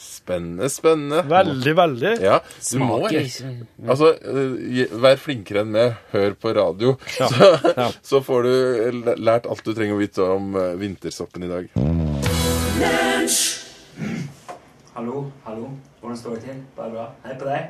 Spennende, 0.03 0.67
spennende. 0.71 1.21
Veldig, 1.27 1.73
veldig. 1.77 2.11
Ja, 2.23 2.37
du 2.71 2.79
må 2.79 2.99
Altså, 3.07 4.11
eh, 4.19 4.91
vær 5.03 5.17
flinkere 5.19 5.63
enn 5.63 5.71
meg. 5.71 5.95
Hør 6.11 6.35
på 6.39 6.53
radio. 6.55 6.97
Så, 7.07 7.53
ja. 7.77 7.89
så 8.03 8.19
får 8.23 8.43
du 8.49 8.53
lært 9.23 9.47
alt 9.47 9.63
du 9.63 9.73
trenger 9.75 9.95
å 9.95 10.03
vite 10.03 10.27
om 10.35 10.55
eh, 10.59 10.73
vintersoppen 10.83 11.47
i 11.47 11.51
dag. 11.51 13.11
Hallo, 14.95 15.31
hallo. 15.45 15.69
Hvordan 15.99 16.17
står 16.17 16.29
det 16.35 16.41
til? 16.43 16.63
Bare 16.75 16.91
bra. 16.91 17.05
Hei 17.25 17.37
på 17.39 17.45
deg. 17.45 17.69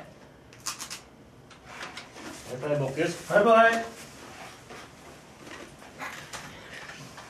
Hei 2.49 2.57
på 2.59 2.67
deg, 2.71 2.79
Bokkus. 2.81 3.15
Hei 3.29 3.43
på 3.45 3.53
deg. 3.57 3.77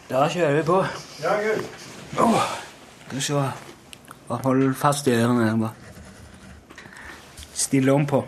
Da 0.09 0.23
kjører 0.33 0.57
vi 0.57 0.63
på. 0.67 0.79
Ja, 1.23 1.35
gøy. 1.41 1.61
Skal 2.13 3.17
vi 3.17 3.21
se. 3.27 3.43
Hold 4.33 4.73
fast 4.75 5.07
i 5.07 5.13
ørene. 5.15 5.45
her, 5.49 5.57
bare. 5.57 5.73
Stille 7.53 7.93
om 7.93 8.05
på. 8.09 8.23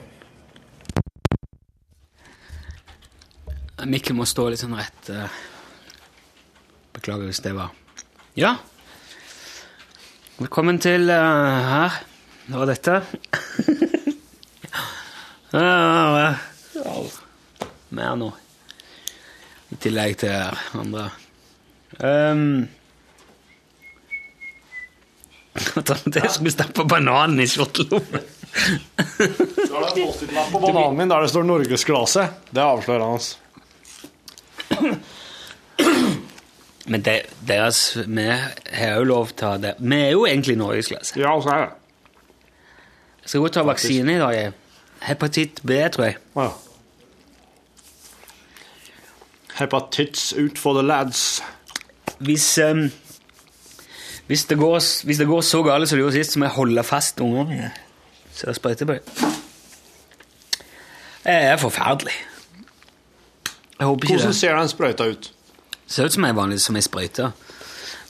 Mikkel 3.85 4.15
må 4.17 4.25
stå 4.25 4.47
litt 4.49 4.61
sånn 4.61 4.77
rett. 4.77 5.09
eh. 5.09 5.29
Beklager 6.95 7.25
hvis 7.29 7.41
det 7.43 7.53
var 7.55 7.69
Ja. 8.35 8.55
Velkommen 10.35 10.75
til 10.83 11.07
uh, 11.07 11.63
her. 11.63 11.93
Det 12.43 12.59
var 12.59 12.67
dette. 12.67 12.99
uh, 15.55 16.35
uh, 16.75 17.07
Mer 17.95 18.19
nå. 18.19 18.27
I 19.71 19.79
tillegg 19.79 20.19
til 20.25 20.35
andre. 20.81 21.05
Um, 21.95 22.67
som 25.55 26.27
skulle 26.27 26.51
stappe 26.51 26.83
bananen 26.91 27.39
i 27.39 27.47
skjortelommen. 27.47 28.11
Da 28.11 28.19
er 29.15 29.31
det 29.31 29.71
en 29.71 29.95
Post-It-lapp 30.01 30.51
på 30.51 30.59
bananen 30.65 30.99
min 30.99 31.07
der 31.13 31.23
det 31.23 31.31
står 31.31 31.47
'Norgesglaset'. 31.47 32.35
Det 32.51 32.59
er 32.59 32.67
avslørende. 32.67 33.23
Men 36.85 37.01
det, 37.01 37.21
deres, 37.47 37.97
vi 38.07 38.27
har 38.73 38.99
jo 38.99 39.03
lov 39.03 39.31
til 39.33 39.47
å 39.47 39.55
det. 39.57 39.73
Vi 39.79 39.97
er 39.97 40.11
jo 40.13 40.25
egentlig 40.29 40.57
norgesklasse. 40.59 41.17
Ja, 41.19 41.33
så 41.41 41.49
er 41.49 41.63
det. 41.63 41.71
Jeg 43.23 43.29
skal 43.29 43.41
gå 43.41 43.49
og 43.49 43.53
ta 43.55 43.63
vaksine 43.65 44.15
i 44.15 44.21
dag. 44.21 44.35
jeg. 44.35 44.51
Hepatitt 45.01 45.61
B, 45.65 45.79
tror 45.93 46.05
jeg. 46.05 46.17
Ja. 46.35 46.49
Hepatitts 49.55 50.33
ut 50.33 50.59
for 50.61 50.77
the 50.77 50.83
lads. 50.85 51.41
Hvis, 52.19 52.57
um, 52.57 52.91
hvis, 54.27 54.45
det 54.45 54.57
går, 54.57 55.05
hvis 55.05 55.17
det 55.17 55.27
går 55.27 55.41
så 55.41 55.63
galt 55.63 55.89
som 55.89 55.97
det 55.97 56.03
gjorde 56.03 56.17
sist, 56.19 56.31
så 56.31 56.39
må 56.39 56.45
jeg 56.45 56.53
holde 56.59 56.83
fast 56.83 57.21
ungene 57.21 57.49
mine. 57.49 57.71
Så 58.33 58.47
jeg 58.47 58.55
sprøyter 58.55 58.85
på 58.85 58.93
det. 58.93 59.01
Det 61.25 61.33
er 61.33 61.57
forferdelig. 61.57 62.13
Jeg 63.79 63.87
håper 63.87 64.03
ikke 64.03 64.13
Hvordan 64.13 64.27
det. 64.27 64.35
ser 64.35 64.55
den 64.59 64.69
sprøyta 64.69 65.03
ut? 65.09 65.31
Ser 65.87 66.07
ut 66.07 66.15
som 66.15 66.25
ei 66.27 66.33
vanlig 66.35 66.61
som 66.63 66.77
ei 66.77 66.83
sprøyte. 66.85 67.31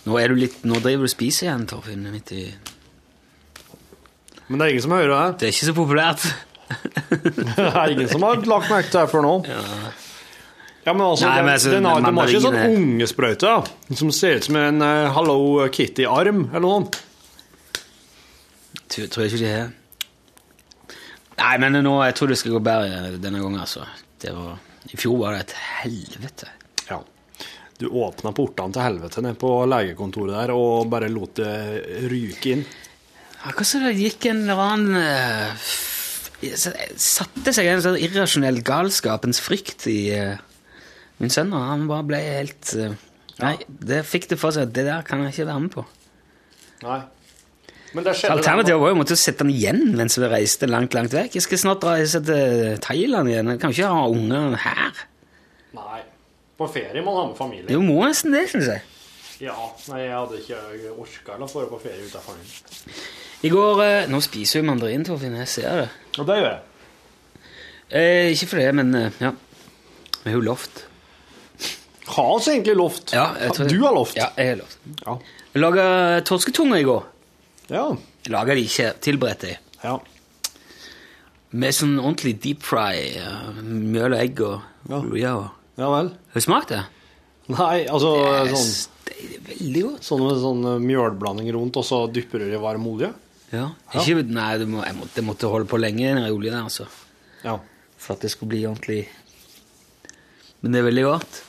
Nå, 0.06 0.18
er 0.22 0.32
du 0.32 0.40
litt, 0.40 0.62
nå 0.68 0.80
driver 0.84 1.06
du 1.06 1.10
og 1.10 1.14
spiser 1.14 1.48
igjen, 1.48 1.66
Torfinn. 1.70 2.06
Midt 2.14 2.32
i 2.36 2.46
Men 4.48 4.60
det 4.60 4.66
er 4.66 4.74
ingen 4.76 4.86
som 4.86 4.94
hører 4.94 5.14
det. 5.14 5.38
Det 5.40 5.48
er 5.48 5.56
ikke 5.56 5.70
så 5.72 5.78
populært. 5.78 6.26
Det 7.56 7.70
er 7.70 7.94
ingen 7.94 8.10
som 8.10 8.24
har 8.26 8.42
lagt 8.50 8.72
merke 8.72 8.90
til 8.90 9.00
det 9.00 9.10
før 9.12 9.22
nå. 9.26 9.34
Ja, 10.86 10.94
men 10.94 11.02
altså, 11.06 11.26
Nei, 11.26 11.36
den, 11.38 11.46
men 11.46 11.54
altså, 11.54 11.72
den 11.74 11.88
har, 11.90 12.02
den 12.02 12.18
har 12.20 12.30
ikke 12.30 12.42
sånn 12.44 12.58
ungesprøyte 12.78 13.54
som 13.98 14.12
ser 14.14 14.38
ut 14.38 14.48
som 14.48 14.58
en 14.60 14.84
uh, 14.86 15.14
Hello 15.16 15.38
Kitty-arm 15.74 16.44
eller 16.52 16.66
noe. 16.66 16.84
Tror, 18.86 19.08
tror 19.10 19.26
jeg 19.26 19.34
ikke 19.34 19.42
de 19.42 19.50
har. 19.50 19.72
Nei, 21.42 21.56
men 21.64 21.80
nå, 21.82 21.96
jeg 22.06 22.18
tror 22.18 22.32
det 22.32 22.38
skal 22.42 22.54
gå 22.58 22.62
bedre 22.66 23.16
denne 23.18 23.42
gangen, 23.42 23.58
altså. 23.62 23.86
Det 24.22 24.34
var, 24.34 24.62
I 24.94 25.00
fjor 25.02 25.18
var 25.24 25.36
det 25.36 25.48
et 25.48 25.58
helvete. 25.82 26.54
Du 27.80 27.90
åpna 27.92 28.32
portene 28.36 28.72
til 28.72 28.86
helvete 28.86 29.24
ned 29.24 29.38
på 29.40 29.50
legekontoret 29.68 30.38
der 30.38 30.54
og 30.56 30.88
bare 30.92 31.12
lot 31.12 31.36
det 31.42 32.08
ryke 32.12 32.54
inn. 32.56 32.64
Akkurat 33.46 33.70
som 33.70 33.84
det 33.86 33.98
gikk 34.00 34.30
en 34.32 34.46
eller 34.46 34.62
annen 34.64 35.02
eh, 35.02 35.74
Satte 36.46 37.54
seg 37.56 37.68
en 37.72 37.82
sånn 37.82 37.98
irrasjonell 37.98 38.60
galskapens 38.66 39.40
frykt 39.42 39.88
i 39.90 40.00
eh, 40.14 40.38
min 41.22 41.32
sønn, 41.32 41.54
og 41.56 41.64
han 41.64 41.86
bare 41.90 42.08
ble 42.10 42.22
helt 42.22 42.74
eh, 42.80 42.96
Nei, 43.42 43.56
det 43.68 44.06
fikk 44.08 44.30
det 44.32 44.40
for 44.40 44.56
seg 44.56 44.70
at 44.70 44.76
det 44.76 44.86
der 44.88 45.04
kan 45.04 45.26
jeg 45.26 45.34
ikke 45.34 45.48
være 45.50 45.64
med 45.66 45.74
på. 45.74 45.82
Nei. 46.86 47.02
Men 47.96 48.08
Alternativet 48.08 48.80
var 48.80 48.94
jo 48.94 49.04
å 49.04 49.18
sette 49.20 49.44
den 49.44 49.52
igjen 49.52 49.82
mens 49.96 50.16
vi 50.20 50.30
reiste 50.32 50.68
langt, 50.68 50.96
langt 50.96 51.12
vekk. 51.16 51.36
Jeg 51.36 51.44
skal 51.44 51.60
snart 51.60 51.84
reise 51.88 52.22
til 52.24 52.80
Thailand 52.84 53.32
igjen. 53.32 53.52
Jeg 53.52 53.62
kan 53.62 53.76
ikke 53.76 53.92
ha 53.92 54.08
ungene 54.12 54.62
her. 54.64 55.04
På 56.58 56.68
ferie 56.72 57.02
må 57.04 57.12
man 57.12 57.22
ha 57.24 57.28
med 57.32 57.38
familie. 57.38 57.68
Du 57.68 57.82
må 57.84 57.98
nesten 58.06 58.32
det, 58.32 58.46
syns 58.52 58.70
jeg. 58.72 58.82
Ja, 59.44 59.56
nei, 59.92 60.06
jeg 60.06 60.14
hadde 60.16 60.38
ikke 60.40 60.92
orka 60.96 61.36
å 61.36 61.48
dra 61.52 61.66
på 61.68 61.80
ferie 61.84 62.06
uten 62.08 62.24
familien. 62.24 63.02
I 63.44 63.50
går 63.52 63.82
eh, 63.84 64.06
Nå 64.08 64.22
spiser 64.24 64.62
jo 64.62 64.68
mandarin, 64.70 65.04
Torfinn. 65.04 65.36
Jeg 65.42 65.48
ser 65.52 65.82
det. 65.82 65.90
Og 66.22 66.26
det 66.30 66.38
gjør 66.40 66.48
jeg. 66.54 66.62
Eh, 67.92 68.30
ikke 68.32 68.48
for 68.54 68.62
det, 68.64 68.70
men 68.80 68.96
eh, 68.96 69.18
ja. 69.22 69.34
Vi 70.24 70.32
har 70.32 70.38
jo 70.40 70.46
lovt. 70.48 70.86
Har 72.16 72.32
oss 72.38 72.48
egentlig 72.48 72.76
lovt? 72.80 73.12
Ja, 73.14 73.28
jeg 73.42 73.52
tror- 73.58 73.70
Du 73.70 73.80
har 73.84 73.94
lovt? 73.94 74.16
Ja, 74.16 74.30
jeg 74.38 74.54
har 74.54 74.60
lovt. 74.64 74.78
Ja. 75.04 75.18
Jeg 75.56 75.62
laga 75.62 75.86
torsketunger 76.26 76.80
i 76.80 76.88
går. 76.88 77.04
Ja. 77.70 77.86
Jeg 78.26 78.32
laga 78.34 78.56
de 78.56 78.64
ikke, 78.66 78.94
tilberedte 79.02 79.52
de. 79.52 79.58
ja. 79.84 79.98
Med 81.56 81.72
sånn 81.72 81.94
ordentlig 82.02 82.34
deep 82.44 82.64
fry. 82.68 82.96
ja, 83.16 83.36
mjøl 83.64 84.14
og 84.16 84.20
egg 84.20 84.42
og 84.42 84.62
Ja. 84.90 85.36
og- 85.36 85.52
Ja 85.78 85.90
vel. 85.92 86.10
Har 86.36 86.42
du 86.42 86.44
smakt 86.44 86.72
det? 86.74 86.82
Nei, 87.56 87.86
altså 87.88 88.10
sånn, 88.52 88.72
Det 89.06 89.14
er 89.16 89.44
veldig 89.48 89.84
godt. 89.86 90.04
sånn 90.04 90.24
med 90.26 90.40
sånn 90.42 90.66
eh, 90.68 90.82
mjølblanding 90.84 91.48
rundt, 91.56 91.78
og 91.80 91.86
så 91.88 92.02
dypper 92.12 92.42
du 92.44 92.50
det 92.50 92.58
i 92.58 92.60
varm 92.60 92.88
olje? 92.92 93.14
Ja. 93.54 93.70
Ikke, 93.96 94.20
nei, 94.28 94.50
du 94.60 94.66
må, 94.68 94.82
jeg, 94.84 94.98
måtte, 94.98 95.16
jeg 95.22 95.28
måtte 95.30 95.52
holde 95.54 95.70
på 95.72 95.80
lenge 95.80 96.10
i 96.12 96.32
olje 96.34 96.52
der, 96.52 96.66
altså. 96.66 96.90
Ja. 97.46 97.56
For 98.02 98.18
at 98.18 98.26
det 98.26 98.34
skulle 98.34 98.52
bli 98.52 98.66
ordentlig 98.68 99.06
Men 100.60 100.74
det 100.74 100.82
er 100.82 100.88
veldig 100.90 101.06
godt. 101.06 101.40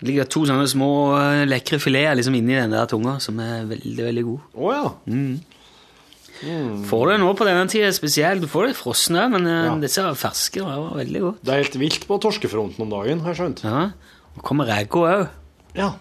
Det 0.00 0.08
ligger 0.10 0.28
to 0.28 0.42
sånne 0.50 0.66
små 0.68 0.90
eh, 1.16 1.44
lekre 1.48 1.78
fileter 1.80 2.18
liksom 2.18 2.36
inni 2.36 2.58
den 2.58 2.74
der 2.76 2.90
tunga, 2.90 3.16
som 3.24 3.40
er 3.40 3.64
veldig, 3.70 4.04
veldig 4.10 4.24
gode. 4.26 4.48
Å 4.58 4.74
ja. 4.74 4.88
Får 6.88 7.10
det 7.10 7.16
nå 7.22 7.30
på 7.38 7.46
denne 7.48 7.64
tida 7.70 7.90
spesielt. 7.94 8.42
Du 8.44 8.48
får 8.50 8.68
det 8.70 8.76
frosne, 8.78 9.26
men 9.32 9.46
eh, 9.46 9.64
Ja. 9.66 9.74
disse 9.80 10.02
er 10.04 10.14
ferske. 10.18 10.60
Det 10.60 10.66
var 10.66 10.94
veldig 10.98 11.20
godt. 11.24 11.42
Det 11.44 11.52
er 11.54 11.62
helt 11.62 11.78
vilt 11.80 12.06
på 12.08 12.18
torskefronten 12.20 12.82
om 12.84 12.90
dagen, 12.92 13.20
har 13.24 13.34
jeg 13.34 13.40
skjønt. 13.42 13.64
Ja. 13.64 13.84
Og 14.36 14.42
kommer 14.42 14.66
reker 14.68 15.08
òg. 15.08 15.28
Ja. 15.74 15.92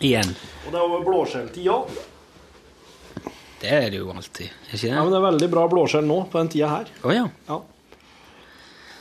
Igjen. 0.00 0.30
Og 0.66 0.72
det 0.72 0.78
er 0.78 0.84
over 0.84 1.04
blåskjelltida. 1.06 1.78
Det 3.58 3.70
er 3.74 3.88
det 3.90 3.98
jo 3.98 4.10
alltid. 4.14 4.50
Ikke 4.70 4.78
det? 4.84 4.90
Ja, 4.92 5.02
men 5.02 5.10
det? 5.10 5.16
det 5.16 5.18
er 5.18 5.26
veldig 5.32 5.48
bra 5.50 5.64
blåskjell 5.72 6.06
nå 6.06 6.18
på 6.30 6.38
den 6.38 6.48
tida 6.52 6.68
her. 6.70 6.92
Oh, 7.02 7.10
ja. 7.14 7.24
Ja. 7.48 7.56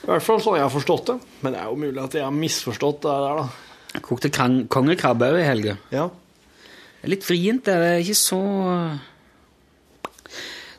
I 0.08 0.10
hvert 0.10 0.24
fall 0.26 0.40
sånn 0.42 0.56
jeg 0.58 0.66
har 0.66 0.74
forstått 0.74 1.12
det. 1.12 1.18
Men 1.44 1.54
det 1.54 1.60
er 1.62 1.68
jo 1.70 1.76
mulig 1.84 2.02
at 2.04 2.16
jeg 2.18 2.24
har 2.26 2.34
misforstått 2.34 3.02
det 3.06 3.12
der, 3.14 3.42
da. 3.42 3.48
Jeg 3.94 4.02
kokte 4.08 4.32
kongekrabbe 4.74 5.30
òg 5.34 5.40
i 5.42 5.46
helga. 5.46 5.78
Ja. 5.94 6.08
Det 6.08 7.06
er 7.06 7.14
litt 7.14 7.28
vrient, 7.28 7.64
det. 7.68 7.76
Det 7.78 7.92
er 7.94 8.02
ikke 8.02 8.18
så 8.18 8.42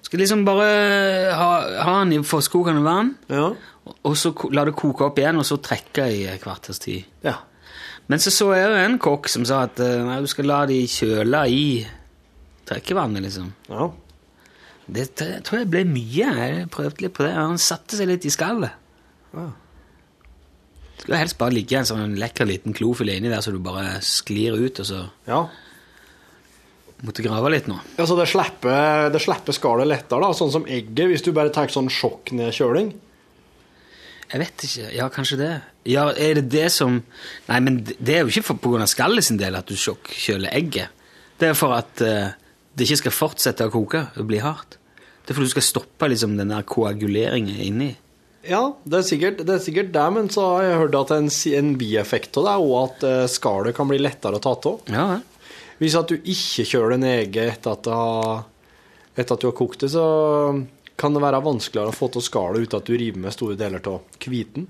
Skal 0.08 0.22
liksom 0.22 0.44
bare 0.48 0.68
ha, 1.36 1.48
ha 1.84 1.98
den 2.00 2.14
i 2.16 2.22
forskokende 2.24 2.80
vann, 2.86 3.10
Ja. 3.28 3.50
og 4.08 4.14
så 4.16 4.32
la 4.56 4.64
det 4.64 4.72
koke 4.78 5.04
opp 5.04 5.18
igjen, 5.20 5.36
og 5.36 5.44
så 5.44 5.58
trekke 5.60 6.06
i 6.14 6.22
et 6.32 6.40
kvarters 6.42 6.80
tid. 6.80 7.04
ja. 7.24 7.36
Men 8.08 8.18
så 8.24 8.30
så 8.32 8.46
jeg 8.56 8.64
jo 8.70 8.76
en 8.80 8.94
kokk 9.04 9.26
som 9.28 9.42
sa 9.44 9.58
at 9.66 9.80
eh, 9.84 9.98
nei, 10.00 10.14
du 10.24 10.26
skal 10.32 10.46
la 10.48 10.62
de 10.64 10.78
kjøle 10.88 11.42
i 11.52 11.64
trekkevannet, 12.64 13.20
liksom. 13.26 13.50
ja. 13.68 13.90
Det, 14.88 15.02
det 15.20 15.42
tror 15.44 15.58
jeg 15.60 15.68
ble 15.68 15.82
mye. 15.84 16.28
Jeg 16.32 16.70
prøvde 16.72 17.02
litt 17.04 17.12
på 17.12 17.26
det. 17.26 17.34
Han 17.36 17.58
satte 17.60 17.98
seg 17.98 18.08
litt 18.08 18.24
i 18.24 18.30
skallet. 18.32 18.72
Ja. 19.36 19.50
Skulle 21.02 21.18
helst 21.20 21.36
bare 21.36 21.52
ligge 21.52 21.76
en 21.76 21.84
sånn 21.90 22.16
lekker 22.16 22.48
liten 22.48 22.72
klofilet 22.72 23.20
inni 23.20 23.28
der, 23.28 23.42
så 23.44 23.52
du 23.52 23.60
bare 23.60 23.98
sklir 24.00 24.56
ut, 24.56 24.80
og 24.80 24.88
så 24.88 25.02
ja. 25.28 25.42
Måtte 27.06 27.24
grave 27.24 27.50
litt 27.52 27.68
nå. 27.70 27.76
Altså, 27.96 28.16
det 28.18 28.28
slipper, 28.30 29.10
det 29.14 29.20
slipper 29.22 29.56
skallet 29.56 29.90
lettere, 29.90 30.22
da. 30.24 30.32
Sånn 30.36 30.54
som 30.54 30.66
egget, 30.66 31.04
hvis 31.12 31.24
du 31.26 31.30
bare 31.36 31.52
tar 31.54 31.70
sånn 31.72 31.90
sjokknedkjøling. 31.92 32.90
Jeg 34.28 34.42
vet 34.42 34.64
ikke. 34.66 34.88
Ja, 34.92 35.06
kanskje 35.12 35.38
det. 35.40 35.52
Ja, 35.88 36.08
er 36.12 36.36
det 36.36 36.50
det 36.52 36.66
som 36.74 36.98
Nei, 37.48 37.60
men 37.64 37.80
det 37.86 38.18
er 38.18 38.26
jo 38.26 38.32
ikke 38.32 38.58
på 38.58 38.74
grunn 38.74 38.84
av 38.84 38.90
skallet 38.92 39.24
sin 39.24 39.38
del 39.40 39.56
at 39.56 39.70
du 39.70 39.78
sjokkjøler 39.78 40.52
egget. 40.52 40.92
Det 41.40 41.52
er 41.52 41.56
for 41.56 41.72
at 41.76 42.02
uh, 42.04 42.34
det 42.76 42.84
ikke 42.84 43.02
skal 43.04 43.14
fortsette 43.14 43.68
å 43.68 43.72
koke 43.72 44.04
og 44.18 44.28
bli 44.28 44.42
hardt. 44.42 44.76
Det 45.24 45.32
er 45.32 45.38
for 45.38 45.46
du 45.46 45.52
skal 45.52 45.64
stoppe 45.64 46.10
liksom 46.10 46.36
den 46.38 46.52
der 46.52 46.66
koaguleringen 46.68 47.62
inni. 47.62 47.92
Ja, 48.48 48.62
det 48.84 49.00
er 49.00 49.06
sikkert 49.06 49.40
det, 49.42 49.58
er 49.58 49.64
sikkert 49.64 49.90
det 49.92 50.04
men 50.14 50.30
så 50.32 50.44
har 50.54 50.62
jeg 50.64 50.78
hørt 50.82 50.94
at 50.96 51.10
en, 51.16 51.26
en 51.58 51.72
bieffekt 51.80 52.38
av 52.38 52.46
det 52.46 52.52
er 52.54 52.76
at 52.78 53.02
eh, 53.04 53.24
skallet 53.28 53.76
kan 53.76 53.90
bli 53.90 53.98
lettere 54.00 54.38
å 54.38 54.44
ta 54.44 54.54
av. 54.56 54.86
Ja, 54.88 55.04
vel. 55.10 55.26
Hvis 55.78 55.94
at 55.98 56.10
du 56.10 56.16
ikke 56.18 56.66
kjøler 56.66 56.98
ned 56.98 57.22
egget 57.24 57.52
etter 57.56 57.76
at 57.76 58.54
Etter 59.18 59.34
at 59.34 59.42
du 59.42 59.48
har 59.48 59.54
kokt 59.58 59.80
det, 59.82 59.88
så 59.90 60.02
kan 60.98 61.14
det 61.14 61.22
være 61.22 61.40
vanskeligere 61.42 61.90
å 61.90 61.94
få 61.94 62.06
til 62.14 62.22
skallet 62.22 62.66
uten 62.68 62.78
at 62.78 62.86
du 62.86 62.92
river 62.94 63.18
med 63.22 63.34
store 63.34 63.56
deler 63.58 63.82
av 63.90 64.18
hviten. 64.22 64.68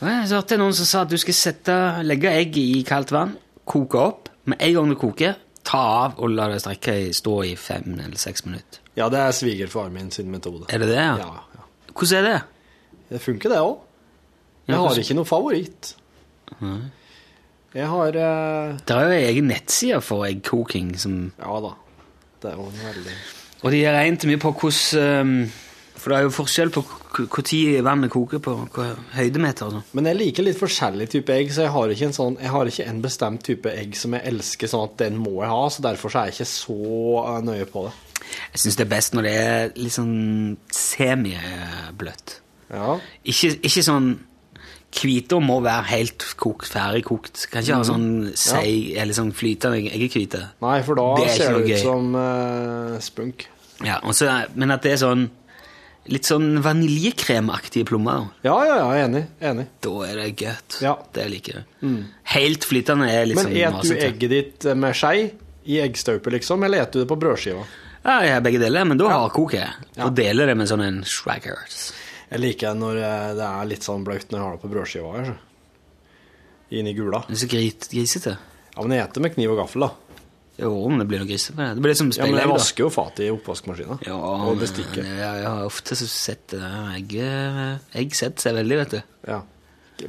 Jeg 0.00 0.30
hørte 0.30 0.56
noen 0.60 0.72
som 0.76 0.88
sa 0.88 1.02
at 1.04 1.12
du 1.12 1.16
skal 1.20 1.36
sette, 1.36 1.76
legge 2.04 2.32
egg 2.32 2.56
i 2.60 2.80
kaldt 2.88 3.12
vann, 3.12 3.34
koke 3.68 4.00
opp. 4.00 4.30
Med 4.48 4.62
en 4.64 4.74
gang 4.78 4.92
det 4.92 4.98
koker, 5.00 5.36
ta 5.66 5.82
av 6.06 6.20
og 6.22 6.32
la 6.32 6.46
det 6.52 6.62
strekke 6.62 6.94
i, 7.04 7.12
stå 7.16 7.36
i 7.48 7.52
fem 7.60 7.96
eller 7.98 8.16
seks 8.20 8.46
minutter. 8.46 8.80
Ja, 8.96 9.10
det 9.12 9.20
er 9.20 9.36
svigerfar 9.36 9.90
min 9.92 10.08
sin 10.14 10.30
metode. 10.32 10.68
Er 10.72 10.80
det 10.80 10.88
det? 10.92 10.96
Ja, 11.02 11.32
ja. 11.58 11.64
Hvordan 11.92 12.20
er 12.20 12.28
det? 12.30 12.38
Det 13.10 13.20
funker, 13.24 13.52
det 13.52 13.60
òg. 13.60 13.76
Jeg 14.70 14.80
har 14.82 15.00
ikke 15.04 15.16
noe 15.18 15.28
favoritt. 15.28 15.92
Jeg 17.76 17.88
har 17.92 18.16
uh... 18.16 18.76
Det 18.80 18.94
er 18.94 19.02
jo 19.02 19.16
en 19.16 19.26
egen 19.32 19.50
nettside 19.52 20.00
for 20.04 20.24
eggkoking. 20.28 20.94
Som, 21.00 21.18
Ja 21.36 21.58
da. 21.60 21.74
Det 22.40 22.52
er 22.52 22.56
jo 22.56 22.70
en 22.70 22.86
veldig 22.86 23.16
og 23.64 23.72
de 23.72 23.84
regnet 23.88 24.26
mye 24.28 24.40
på 24.40 24.52
hvordan 24.60 25.22
um, 25.26 25.36
For 25.96 26.12
det 26.12 26.18
er 26.18 26.26
jo 26.26 26.32
forskjell 26.36 26.72
på 26.74 26.84
når 27.16 27.84
vannet 27.86 28.12
koker 28.12 28.42
på 28.44 28.52
høydemeter 29.16 29.66
og 29.66 29.72
sånn. 29.72 29.84
Men 29.96 30.10
jeg 30.10 30.18
liker 30.18 30.44
litt 30.44 30.58
forskjellig 30.60 31.06
type 31.14 31.32
egg, 31.32 31.48
så 31.54 31.64
jeg 31.64 31.72
har 31.72 31.92
ikke 31.94 32.08
en 32.10 32.16
sånn 32.16 32.36
Jeg 32.42 32.52
har 32.52 32.68
ikke 32.68 32.88
en 32.90 32.98
bestemt 33.00 33.44
type 33.46 33.72
egg 33.72 33.96
som 33.96 34.12
jeg 34.12 34.28
elsker, 34.28 34.68
sånn 34.68 34.84
at 34.90 34.98
den 35.00 35.16
må 35.22 35.38
jeg 35.40 35.48
ha, 35.54 35.62
så 35.72 35.86
derfor 35.86 36.12
så 36.12 36.20
er 36.20 36.28
jeg 36.28 36.36
ikke 36.36 36.50
så 36.50 36.76
eh, 37.22 37.40
nøye 37.48 37.68
på 37.72 37.86
det. 37.86 37.94
Jeg 38.52 38.62
syns 38.62 38.76
det 38.76 38.84
er 38.84 38.92
best 38.92 39.16
når 39.16 39.26
det 39.26 39.34
er 39.40 39.72
litt 39.80 39.96
sånn 39.96 40.14
semibløtt. 40.76 42.36
Ja. 42.68 42.98
Ikke, 43.24 43.54
ikke 43.56 43.86
sånn 43.86 44.12
Hvite 44.96 45.38
må 45.42 45.60
være 45.62 45.84
helt 45.90 46.24
kokt, 46.40 46.68
ferdig 46.72 47.04
kokt. 47.04 47.46
Kan 47.50 47.62
ikke 47.62 47.74
ha 47.74 47.82
Mhm. 47.82 47.88
sånn 47.90 48.36
seig 48.36 48.96
eller 48.96 49.12
sånn 49.14 49.32
flytende 49.32 49.90
eggehvite. 49.92 50.42
Nei, 50.62 50.82
for 50.82 50.94
da 50.96 51.14
Det 51.16 51.26
er 51.30 51.36
ser 51.36 51.52
det 51.54 51.62
ut 51.64 51.68
gøy. 51.70 51.82
som 51.82 52.14
uh, 52.14 52.98
spunk. 53.00 53.46
Ja, 53.84 53.98
også, 54.00 54.30
men 54.56 54.70
at 54.70 54.82
det 54.82 54.92
er 54.92 54.96
sånn 55.06 55.28
litt 56.08 56.22
sånn 56.24 56.62
vaniljekremaktige 56.62 57.84
plommer, 57.84 58.12
da. 58.42 58.48
Ja, 58.48 58.64
ja, 58.64 58.76
ja, 58.94 59.06
enig. 59.06 59.26
Enig. 59.42 59.66
Da 59.82 59.90
er 60.06 60.14
det 60.22 60.36
godt. 60.36 60.80
Ja. 60.80 60.94
Det 61.12 61.28
liker 61.30 61.52
jeg. 61.82 62.04
Helt 62.24 62.64
flytende 62.64 63.08
er 63.10 63.26
litt 63.26 63.36
Men 63.36 63.46
sånn 63.46 63.56
et 63.56 63.72
du 63.72 63.76
masete. 63.76 64.06
egget 64.12 64.30
ditt 64.30 64.64
eh, 64.66 64.74
med 64.74 64.94
skei 64.94 65.32
i 65.66 65.80
eggstaupe, 65.82 66.30
liksom, 66.30 66.62
eller 66.64 66.82
et 66.82 66.92
du 66.92 67.00
det 67.04 67.08
på 67.08 67.18
brødskiva? 67.18 67.64
Ja, 68.06 68.20
jeg 68.22 68.32
har 68.34 68.40
begge 68.40 68.60
deler, 68.62 68.84
men 68.86 68.96
da 68.98 69.04
Ja. 69.08 69.18
hardkoker 69.28 69.58
jeg. 69.58 69.70
Og 69.98 70.14
deler 70.14 70.46
det 70.46 70.56
med 70.56 70.68
sånn 70.68 70.82
en 70.86 71.02
shraggers. 71.02 71.90
Jeg 72.30 72.42
liker 72.42 72.74
når 72.78 72.98
eh, 73.00 73.34
det 73.38 73.46
er 73.46 73.68
litt 73.70 73.86
sånn 73.86 74.06
blaut 74.06 74.26
når 74.30 74.38
jeg 74.38 74.44
har 74.44 74.56
det 74.56 74.62
på 74.62 74.70
brødskiva. 74.72 75.12
her, 75.16 75.30
så. 75.30 75.36
Inn 76.76 76.90
i 76.90 76.96
gula. 76.96 77.22
Det 77.28 77.36
er 77.36 77.42
så 77.44 77.48
grit, 77.50 77.86
grisete. 77.92 78.34
Ja, 78.74 78.82
men 78.82 78.96
jeg 78.96 79.04
eter 79.04 79.22
med 79.22 79.36
kniv 79.36 79.54
og 79.54 79.60
gaffel, 79.62 79.86
da. 79.86 79.92
Jo, 80.56 80.70
men 80.88 81.02
det 81.02 81.06
blir 81.10 81.20
noe 81.20 81.28
grisete 81.28 81.58
det. 81.60 81.82
Blir 81.84 81.92
litt 81.92 82.00
som 82.00 82.10
Ja, 82.16 82.26
men 82.26 82.40
jeg 82.40 82.50
vasker 82.50 82.86
jo 82.86 82.88
fatet 82.92 83.26
i 83.26 83.32
oppvaskmaskina. 83.34 83.98
Ja, 84.08 84.16
og 84.16 84.56
bestikket. 84.60 85.04
Jeg, 85.04 85.20
jeg 85.20 85.46
har 85.46 85.68
ofte 85.68 85.98
så 86.00 86.08
sett 86.10 86.48
det 86.54 86.70
egg, 86.96 87.14
egg 88.02 88.16
setter 88.16 88.48
seg 88.48 88.56
veldig, 88.58 88.80
vet 88.82 88.96
du. 88.96 88.98
Ja. 89.28 89.42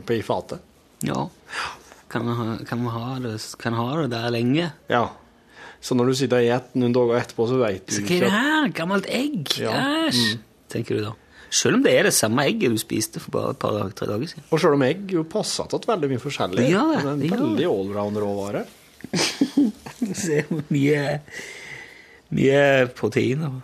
På 0.07 0.15
i 0.15 0.23
fatet. 0.25 0.63
Ja. 1.05 1.27
Kan 2.09 2.25
man 2.25 2.39
ha, 2.39 2.45
kan 2.65 2.85
ha, 2.95 3.05
det, 3.21 3.35
kan 3.59 3.75
ha 3.77 3.87
det 4.01 4.09
der 4.15 4.31
lenge. 4.33 4.71
Ja. 4.89 5.03
Så 5.83 5.95
når 5.95 6.09
du 6.09 6.17
sitter 6.17 6.39
og 6.39 6.47
spiser 6.47 6.81
noen 6.81 6.95
dager 6.95 7.19
etterpå, 7.19 7.47
så 7.51 7.59
veit 7.61 7.85
du 7.85 7.99
ikke 7.99 8.07
hva 8.07 8.17
er 8.17 8.25
det 8.25 8.33
her? 8.33 8.69
Gammelt 8.79 9.09
egg? 9.11 9.51
Ja. 9.61 9.75
mm. 10.09 10.45
tenker 10.71 10.97
du 10.97 11.09
da. 11.09 11.13
Selv 11.49 11.77
om 11.77 11.83
det 11.85 11.93
er 11.95 12.03
det 12.09 12.13
samme 12.13 12.43
egget 12.43 12.73
du 12.73 12.77
spiste 12.81 13.21
for 13.23 13.31
bare 13.31 13.53
et 13.53 13.59
par 13.61 14.09
dager, 14.11 14.27
siden. 14.27 14.43
Og 14.51 14.59
sjøl 14.59 14.75
om 14.75 14.83
egg 14.87 15.13
jo 15.15 15.23
passer 15.31 15.69
til 15.71 15.79
veldig 15.87 16.09
mye 16.11 16.19
forskjellig. 16.23 16.59
Det 16.59 16.67
det, 16.73 16.81
er 16.81 16.99
en 16.99 17.07
veldig 17.07 17.29
gjør 17.31 17.43
veldig 17.45 17.67
allround-råvare. 17.71 18.65
Se 20.23 20.41
hvor 20.49 20.63
mye, 20.73 21.03
mye 22.35 22.61
proteiner. 22.97 23.57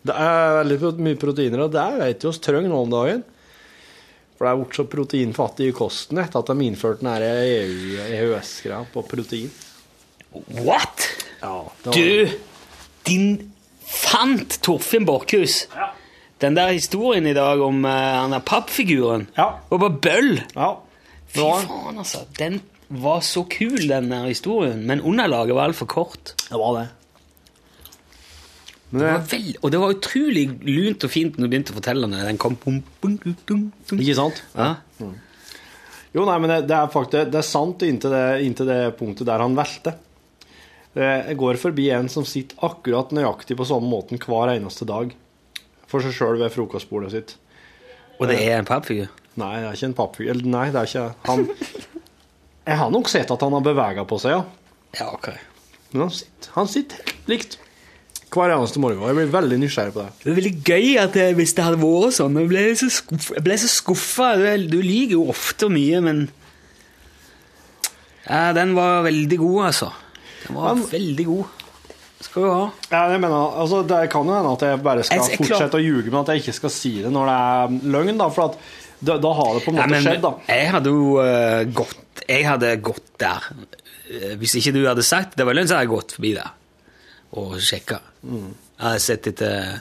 Det 0.00 0.16
er 0.16 0.54
veldig 0.62 0.92
mye 1.04 1.18
proteiner, 1.20 1.64
og 1.66 1.72
det 1.74 1.86
vet 2.00 2.24
vi 2.24 2.28
oss 2.30 2.40
trenger 2.44 2.72
nå 2.72 2.82
om 2.86 2.92
dagen. 2.92 3.22
For 4.36 4.46
det 4.46 4.52
er 4.54 4.60
blitt 4.62 4.76
så 4.78 4.84
proteinfattig 4.88 5.66
i 5.68 5.76
kosten 5.76 6.20
etter 6.22 6.40
at 6.40 6.48
de 6.52 6.64
innførte 6.64 7.02
den 7.04 7.10
her 7.12 7.24
EU 7.28 8.04
EØS-greia 8.06 8.86
på 8.94 9.02
protein. 9.08 9.50
What? 10.60 11.08
Ja, 11.42 11.56
var- 11.84 11.92
Du, 11.96 12.28
din 13.04 13.26
fant 13.84 14.60
Torfinn 14.64 15.04
Borchhus. 15.04 15.66
Den 16.40 16.56
der 16.56 16.72
historien 16.72 17.26
i 17.28 17.34
dag 17.36 17.60
om 17.60 17.84
uh, 17.84 17.90
han 17.90 18.32
der 18.32 18.44
pappfiguren. 18.44 19.28
Ja. 19.36 19.52
var 19.70 19.82
bare 19.82 19.98
bøll. 20.06 20.38
Ja. 20.54 20.70
Fy 21.30 21.42
faen, 21.42 21.98
altså. 22.00 22.24
Den 22.38 22.60
var 22.88 23.20
så 23.22 23.44
kul, 23.50 23.88
den 23.88 24.10
der 24.10 24.26
historien. 24.30 24.86
Men 24.86 25.00
underlaget 25.00 25.54
var 25.54 25.68
altfor 25.68 25.86
kort. 25.86 26.34
det 26.48 26.58
var 26.58 26.78
det. 26.78 26.88
Det 28.90 29.00
var 29.00 29.18
det, 29.20 29.32
veld... 29.32 29.56
Og 29.62 29.72
det 29.72 29.80
var 29.80 29.92
utrolig 29.94 30.44
lunt 30.66 31.04
og 31.06 31.12
fint 31.12 31.36
når 31.38 31.46
du 31.46 31.52
begynte 31.52 31.74
å 31.74 31.78
fortelle 31.78 32.08
den. 32.08 32.26
Den 32.26 32.40
kom 32.42 32.56
bum, 32.58 32.80
bum, 33.02 33.18
bum, 33.46 33.66
ikke 33.94 34.16
sant? 34.18 34.42
Ja. 34.56 34.74
Jo, 36.10 36.24
nei, 36.26 36.38
men 36.42 36.50
det, 36.50 36.62
det 36.66 36.74
er 36.74 36.90
faktisk 36.90 37.30
det 37.30 37.38
er 37.38 37.46
sant 37.46 37.84
inntil 37.86 38.10
det, 38.16 38.24
inntil 38.42 38.66
det 38.66 38.80
punktet 38.98 39.28
der 39.28 39.44
han 39.44 39.54
velte. 39.58 39.94
Jeg 40.98 41.36
går 41.38 41.60
forbi 41.62 41.84
en 41.94 42.08
som 42.10 42.26
sitter 42.26 42.58
akkurat 42.66 43.12
nøyaktig 43.14 43.54
på 43.54 43.68
samme 43.68 43.86
måten 43.92 44.18
hver 44.18 44.56
eneste 44.56 44.88
dag. 44.88 45.12
For 45.90 46.04
seg 46.04 46.14
sjøl 46.14 46.38
ved 46.38 46.52
frokostbordet 46.54 47.10
sitt. 47.14 47.36
Og 48.20 48.28
det 48.30 48.36
er 48.44 48.58
en 48.60 48.68
pappfigur? 48.68 49.08
Nei, 49.40 49.54
det 49.62 49.68
er 49.70 49.78
ikke 49.78 49.88
en 49.90 49.96
pappfigur. 49.98 50.40
Nei, 50.52 50.66
det 50.74 50.80
er 50.82 50.90
ikke 50.90 51.06
han. 51.26 51.46
Jeg 52.68 52.76
har 52.78 52.90
nok 52.94 53.08
sett 53.10 53.30
at 53.32 53.42
han 53.42 53.54
har 53.56 53.64
bevega 53.64 54.04
på 54.06 54.18
seg, 54.22 54.36
ja. 54.36 54.42
Ja, 55.00 55.08
ok. 55.16 55.30
Men 55.92 56.04
han 56.06 56.12
sitter, 56.14 56.50
han 56.54 56.68
sitter 56.70 57.00
helt 57.02 57.30
likt 57.32 57.56
hver 58.30 58.52
eneste 58.54 58.78
morgen. 58.78 59.00
og 59.02 59.08
Jeg 59.10 59.16
blir 59.18 59.30
veldig 59.32 59.56
nysgjerrig 59.64 59.94
på 59.96 60.04
det. 60.04 60.10
Det 60.22 60.30
er 60.30 60.36
veldig 60.38 60.52
gøy 60.68 60.90
at 61.02 61.16
det, 61.18 61.24
hvis 61.40 61.54
det 61.56 61.64
hadde 61.66 61.80
vært 61.82 62.14
sånn. 62.14 62.36
Jeg 62.38 62.50
ble 62.52 62.62
så, 62.78 62.90
skuff, 63.00 63.30
jeg 63.34 63.42
ble 63.48 63.56
så 63.58 63.70
skuffa. 63.72 64.28
Du, 64.38 64.44
du 64.70 64.78
liker 64.84 65.16
jo 65.16 65.24
ofte 65.32 65.70
mye, 65.72 66.02
men 66.06 66.20
ja, 68.28 68.52
Den 68.54 68.76
var 68.76 69.02
veldig 69.08 69.38
god, 69.40 69.64
altså. 69.72 69.90
Den 70.46 70.56
var 70.60 70.68
Han- 70.74 70.84
veldig 70.92 71.26
god. 71.26 71.44
Skal 72.20 72.42
du 72.44 72.48
ha. 72.52 72.64
Ja, 72.92 73.02
jeg 73.14 73.20
mener, 73.22 73.56
altså, 73.62 73.80
det 73.88 74.10
kan 74.12 74.26
jo 74.28 74.34
hende 74.36 74.52
at 74.52 74.60
jeg 74.66 74.82
bare 74.84 75.02
skal 75.02 75.16
Jeg- 75.18 75.30
jeg 75.30 75.38
klar- 75.38 75.48
fortsette 75.58 75.78
å 75.78 75.84
ljuge, 75.84 76.10
men 76.10 76.20
at 76.20 76.26
jeg 76.28 76.42
ikke 76.42 76.52
skal 76.54 76.70
si 76.70 77.02
det 77.02 77.10
når 77.12 77.26
det 77.26 77.36
er 77.40 77.90
løgn. 77.94 78.18
da, 78.18 78.28
For 78.28 78.42
at 78.50 78.58
da, 79.02 79.16
da 79.18 79.32
har 79.32 79.54
det 79.54 79.64
på 79.64 79.68
en 79.70 79.76
Ja, 79.76 79.82
måte 79.86 79.90
men 79.90 80.02
skjedd. 80.04 80.20
da. 80.22 80.32
jeg 80.48 80.70
hadde 80.70 80.84
jo 80.90 81.18
uh, 81.18 81.64
gått 81.72 81.96
Jeg 82.28 82.44
hadde 82.44 82.76
gått 82.82 83.18
der. 83.18 83.40
Eh, 84.10 84.34
Hvis 84.36 84.54
ikke 84.54 84.72
du 84.74 84.84
hadde 84.86 85.02
sagt 85.02 85.36
det 85.36 85.46
var 85.46 85.54
løgn, 85.54 85.66
så 85.66 85.76
hadde 85.78 85.88
jeg 85.88 85.96
gått 85.96 86.12
forbi 86.12 86.34
der 86.34 86.50
og 87.32 87.54
sjekka. 87.58 88.00
Mm. 88.26 88.52
Jeg 88.78 88.86
hadde 88.86 89.00
sett 89.00 89.26
etter 89.26 89.80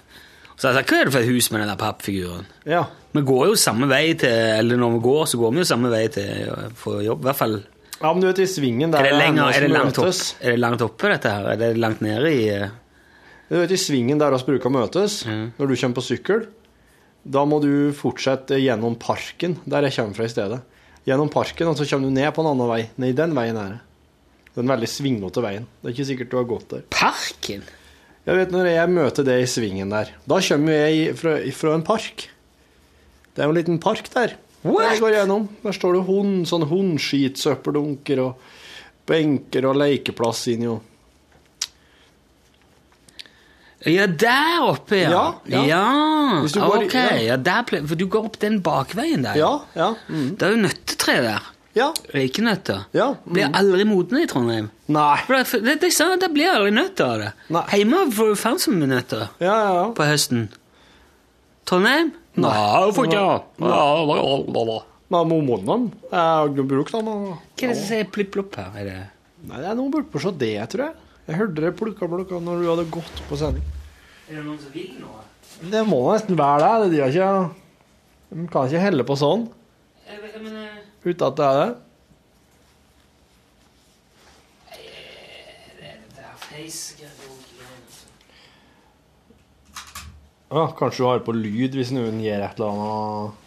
Så 0.57 0.67
hadde 0.67 0.75
jeg 0.77 0.85
sagt 0.85 0.89
hva 0.89 1.01
er 1.01 1.05
det 1.05 1.13
for 1.13 1.19
et 1.19 1.27
hus 1.27 1.51
med 1.51 1.61
den 1.61 1.67
der 1.69 1.75
pappfiguren? 1.75 2.45
Ja. 2.65 2.85
Vi 3.13 3.21
går 3.21 3.47
jo 3.47 3.53
samme 3.55 3.87
vei 3.89 4.13
til 4.13 4.29
Eller 4.29 4.77
når 4.77 4.93
vi 4.93 4.99
går, 5.09 5.25
så 5.27 5.37
går 5.37 5.51
vi 5.51 5.57
jo 5.59 5.63
samme 5.65 5.89
vei 5.91 6.07
til 6.07 6.23
eh, 6.29 6.69
for 6.75 7.01
jobb. 7.01 7.19
I 7.19 7.27
hvert 7.29 7.35
fall 7.35 7.63
ja, 8.01 8.11
men 8.13 8.21
du 8.23 8.27
vet, 8.29 8.39
i 8.39 8.47
svingen 8.47 8.91
der 8.93 9.03
Er 9.03 9.09
det, 9.11 9.17
lenger, 9.19 9.49
er 9.51 9.65
det 9.65 9.71
langt, 9.73 9.97
opp, 9.99 10.13
er 10.39 10.53
det 10.55 10.59
langt 10.61 10.81
oppe, 10.85 11.09
dette 11.11 11.33
her? 11.33 11.49
Er 11.53 11.59
det 11.59 11.71
langt 11.77 12.01
nede 12.05 12.31
i 12.31 12.45
eh, 12.53 12.69
Du 13.49 13.57
vet, 13.57 13.71
I 13.75 13.79
svingen 13.81 14.19
der 14.21 14.35
oss 14.37 14.45
bruker 14.47 14.69
å 14.69 14.73
møtes, 14.73 15.23
Mm. 15.25 15.51
når 15.57 15.67
du 15.67 15.75
kommer 15.75 15.95
på 15.99 16.05
sykkel, 16.05 16.47
da 17.25 17.43
må 17.45 17.59
du 17.61 17.91
fortsette 17.97 18.59
gjennom 18.61 18.95
parken, 18.95 19.57
der 19.65 19.83
jeg 19.89 19.97
kommer 19.97 20.15
fra 20.15 20.23
i 20.29 20.31
stedet. 20.31 20.61
Gjennom 21.05 21.29
parken, 21.33 21.67
og 21.67 21.75
så 21.77 21.85
kommer 21.89 22.07
du 22.07 22.13
ned 22.15 22.29
på 22.35 22.41
en 22.43 22.51
annen 22.53 22.69
vei. 22.69 22.81
Nei, 23.01 23.11
den 23.17 23.33
veien 23.35 23.57
er 23.57 23.69
det. 23.73 23.79
Den 24.55 24.69
veldig 24.69 24.87
svingete 24.89 25.41
veien. 25.43 25.65
Det 25.81 25.89
er 25.89 25.95
ikke 25.97 26.07
sikkert 26.09 26.31
du 26.31 26.37
har 26.37 26.47
gått 26.49 26.69
der. 26.73 26.81
Parken? 26.93 27.63
Jeg 28.27 28.35
vet 28.37 28.51
Når 28.53 28.67
jeg 28.69 28.89
møter 28.93 29.25
det 29.25 29.37
i 29.41 29.47
svingen 29.49 29.89
der, 29.89 30.11
da 30.29 30.39
kommer 30.45 30.75
jeg 30.75 31.15
fra, 31.17 31.37
fra 31.55 31.73
en 31.73 31.85
park. 31.87 32.27
Det 33.33 33.41
er 33.41 33.47
jo 33.49 33.53
en 33.55 33.59
liten 33.59 33.79
park 33.81 34.09
der. 34.13 34.35
What? 34.61 34.89
Jeg 34.91 34.99
går 34.99 35.13
gjennom. 35.15 35.45
Der 35.63 35.71
står 35.75 35.93
det 35.95 36.01
hund, 36.09 36.47
sånn 36.49 36.65
hundskit, 36.67 37.37
søppeldunker 37.39 38.19
og 38.25 38.49
benker 39.07 39.65
og 39.69 39.77
lekeplass 39.79 40.47
inni 40.51 40.67
og 40.69 40.81
Ja, 43.87 44.07
der 44.11 44.57
oppe, 44.67 44.97
ja. 45.05 45.09
Ja, 45.47 45.61
ja. 45.63 45.63
ja. 45.63 46.41
går 46.59 46.83
ok. 46.89 46.95
ja. 47.23 47.37
Der 47.39 47.63
for 47.87 47.95
du 47.95 48.05
går 48.11 48.25
opp 48.27 48.35
den 48.41 48.57
bakveien 48.61 49.23
der. 49.23 49.37
Ja, 49.39 49.53
ja. 49.73 49.93
Mm. 50.11 50.33
Det 50.35 50.43
er 50.49 50.51
jo 50.51 50.59
nøttetre 50.65 51.15
der. 51.23 51.47
Ja. 51.77 51.87
Røykenøtter. 52.11 52.81
ja. 52.97 53.13
Blir 53.23 53.47
Mm. 53.47 53.55
aldri 53.55 53.85
modne 53.87 54.23
i 54.23 54.27
Trondheim. 54.27 54.67
Nei. 54.91 55.17
Det, 55.29 55.61
det, 55.63 55.77
det, 55.79 55.91
det 56.19 56.29
blir 56.33 56.49
aldri 56.51 56.71
nøtter 56.75 57.05
av 57.05 57.19
det. 57.23 57.31
Nei. 57.55 57.63
Hjemme 57.77 58.01
får 58.11 58.33
du 58.33 58.35
faen 58.35 58.79
med 58.79 58.89
nøtter 58.89 59.27
Ja, 59.39 59.53
ja, 59.55 59.73
ja. 59.79 59.85
på 59.95 60.03
høsten. 60.09 60.49
Trondheim? 61.65 62.11
Nei, 62.37 62.85
det 62.85 62.95
får 62.95 63.09
ikke 63.09 63.23
det. 63.25 64.81
Men 65.09 65.25
må 65.31 65.39
modne 65.41 65.77
Jeg 66.05 66.19
har 66.19 66.49
ikke 66.51 66.67
brukt 66.69 66.93
dem. 66.93 67.07
Hva 67.09 67.37
er 67.39 67.71
det 67.71 67.77
som 67.79 67.87
sier 67.87 68.09
plipp-plopp 68.13 68.59
her? 68.59 68.75
Er 68.77 68.89
det 68.89 68.99
Nei, 69.49 69.61
det 69.63 69.69
er 69.71 69.77
noe 69.79 69.89
burde 69.93 70.11
på 70.11 70.19
så 70.21 70.33
det, 70.35 70.51
tror 70.69 70.89
jeg. 70.89 70.95
Jeg 71.29 71.37
hørte 71.39 71.63
det 71.63 71.71
plukka 71.79 72.09
plukka 72.11 72.41
når 72.43 72.61
du 72.61 72.67
hadde 72.67 72.85
gått 72.91 73.21
på 73.29 73.37
sending. 73.39 73.65
Er 74.27 74.39
det 74.39 74.43
noen 74.43 74.59
som 74.59 74.73
vil 74.73 74.97
noe? 74.99 75.23
Det 75.71 75.83
må 75.87 75.99
nesten 76.11 76.37
være 76.39 76.71
det. 76.83 76.89
De, 76.93 76.99
ikke, 77.07 77.29
de 78.35 78.47
kan 78.51 78.67
ikke 78.67 78.83
helle 78.83 79.05
på 79.07 79.15
sånn 79.19 79.47
Jeg, 80.07 80.19
jeg 80.21 81.13
uten 81.13 81.25
at 81.29 81.39
det 81.39 81.47
er 81.47 81.59
det. 81.61 81.69
Det 85.79 86.25
er 86.27 86.37
face-greier. 86.43 87.19
Ja, 90.49 90.63
kanskje 90.77 91.03
du 91.03 91.07
har 91.09 91.19
på 91.25 91.33
lyd 91.37 91.75
hvis 91.77 91.91
noen 91.93 92.17
gir 92.23 92.41
et 92.41 92.57
eller 92.57 92.71
annet 92.73 93.45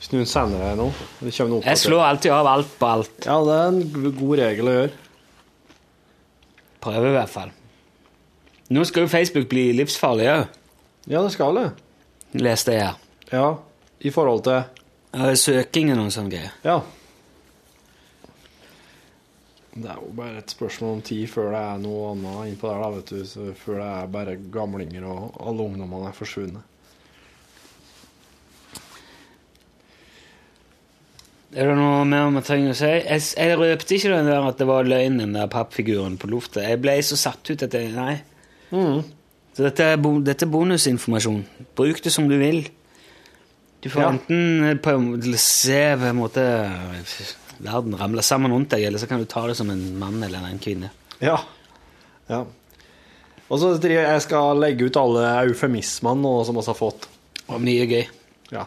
Hvis 0.00 0.10
noen 0.12 0.26
sender 0.28 0.60
deg 0.60 0.76
noe. 0.82 0.92
Det 1.20 1.32
kommer 1.32 1.54
noe 1.54 1.64
Jeg 1.64 1.80
slår 1.80 2.02
alltid 2.10 2.34
av 2.36 2.48
alt 2.50 2.74
på 2.78 2.90
alt. 2.90 3.14
Ja, 3.24 3.38
det 3.46 3.54
er 3.56 3.70
en 3.70 4.16
god 4.18 4.34
regel 4.42 4.68
å 4.68 4.74
gjøre. 4.74 4.90
Prøver 6.84 7.08
i 7.08 7.14
hvert 7.16 7.32
fall. 7.32 7.54
Nå 8.74 8.84
skal 8.88 9.06
jo 9.06 9.12
Facebook 9.12 9.48
bli 9.48 9.70
livsfarlig 9.76 10.28
òg, 10.32 10.60
Ja, 11.08 11.22
det 11.24 11.32
skal 11.32 11.54
det. 11.56 11.70
leste 12.40 12.72
jeg 12.72 12.82
her. 12.86 13.00
Ja, 13.32 13.48
i 14.00 14.10
forhold 14.10 14.42
til 14.44 14.62
Søking 15.14 15.36
Søkingen 15.40 15.98
og 16.00 16.12
sånne 16.12 16.30
greier. 16.32 16.52
Ja. 16.64 16.80
Det 19.74 19.88
er 19.90 19.96
jo 19.98 20.12
bare 20.14 20.38
et 20.38 20.52
spørsmål 20.54 20.92
om 20.96 21.02
tid 21.02 21.24
før 21.32 21.48
det 21.50 21.60
er 21.60 21.80
noe 21.82 22.12
annet 22.12 22.52
innpå 22.52 22.68
der, 22.70 22.82
da, 22.84 22.90
vet 22.94 23.10
du. 23.10 23.24
Så 23.26 23.48
før 23.58 23.80
det 23.80 23.88
er 23.90 24.12
bare 24.14 24.36
gamlinger 24.54 25.06
og 25.10 25.34
alle 25.42 25.66
ungdommene 25.66 26.12
er 26.12 26.14
forsvunnet. 26.14 26.70
Er 31.54 31.68
det 31.70 31.74
noe 31.78 32.02
mer 32.10 32.30
vi 32.34 32.40
trenger 32.42 32.72
å 32.72 32.78
si? 32.78 32.88
Jeg, 32.90 33.24
jeg 33.38 33.58
røpte 33.60 33.94
ikke 33.94 34.10
den 34.10 34.26
der 34.30 34.46
at 34.48 34.58
det 34.58 34.66
var 34.66 34.86
løgn, 34.90 35.20
den 35.22 35.36
der 35.36 35.50
pappfiguren 35.52 36.16
på 36.18 36.30
lufta. 36.32 36.64
Jeg 36.66 36.80
ble 36.82 36.96
så 37.06 37.18
satt 37.20 37.50
ut 37.52 37.62
at 37.66 37.76
jeg 37.78 37.92
Nei. 37.94 38.16
Så 39.54 39.62
dette 39.62 39.86
er, 39.86 40.00
dette 40.26 40.48
er 40.48 40.50
bonusinformasjon. 40.50 41.44
Bruk 41.78 42.00
det 42.02 42.10
som 42.10 42.26
du 42.30 42.34
vil. 42.40 42.64
Du 43.84 43.90
får 43.92 44.02
Ja. 44.02 44.08
enten 44.16 44.80
på, 44.82 44.96
se 45.38 45.82
på 46.00 46.08
en 46.10 46.18
måte 46.18 46.42
verden 47.64 47.96
ramler 47.98 48.24
sammen 48.26 48.52
rundt 48.52 48.72
deg, 48.74 48.84
eller 48.88 49.00
så 49.00 49.08
kan 49.10 49.22
du 49.22 49.28
ta 49.30 49.46
det 49.48 49.56
som 49.58 49.70
en 49.72 49.82
mann 49.98 50.22
eller 50.22 50.44
en 50.46 50.60
kvinne. 50.62 50.90
Ja. 51.24 51.38
ja. 52.28 52.44
Og 53.48 53.60
så 53.60 53.74
skal 53.78 53.96
jeg 53.96 54.22
skal 54.24 54.60
legge 54.60 54.88
ut 54.88 55.00
alle 55.00 55.26
eufemismene 55.44 56.24
nå 56.24 56.36
som 56.46 56.56
vi 56.58 56.64
har 56.68 56.78
fått. 56.78 57.08
Og 57.48 57.60
mye 57.60 57.84
gøy. 57.88 58.06
Ja. 58.54 58.66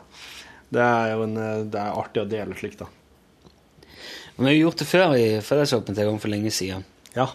Det 0.74 0.84
er 0.84 1.14
jo 1.14 1.26
en, 1.26 1.36
det 1.72 1.80
er 1.80 1.98
artig 1.98 2.24
å 2.26 2.30
dele 2.30 2.58
slikt, 2.60 2.84
da. 2.84 2.90
Vi 4.38 4.46
har 4.46 4.54
gjort 4.54 4.82
det 4.82 4.86
før 4.86 5.16
i 5.18 5.28
Fellesåpent 5.42 5.98
en 5.98 6.12
gang 6.12 6.20
for 6.22 6.30
lenge 6.30 6.52
siden. 6.54 6.84
Ja. 7.16 7.32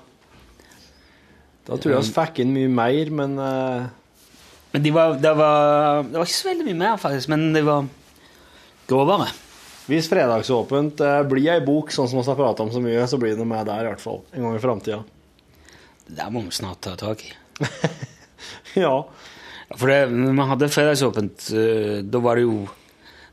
Da 1.66 1.78
tror 1.78 1.96
jeg 1.96 2.04
vi 2.06 2.14
fikk 2.14 2.42
inn 2.42 2.52
mye 2.54 2.70
mer, 2.70 3.10
men 3.22 3.38
eh, 3.42 3.90
Men 4.72 4.84
de 4.86 4.90
var, 4.94 5.18
det, 5.20 5.32
var, 5.36 6.02
det 6.06 6.16
var 6.16 6.24
ikke 6.24 6.38
så 6.38 6.48
veldig 6.48 6.64
mye 6.70 6.78
mer, 6.78 6.94
faktisk, 6.96 7.28
men 7.28 7.50
det 7.52 7.60
var 7.66 7.88
grovere. 8.88 9.26
Hvis 9.90 10.06
Fredagsåpent 10.10 11.00
eh, 11.02 11.20
blir 11.26 11.48
ei 11.56 11.62
bok, 11.64 11.90
sånn 11.90 12.08
som 12.10 12.20
vi 12.20 12.26
har 12.28 12.38
prata 12.38 12.64
om 12.64 12.70
så 12.70 12.82
mye, 12.82 13.02
så 13.10 13.18
blir 13.20 13.34
det 13.38 13.46
med 13.48 13.66
der, 13.66 13.82
i 13.82 13.90
hvert 13.90 14.02
fall. 14.02 14.20
En 14.30 14.46
gang 14.46 14.56
i 14.56 14.62
framtida. 14.62 15.00
Det 16.06 16.18
der 16.18 16.30
må 16.34 16.44
vi 16.44 16.54
snart 16.54 16.82
ta 16.84 16.94
tak 16.98 17.24
i. 17.26 17.32
ja. 18.84 18.94
For 19.72 19.88
det, 19.88 19.98
når 20.12 20.36
vi 20.36 20.46
hadde 20.52 20.70
fredagsåpent, 20.70 21.48
eh, 21.58 21.98
da 22.06 22.22
var 22.22 22.38
det 22.38 22.46
jo 22.46 22.62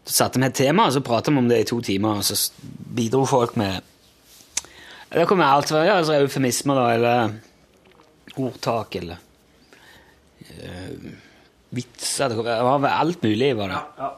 Da 0.07 0.13
satte 0.15 0.39
vi 0.39 0.47
et 0.47 0.55
tema, 0.57 0.87
og 0.87 0.95
så 0.95 1.03
pratet 1.05 1.35
vi 1.35 1.41
om 1.41 1.49
det 1.49 1.59
i 1.61 1.67
to 1.69 1.81
timer, 1.85 2.21
og 2.21 2.25
så 2.25 2.37
bidro 2.97 3.25
folk 3.29 3.57
med 3.59 3.83
Det 5.11 5.25
kom 5.29 5.41
alt 5.43 5.69
fra 5.69 5.83
ja, 5.85 5.97
altså 5.99 6.15
eufemismer, 6.15 6.79
da, 6.79 6.85
eller 6.95 8.39
ordtak, 8.39 8.95
eller 8.95 9.19
uh, 10.49 11.11
vitser. 11.75 12.31
Det 12.31 12.45
var 12.45 12.87
alt 12.89 13.21
mulig, 13.25 13.51
var 13.57 13.73
det. 13.73 14.09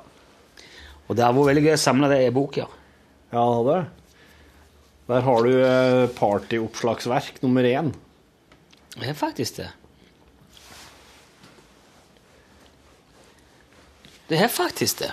Og 1.12 1.18
det 1.20 1.26
har 1.26 1.34
vært 1.36 1.50
veldig 1.50 1.66
gøy 1.66 1.74
å 1.76 1.82
samle 1.82 2.08
det 2.08 2.22
i 2.24 2.32
bok, 2.32 2.56
ja. 2.62 2.70
Ja, 3.36 3.44
det. 3.68 3.80
Der 5.12 5.26
har 5.26 5.44
du 5.44 5.56
eh, 5.60 6.06
partyoppslagsverk 6.16 7.42
nummer 7.44 7.68
én. 7.68 7.90
Det 8.96 9.10
er 9.12 9.18
faktisk 9.20 9.58
det. 9.60 9.66
Det 14.30 14.40
er 14.40 14.48
faktisk 14.48 15.02
det. 15.02 15.10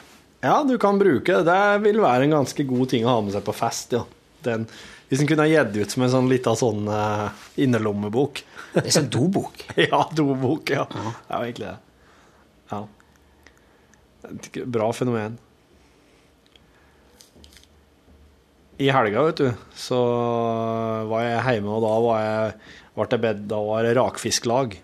Ja, 0.46 0.60
du 0.62 0.76
kan 0.78 1.00
bruke 1.02 1.40
det. 1.40 1.48
Det 1.50 1.82
vil 1.88 1.98
være 2.04 2.28
en 2.28 2.36
ganske 2.36 2.68
god 2.70 2.92
ting 2.94 3.02
å 3.02 3.16
ha 3.16 3.24
med 3.26 3.34
seg 3.34 3.42
på 3.48 3.56
fest, 3.58 3.98
ja. 3.98 4.04
Den, 4.46 4.68
hvis 5.10 5.24
en 5.24 5.32
kunne 5.32 5.48
gitt 5.50 5.74
ut 5.80 5.96
som 5.96 6.06
en 6.06 6.14
sånn 6.14 6.30
lita 6.30 6.54
sånn 6.54 6.86
uh, 6.86 7.26
innerlommebok. 7.58 8.44
Det 8.76 8.84
er 8.84 8.94
sånn 9.00 9.10
dobok. 9.10 9.66
ja, 9.88 10.04
dobok, 10.14 10.70
ja. 10.78 10.86
Det 10.94 11.02
er 11.26 11.34
jo 11.34 11.50
egentlig 11.50 11.72
det. 11.72 11.76
Ja. 12.70 12.82
Bra 14.78 14.92
fenomen. 14.94 15.42
I 18.78 18.90
helga, 18.94 19.22
vet 19.26 19.40
du, 19.42 19.48
så 19.74 19.98
var 21.10 21.24
jeg 21.24 21.56
hjemme, 21.56 21.72
og 21.74 21.82
da 21.82 21.94
var 22.04 22.20
jeg, 22.22 22.52
ble 22.94 23.06
jeg 23.10 23.22
bedt 23.24 23.40
Da 23.50 23.58
var 23.66 23.86
det 23.86 23.96
rakfisklag. 23.98 24.76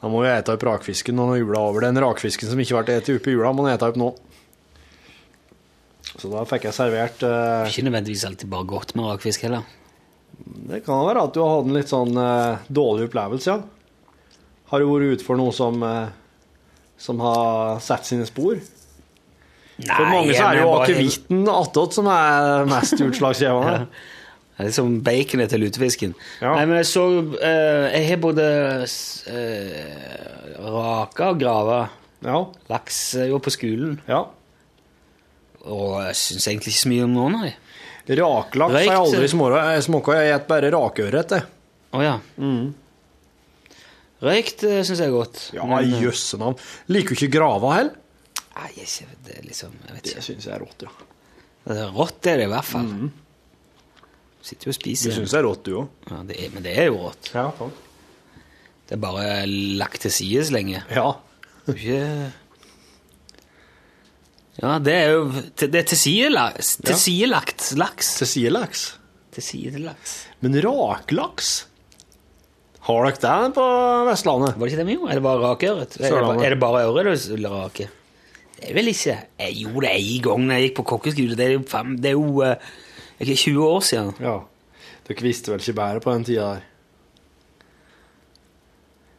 Da 0.00 0.10
må 0.10 0.24
vi 0.24 0.32
ete 0.32 0.56
opp 0.56 0.66
rakfisken 0.66 1.14
når 1.16 1.38
jula 1.38 1.60
er 1.60 1.68
over. 1.70 1.86
Den 1.86 2.02
rakfisken 2.02 2.50
som 2.50 2.60
ikke 2.60 2.82
ble 2.82 2.98
spist 2.98 3.14
opp 3.14 3.28
i 3.30 3.36
jula, 3.36 3.52
må 3.54 3.68
ete 3.70 3.86
opp 3.86 4.00
nå. 4.00 4.10
Så 6.14 6.30
da 6.32 6.42
fikk 6.46 6.66
jeg 6.68 6.76
servert 6.76 7.22
eh, 7.26 7.70
Ikke 7.70 7.86
nødvendigvis 7.86 8.26
alltid 8.28 8.50
bare 8.50 8.68
godt 8.70 8.92
med 8.98 9.08
rakfisk 9.08 9.46
heller. 9.46 9.64
Det 10.68 10.82
kan 10.84 11.06
være 11.06 11.24
at 11.28 11.34
du 11.34 11.40
har 11.42 11.54
hatt 11.54 11.70
en 11.70 11.78
litt 11.78 11.90
sånn 11.90 12.18
eh, 12.20 12.66
dårlig 12.74 13.08
opplevelse, 13.08 13.54
ja. 13.54 14.34
Har 14.70 14.82
du 14.82 14.90
vært 14.90 15.18
ute 15.20 15.26
for 15.26 15.38
noe 15.38 15.54
som, 15.54 15.78
eh, 15.86 16.10
som 16.98 17.22
har 17.22 17.78
satt 17.86 18.10
sine 18.10 18.26
spor? 18.26 18.58
For 19.82 20.06
mange 20.06 20.34
så 20.36 20.44
er 20.46 20.58
det 20.58 20.62
jo 20.62 20.74
akevitten 20.78 21.48
attåt 21.50 21.96
som 21.96 22.08
er 22.12 22.68
mest 22.70 23.00
utslagsgivende. 23.02 23.86
Det 24.54 24.62
er 24.62 24.68
liksom 24.68 24.90
baconet 25.02 25.50
til 25.50 25.64
lutefisken. 25.64 26.12
Ja. 26.38 26.52
Nei, 26.54 26.60
men 26.70 26.76
jeg 26.78 26.86
så 26.86 27.02
eh, 27.42 27.88
Jeg 27.90 28.04
har 28.06 28.20
både 28.22 28.44
uh, 28.86 30.68
raka 30.76 31.32
og 31.32 31.40
grava 31.42 31.78
Ja. 32.22 32.36
laks 32.70 33.00
eh, 33.18 33.26
jo 33.32 33.40
på 33.42 33.50
skolen, 33.50 33.98
ja. 34.06 34.20
og 35.66 35.90
jeg 36.06 36.14
syns 36.20 36.46
egentlig 36.46 36.70
ikke 36.70 36.82
så 36.84 36.92
mye 36.92 37.08
om 37.08 37.18
noen 37.18 37.36
av 37.40 37.48
dem. 37.48 37.58
Raklaks 38.22 38.76
har 38.78 38.86
jeg 38.86 38.94
aldri 39.00 39.32
smaka. 39.32 39.66
Jeg 39.74 39.84
smaker 39.88 40.20
jeg 40.20 40.30
spiser 40.30 40.48
bare 40.54 40.70
rakørret. 40.76 41.36
Å 41.94 42.04
ja. 42.04 42.14
Røykt 44.24 44.64
uh, 44.64 44.78
syns 44.86 45.00
jeg 45.02 45.10
er 45.10 45.14
godt. 45.14 45.42
Ja, 45.56 45.66
eh, 45.80 45.98
jøssenavn. 46.04 46.56
Liker 46.94 47.16
du 47.16 47.24
ikke 47.24 47.40
grava 47.40 47.74
heller? 47.80 48.00
Nei, 48.54 48.70
ikke- 48.84 49.06
det 49.26 49.38
er 49.38 49.42
liksom 49.48 49.72
Jeg 49.86 49.94
vet 49.96 50.02
Det 50.14 50.22
syns 50.22 50.44
jeg 50.46 50.54
er 50.54 50.60
rått, 50.64 50.82
ja. 50.82 50.90
Det 51.66 51.76
er 51.80 51.90
rått 51.96 52.26
er 52.26 52.36
det 52.36 52.44
i 52.46 52.52
hvert 52.52 52.64
fall. 52.64 53.10
Sitter 54.44 54.66
jo 54.66 54.70
og 54.70 54.74
spiser. 54.74 55.10
Du 55.10 55.16
syns 55.16 55.30
det 55.32 55.38
er 55.40 55.46
rått, 55.48 55.62
du 55.64 55.72
òg? 55.80 55.88
Ja, 56.10 56.22
det 56.28 56.36
er, 56.44 56.50
men 56.52 56.62
det 56.62 56.76
er 56.78 56.86
jo 56.90 56.98
rått. 57.08 57.30
Ja. 57.34 57.50
Det 58.86 58.92
er 58.92 59.00
bare 59.00 59.46
lagt 59.80 60.00
til 60.02 60.10
sides 60.12 60.50
lenge. 60.52 60.82
ja. 60.90 61.14
Ikke 61.66 62.32
Ja, 64.62 64.78
det 64.78 64.92
er 64.94 65.08
jo 65.14 65.22
Det 65.56 65.74
er 65.74 65.82
tilsidelagt. 65.88 66.76
Tilsidelagt 66.84 67.72
laks. 67.80 68.18
Tilsidelaks. 68.20 68.82
Tilsidelaks. 69.34 70.26
Men 70.44 70.52
raklaks? 70.62 71.64
Har 72.84 73.06
dere 73.08 73.16
det 73.16 73.54
på 73.56 73.64
Vestlandet? 74.10 74.54
Var 74.58 74.68
det 74.68 74.72
ikke 74.74 74.82
det 74.82 74.86
vi 74.86 74.94
gjorde? 74.98 75.10
Er 75.10 75.14
det 75.14 75.22
bare 75.24 75.40
det 76.04 76.20
bare- 76.28 76.44
er 76.44 76.50
det 76.50 76.60
bare 76.60 76.84
øret 76.84 77.28
du 77.32 77.48
raker? 77.48 77.88
Det 78.64 78.72
er 78.72 78.76
vel 78.78 78.88
ikke 78.88 79.14
Jeg 79.42 79.56
gjorde 79.60 79.84
det 79.84 79.94
en 80.00 80.22
gang 80.24 80.44
da 80.48 80.56
jeg 80.56 80.68
gikk 80.68 80.76
på 80.78 80.86
kokkeskole. 80.94 81.36
Det 81.36 81.44
er 81.44 81.52
jo, 81.52 81.62
fem, 81.68 81.96
det 82.00 82.10
er 82.10 82.14
jo 82.16 82.44
eh, 82.46 82.70
ikke 83.20 83.36
20 83.36 83.66
år 83.66 83.82
siden. 83.84 84.12
Ja. 84.24 84.36
Dere 85.04 85.26
visste 85.26 85.52
vel 85.52 85.60
ikke 85.60 85.76
bedre 85.76 86.00
på 86.00 86.14
den 86.14 86.24
tida 86.24 86.46
der? 86.54 86.70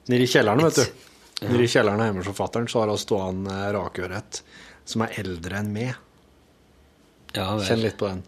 Nede 0.10 0.26
i 0.26 0.30
kjelleren, 0.30 0.66
vet 0.66 0.82
du. 0.82 1.06
Nede 1.46 1.66
i 1.66 1.70
kjelleren 1.70 2.02
hjemme 2.02 2.24
hos 2.24 2.30
forfatteren 2.32 2.68
så 2.70 2.82
har 2.82 2.94
han 2.94 3.02
stående 3.02 3.60
rakørret 3.76 4.42
som 4.86 5.06
er 5.06 5.16
eldre 5.22 5.62
enn 5.62 5.72
meg. 5.74 5.94
Ja. 7.36 7.52
Kjenn 7.62 7.84
litt 7.84 7.98
på 8.02 8.10
den. 8.10 8.26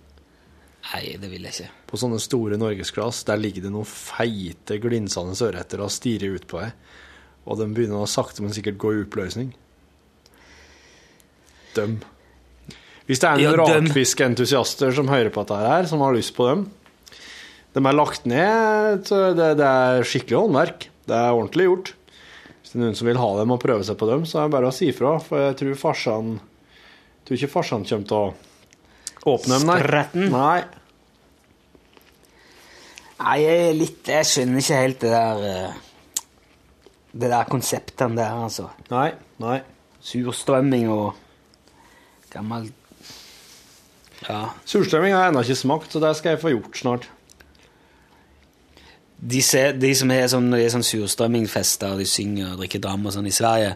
Nei, 0.87 1.03
det 1.19 1.29
vil 1.31 1.45
jeg 1.47 1.53
ikke. 1.53 1.73
På 1.89 1.99
sånne 1.99 2.19
store 2.21 2.57
norgesglass, 2.61 3.23
der 3.27 3.39
ligger 3.41 3.65
det 3.65 3.73
noen 3.73 3.89
feite, 3.89 4.77
glinsende 4.83 5.37
ørreter 5.49 5.81
og 5.83 5.93
stirrer 5.93 6.37
ut 6.37 6.47
på 6.49 6.61
deg. 6.61 6.93
Og 7.47 7.59
de 7.59 7.67
begynner 7.73 8.03
å 8.03 8.09
sakte, 8.09 8.43
men 8.43 8.53
sikkert 8.55 8.79
gå 8.81 8.93
i 8.93 9.01
oppløsning. 9.05 9.53
Døm. 11.77 11.99
Hvis 13.07 13.21
det 13.23 13.29
er 13.29 13.39
noen 13.39 13.45
ja, 13.45 13.77
rakfiskentusiaster 13.77 14.91
som 14.97 15.07
hører 15.11 15.31
på 15.31 15.45
dette 15.45 15.61
her, 15.63 15.87
som 15.87 16.03
har 16.03 16.15
lyst 16.15 16.33
på 16.35 16.49
dem 16.49 16.65
De 17.71 17.79
er 17.79 17.95
lagt 17.95 18.25
ned, 18.27 19.05
så 19.07 19.29
det, 19.37 19.53
det 19.61 19.69
er 19.69 20.07
skikkelig 20.07 20.41
håndverk. 20.41 20.89
Det 21.07 21.15
er 21.15 21.31
ordentlig 21.31 21.69
gjort. 21.69 21.93
Hvis 22.59 22.73
det 22.73 22.79
er 22.79 22.83
noen 22.83 22.97
som 22.99 23.07
vil 23.07 23.19
ha 23.21 23.29
dem 23.37 23.53
og 23.53 23.61
prøve 23.63 23.85
seg 23.87 23.99
på 23.99 24.09
dem, 24.09 24.25
så 24.27 24.41
er 24.41 24.49
det 24.49 24.55
bare 24.57 24.71
å 24.71 24.75
si 24.75 24.89
ifra. 24.91 25.13
For 25.23 25.39
jeg 25.45 25.59
tror 25.61 25.77
farsan 25.79 26.33
jeg 26.35 27.29
tror 27.29 27.39
ikke 27.41 27.51
farsan 27.51 27.85
kommer 27.87 28.07
til 28.07 28.17
å 28.17 29.31
åpne 29.35 29.57
dem, 29.57 29.67
nei. 29.67 29.77
Spretten? 29.83 30.27
Nei. 30.31 30.59
Nei, 33.17 33.37
jeg 33.41 33.63
er 33.65 33.73
litt 33.75 34.11
Jeg 34.13 34.27
skjønner 34.29 34.61
ikke 34.61 34.77
helt 34.79 34.99
det 35.01 35.11
der 35.11 35.41
eh, 35.49 35.79
Det 37.11 37.31
der 37.33 37.49
konseptet 37.49 38.15
der, 38.15 38.35
altså. 38.45 38.69
Nei, 38.93 39.09
nei. 39.43 39.57
Surstrømming 40.07 40.87
og 40.93 41.17
gammel 42.37 42.71
Ja. 44.27 44.41
Surstrømming 44.65 45.13
har 45.13 45.27
jeg 45.27 45.33
ennå 45.33 45.43
ikke 45.45 45.59
smakt, 45.59 45.93
så 45.93 46.01
det 46.01 46.15
skal 46.17 46.33
jeg 46.33 46.41
få 46.41 46.55
gjort 46.55 46.79
snart. 46.79 47.05
de, 49.17 49.39
ser, 49.41 49.73
de 49.73 49.89
som 49.97 50.11
er 50.13 50.27
sånn, 50.29 50.45
når 50.51 50.59
det 50.59 50.65
er 50.67 50.73
sånn 50.75 50.85
surstrømmingfester, 50.85 51.95
og 51.95 52.01
de 52.01 52.05
synger 52.09 52.51
og 52.51 52.59
drikker 52.61 52.81
dram 52.83 53.05
og 53.07 53.15
sånn 53.15 53.29
i 53.29 53.33
Sverige, 53.33 53.71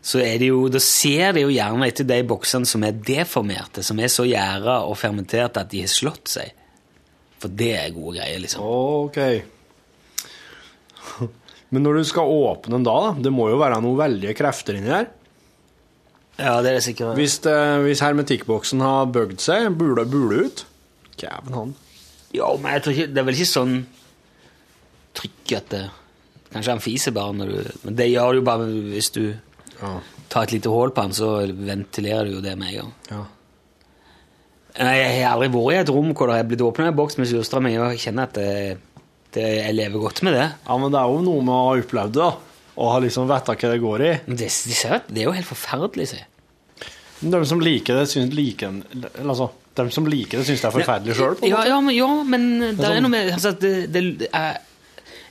så 0.00 0.22
er 0.24 0.38
det 0.40 0.48
jo, 0.48 0.62
da 0.72 0.80
ser 0.80 1.34
de 1.36 1.44
jo 1.44 1.52
gjerne 1.52 1.88
etter 1.90 2.08
de 2.08 2.20
boksene 2.28 2.68
som 2.68 2.84
er 2.88 2.96
deformerte, 2.96 3.84
som 3.84 4.00
er 4.00 4.08
så 4.12 4.24
gjæra 4.28 4.78
og 4.88 4.96
fermenterte 5.00 5.60
at 5.60 5.72
de 5.72 5.84
har 5.84 5.92
slått 5.92 6.32
seg. 6.32 6.54
For 7.42 7.52
det 7.52 7.72
er 7.76 7.92
gode 7.92 8.16
greier, 8.20 8.40
liksom. 8.40 8.62
Ok. 8.64 9.18
Men 11.72 11.84
når 11.84 12.00
du 12.00 12.04
skal 12.08 12.32
åpne 12.32 12.78
den 12.78 12.86
da, 12.86 12.96
da, 13.08 13.12
det 13.26 13.32
må 13.34 13.50
jo 13.50 13.60
være 13.60 13.80
noen 13.82 13.98
veldige 14.00 14.36
krefter 14.38 14.78
inni 14.78 14.92
der. 14.92 15.10
Ja, 16.38 16.54
det 16.64 16.70
er 16.70 16.76
det 16.78 16.84
sikkert. 16.86 17.14
Hvis, 17.18 17.38
det, 17.44 17.54
hvis 17.84 18.00
hermetikkboksen 18.00 18.80
har 18.80 19.10
bøgd 19.12 19.40
seg, 19.44 19.68
bule, 19.78 20.04
bule 20.08 20.46
ut 20.46 20.62
Kæven 21.20 21.52
han. 21.54 21.74
Jo, 22.34 22.54
men 22.56 22.72
jeg 22.72 22.82
tror 22.86 22.94
ikke, 22.96 23.10
det 23.12 23.20
er 23.20 23.26
vel 23.28 23.36
ikke 23.36 23.50
sånn 23.52 23.74
trykk 25.18 25.52
at 25.58 25.68
det 25.74 25.82
Kanskje 26.52 26.72
han 26.74 26.82
fiser 26.84 27.14
bare 27.16 27.32
når 27.36 27.50
du 27.52 27.68
Men 27.86 27.94
det 27.96 28.06
gjør 28.12 28.32
du 28.34 28.40
jo 28.40 28.46
bare 28.48 28.66
hvis 28.92 29.10
du 29.14 29.22
Ja. 29.82 29.92
tar 30.32 30.44
et 30.46 30.52
lite 30.52 30.70
hull 30.72 30.90
på 30.94 31.00
han, 31.04 31.12
så 31.16 31.28
ventilerer 31.48 32.28
du 32.28 32.36
jo 32.36 32.40
det 32.44 32.56
med 32.58 32.68
en 32.72 32.76
gang. 32.80 32.92
ja. 33.10 33.22
Jeg 34.78 35.24
har 35.26 35.34
aldri 35.34 35.48
vært 35.52 35.74
i 35.74 35.80
et 35.82 35.90
rom 35.92 36.12
hvor 36.16 36.30
det 36.30 36.36
er 36.38 36.46
blitt 36.48 36.62
åpna 36.64 36.86
en 36.88 36.96
boks 36.96 37.18
med 37.18 37.28
surstrømming, 37.28 37.74
og 37.80 37.90
jeg 37.92 38.00
kjenner 38.06 38.22
at 38.30 38.38
det, 38.38 38.78
det, 39.34 39.42
jeg 39.58 39.74
lever 39.76 40.00
godt 40.00 40.22
med 40.24 40.32
det. 40.38 40.46
ja, 40.68 40.76
men 40.78 40.92
det 40.94 41.00
er 41.00 41.10
jo 41.12 41.18
noe 41.26 41.42
med 41.44 41.52
å 41.52 41.58
ha 41.66 41.74
opplevd 41.82 42.14
det, 42.16 42.22
da. 42.22 42.51
Og 42.76 42.88
har 42.94 43.02
liksom 43.04 43.26
vetta 43.28 43.52
hva 43.54 43.70
det 43.74 43.80
går 43.82 44.02
i. 44.06 44.12
Det, 44.26 44.36
de 44.48 44.48
ser 44.76 45.02
det 45.08 45.20
er 45.22 45.26
jo 45.28 45.34
helt 45.36 45.48
forferdelig, 45.48 46.06
si. 46.14 46.20
De 47.22 47.40
som 47.46 47.60
liker 47.62 48.00
det, 48.00 48.08
syns 48.10 48.32
liker 48.34 48.80
altså, 49.22 49.50
de 49.78 49.84
som 49.94 50.06
liker 50.10 50.40
det, 50.40 50.46
syns 50.48 50.64
det 50.64 50.68
er 50.70 50.74
forferdelig 50.74 51.14
sjøl. 51.18 51.36
Ja, 51.46 51.60
ja, 51.68 51.76
men, 51.84 51.94
ja, 51.94 52.08
men 52.26 52.46
det 52.80 52.88
er 52.88 53.00
noe 53.04 53.12
med 53.12 53.30
altså, 53.36 53.52
det, 53.62 53.74
det, 53.94 54.02
jeg, 54.26 54.56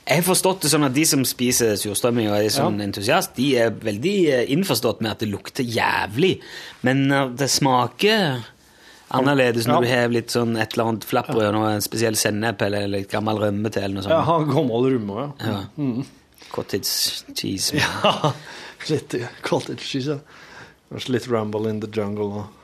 Jeg 0.06 0.22
har 0.22 0.24
forstått 0.24 0.64
det 0.64 0.70
sånn 0.72 0.86
at 0.88 0.94
de 0.96 1.04
som 1.10 1.26
spiser 1.28 1.76
surstrømming 1.78 2.30
og 2.30 2.38
er 2.38 2.48
sånn 2.54 2.80
entusiast, 2.82 3.34
de 3.36 3.50
er 3.66 3.74
veldig 3.84 4.14
eh, 4.38 4.46
innforstått 4.54 5.02
med 5.04 5.12
at 5.12 5.20
det 5.22 5.28
lukter 5.34 5.62
jævlig, 5.68 6.32
men 6.86 7.04
det 7.38 7.50
smaker 7.52 8.40
annerledes 9.12 9.68
når 9.68 9.74
Ja. 9.76 9.80
du 9.84 9.92
har 9.92 10.08
litt 10.16 10.32
sånn 10.32 10.56
et 10.56 10.72
eller 10.72 10.88
annet 10.94 11.04
flappbrød 11.04 11.54
og 11.60 11.68
en 11.68 11.84
spesiell 11.84 12.16
sennep 12.16 12.62
eller 12.64 12.88
litt 12.88 13.10
gammel 13.12 13.36
rømme 13.44 13.68
til 13.70 13.84
eller 13.84 14.00
noe 14.00 14.08
Ja, 14.08 14.24
sånt. 14.24 14.48
Ja, 14.48 14.54
gammel 14.56 14.88
rømme, 14.94 15.20
ja. 15.20 15.28
ja. 15.52 15.60
Ja. 15.76 16.04
Cottage 16.52 17.24
cheese. 17.34 17.76
Ja. 17.76 18.32
Litt 18.90 19.14
cottage 19.42 19.84
cheese, 19.86 20.18
ja. 20.18 20.18
Kanskje 20.92 21.14
litt 21.14 21.26
rumble 21.30 21.70
in 21.70 21.80
the 21.80 21.88
jungle 21.88 22.42
og 22.42 22.58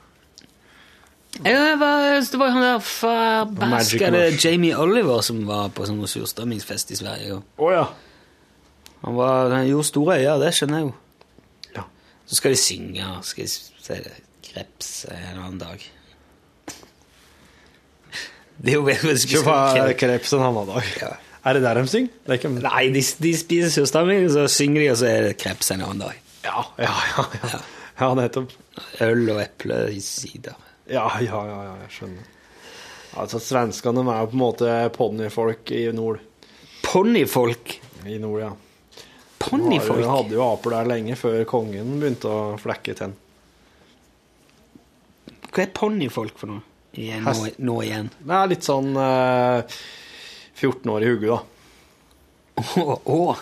Ja, 1.45 1.53
det 1.55 1.77
var, 1.79 2.03
jo 2.19 2.47
han 2.51 2.63
der 2.63 2.79
forbaskede. 2.83 4.23
Jamie 4.45 4.77
Oliver 4.77 5.21
som 5.23 5.45
var 5.47 5.69
på 5.71 5.87
sånn 5.87 6.01
surstrømmingsfest 6.09 6.91
i 6.97 6.99
Sverige. 6.99 7.37
Å 7.39 7.69
ja. 7.71 7.85
han, 9.05 9.15
var, 9.15 9.53
han 9.55 9.69
gjorde 9.69 9.87
store 9.87 10.17
øyne, 10.19 10.39
det 10.43 10.51
skjønner 10.57 10.81
jeg 10.81 10.89
jo. 10.89 10.95
Ja. 11.77 11.85
Så 12.27 12.41
skal 12.41 12.57
de 12.57 12.61
synge, 12.65 13.13
skal 13.29 13.47
de 13.47 13.53
se 13.53 14.01
det 14.09 14.17
kreps 14.49 14.91
en 15.13 15.39
annen 15.45 15.61
dag. 15.63 15.87
Det 18.59 18.75
er 18.75 18.81
jo 18.81 18.85
veldig 18.89 19.17
Kjøp 19.23 19.95
kreps 20.01 20.35
en 20.35 20.47
annen 20.49 20.73
dag. 20.73 20.93
Ja. 21.05 21.15
Er 21.47 21.55
det 21.55 21.63
der 21.63 21.79
de 21.79 21.91
synger? 21.91 22.15
Er 22.27 22.39
ikke 22.39 22.51
Nei, 22.57 22.85
de, 22.95 23.03
de 23.23 23.35
spiser 23.39 23.71
surstrømming, 23.75 24.27
så 24.35 24.47
synger 24.51 24.83
de, 24.83 24.89
og 24.93 24.99
så 25.01 25.11
er 25.11 25.29
det 25.29 25.37
kreps 25.41 25.71
en 25.75 25.85
annen 25.87 26.03
dag. 26.03 26.17
Ja, 26.47 26.65
ja, 26.83 26.95
ja. 27.15 27.27
ja. 27.43 27.61
ja 28.01 28.09
nettopp. 28.19 28.57
Øl 29.05 29.23
og 29.35 29.43
eple 29.43 29.85
i 29.95 30.01
sider. 30.05 30.59
Ja, 30.89 31.07
ja, 31.21 31.43
ja, 31.47 31.59
ja, 31.69 31.77
jeg 31.85 31.95
skjønner. 31.95 32.35
Altså, 33.19 33.41
Svenskene 33.43 34.05
er 34.05 34.23
jo 34.23 34.31
på 34.31 34.37
en 34.37 34.43
måte 34.43 34.73
ponyfolk 34.95 35.73
i 35.75 35.85
nord. 35.97 36.21
Ponnifolk. 36.85 37.79
I 38.07 38.19
nord, 38.23 38.41
ja. 38.41 38.51
Vi 39.39 39.45
Ponnifolk? 39.45 40.05
hadde 40.05 40.35
jo 40.35 40.45
aper 40.45 40.75
der 40.75 40.89
lenge 40.91 41.17
før 41.17 41.45
kongen 41.49 41.99
begynte 42.01 42.31
å 42.31 42.41
flekke 42.61 42.95
tenn. 42.99 43.15
Hva 45.49 45.63
er 45.65 45.71
ponnifolk 45.75 46.37
for 46.41 46.53
noe? 46.53 46.65
I, 46.99 47.13
nå, 47.23 47.35
nå 47.63 47.77
igjen. 47.85 48.09
Det 48.19 48.35
er 48.35 48.51
litt 48.51 48.67
sånn 48.67 48.91
eh, 48.99 49.79
14 50.59 50.91
år 50.93 51.05
i 51.05 51.13
hugget, 51.13 51.31
da. 51.31 51.41
Åh, 52.59 52.99
åh. 53.05 53.37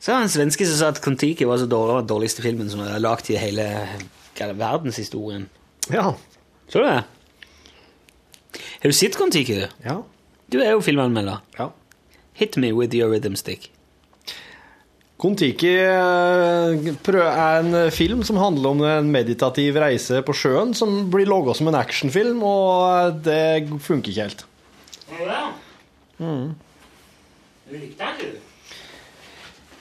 Så 0.00 0.12
var 0.12 0.22
det 0.22 0.28
en 0.28 0.32
svenske 0.32 0.66
som 0.68 0.78
sa 0.78 0.90
at 0.94 1.00
Kon-Tiki 1.04 1.48
var 1.48 1.60
så 1.60 1.68
dårlig, 1.68 2.02
den 2.02 2.10
dårligste 2.12 2.44
filmen 2.44 2.70
som 2.72 2.82
er 2.84 3.00
lagd 3.02 3.28
i 3.32 3.40
hele 3.40 3.66
er 4.40 4.54
verdenshistorien. 4.56 5.48
Ja. 5.92 6.14
Så 6.68 6.80
du 6.80 6.86
det? 6.86 7.02
Har 8.80 8.88
du 8.88 8.96
sett 8.96 9.18
Kon-Tiki? 9.18 9.58
du? 9.60 9.68
Ja. 9.84 10.00
Du 10.50 10.60
er 10.62 10.72
jo 10.72 10.80
filmanmelder. 10.84 11.44
ja. 11.58 11.70
Hit 12.40 12.56
me 12.56 12.72
with 12.72 12.94
your 12.96 13.10
rhythm 13.12 13.36
stick. 13.36 13.70
Kon-Tiki 15.20 15.74
eh, 15.76 16.86
er 17.20 17.58
en 17.58 17.74
film 17.92 18.22
som 18.24 18.38
handler 18.40 18.70
om 18.70 18.80
en 18.88 19.10
meditativ 19.12 19.76
reise 19.76 20.22
på 20.24 20.32
sjøen, 20.32 20.72
som 20.72 21.10
blir 21.12 21.28
logga 21.28 21.52
som 21.58 21.68
en 21.68 21.76
actionfilm, 21.76 22.40
og 22.40 23.20
det 23.26 23.68
funker 23.84 24.14
ikke 24.14 24.24
helt. 24.24 24.46
Du 27.70 27.76
likte 27.76 28.06
den, 28.06 28.20
du? 28.20 28.38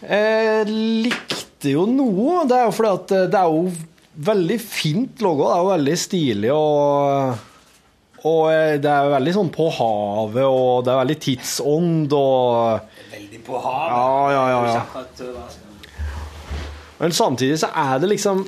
Jeg 0.10 0.66
likte 0.70 1.74
jo 1.74 1.86
noe. 1.90 2.44
Det 2.48 2.58
er 2.58 2.68
jo 2.68 2.74
fordi 2.76 2.92
at 2.96 3.14
det 3.34 3.40
er 3.40 3.54
jo 3.54 3.64
veldig 4.30 4.60
fint 4.64 5.24
logo. 5.24 5.48
Det 5.48 5.54
er 5.56 5.64
jo 5.64 5.72
veldig 5.74 5.98
stilig 6.00 6.52
og 6.56 7.46
Og 8.20 8.52
det 8.84 8.92
er 8.92 9.06
jo 9.08 9.12
veldig 9.16 9.34
sånn 9.38 9.50
på 9.56 9.66
havet, 9.78 10.44
og 10.44 10.84
det 10.84 10.92
er 10.92 10.98
veldig 11.06 11.20
tidsånd 11.24 12.16
og 12.18 12.98
Veldig 13.14 13.40
på 13.48 13.62
havet. 13.64 13.94
Ja, 13.96 14.32
ja, 14.36 14.46
ja. 14.52 14.60
ja. 14.68 14.84
ja. 15.24 15.48
Men 17.00 17.16
samtidig 17.16 17.62
så 17.62 17.70
er 17.72 18.02
det 18.04 18.10
liksom 18.12 18.44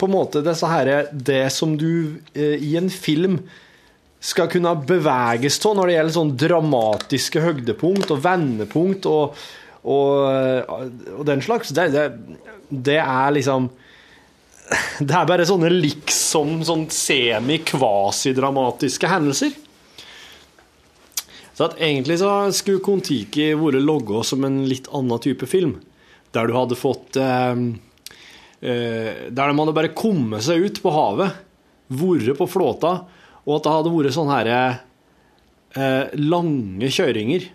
på 0.00 0.08
en 0.08 0.14
måte 0.14 0.40
disse 0.44 0.66
her, 0.66 1.10
det 1.12 1.52
som 1.52 1.76
du 1.78 2.16
eh, 2.34 2.56
i 2.56 2.74
en 2.80 2.88
film 2.90 3.42
skal 4.24 4.48
kunne 4.48 4.72
beveges 4.88 5.60
av 5.68 5.74
når 5.76 5.86
det 5.86 5.94
gjelder 5.98 6.16
sånn 6.16 6.38
dramatiske 6.40 7.40
høydepunkt 7.44 8.08
og 8.14 8.22
vendepunkt 8.24 9.04
og, 9.10 9.24
og, 9.84 10.08
og 11.18 11.24
den 11.28 11.42
slags. 11.44 11.68
Det, 11.76 11.84
det, 11.92 12.04
det 12.68 13.00
er 13.02 13.32
liksom 13.36 13.68
Det 15.04 15.12
er 15.12 15.26
bare 15.28 15.44
sånne 15.44 15.68
liksom 15.74 16.64
sånn 16.64 16.86
semi-kvasi-dramatiske 16.88 19.04
hendelser. 19.10 19.52
Så 21.54 21.64
at 21.68 21.76
egentlig 21.78 22.18
så 22.18 22.50
skulle 22.56 22.80
Kon-Tiki 22.82 23.54
vært 23.60 23.82
logga 23.84 24.22
som 24.26 24.44
en 24.46 24.66
litt 24.66 24.88
annen 24.88 25.18
type 25.22 25.46
film. 25.46 25.80
Der 26.34 26.46
du 26.48 26.52
hadde 26.56 26.76
fått 26.80 27.16
eh, 27.20 27.54
eh, 28.64 29.10
Der 29.28 29.46
de 29.46 29.58
hadde 29.60 29.76
bare 29.76 29.92
kommet 29.94 30.42
seg 30.48 30.64
ut 30.64 30.82
på 30.82 30.90
havet, 30.96 31.30
vært 31.92 32.38
på 32.40 32.46
flåta, 32.50 32.92
og 33.44 33.58
at 33.58 33.66
det 33.66 33.74
hadde 33.76 33.92
vært 33.92 34.16
sånne 34.16 34.38
her, 34.38 34.50
eh, 35.76 36.14
lange 36.20 36.90
kjøringer 36.92 37.48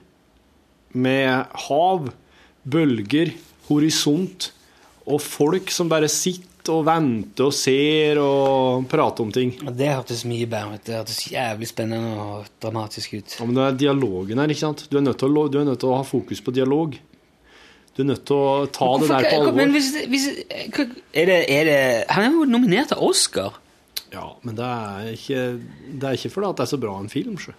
med 0.94 1.60
hav, 1.68 2.10
bølger, 2.70 3.34
horisont 3.70 4.52
og 5.10 5.22
folk 5.24 5.74
som 5.74 5.90
bare 5.90 6.10
sitter 6.12 6.46
og 6.70 6.84
venter 6.86 7.48
og 7.48 7.56
ser 7.56 8.20
og 8.22 8.86
prater 8.92 9.26
om 9.26 9.32
ting. 9.34 9.54
Det 9.74 9.90
hørtes 9.90 10.26
mye 10.30 10.46
bedre 10.50 10.78
ut. 10.78 10.84
Det 10.86 10.98
hørtes 10.98 11.22
jævlig 11.32 11.70
spennende 11.70 12.12
og 12.22 12.50
dramatisk 12.62 13.16
ut. 13.18 13.38
Ja, 13.40 13.48
men 13.48 13.58
det 13.58 13.64
er 13.66 13.80
dialogen 13.86 14.42
her, 14.42 14.54
ikke 14.54 14.68
sant? 14.68 14.86
Du 14.92 15.00
er 15.00 15.06
nødt 15.06 15.22
til 15.22 15.34
å, 15.34 15.48
du 15.50 15.62
er 15.62 15.70
nødt 15.70 15.82
til 15.82 15.90
å 15.90 16.02
ha 16.02 16.06
fokus 16.06 16.44
på 16.46 16.54
dialog. 16.54 16.98
Du 17.96 18.04
er 18.04 18.12
nødt 18.12 18.26
til 18.30 18.38
å 18.38 18.68
ta 18.76 18.92
det 19.02 19.10
der 19.10 19.26
på 19.26 19.40
alvor. 19.40 19.58
Men 19.58 19.74
hvis, 19.74 19.90
hvis, 20.12 20.28
er 20.54 21.32
det, 21.32 21.40
er 21.50 21.66
det, 21.72 21.80
han 22.14 22.28
er 22.28 22.38
jo 22.38 22.46
nominert 22.48 22.94
til 22.94 23.02
Oscar. 23.10 23.58
Ja, 24.14 24.26
men 24.42 24.58
det 24.58 24.66
er 24.66 25.10
ikke, 25.14 25.42
det 26.02 26.08
er 26.10 26.18
ikke 26.18 26.32
fordi 26.34 26.54
det 26.58 26.66
er 26.66 26.72
så 26.72 26.80
bra 26.82 26.96
en 26.98 27.12
film, 27.12 27.36
sjø. 27.42 27.54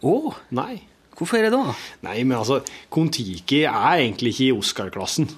Å, 0.00 0.14
Nei. 0.56 0.80
hvorfor 1.18 1.38
er 1.38 1.46
det 1.46 1.52
da? 1.54 1.74
Nei, 2.06 2.16
men 2.24 2.38
altså, 2.38 2.60
Kon-Tiki 2.92 3.62
er 3.68 4.00
egentlig 4.00 4.32
ikke 4.34 4.48
i 4.48 4.56
Oscar-klassen. 4.56 5.28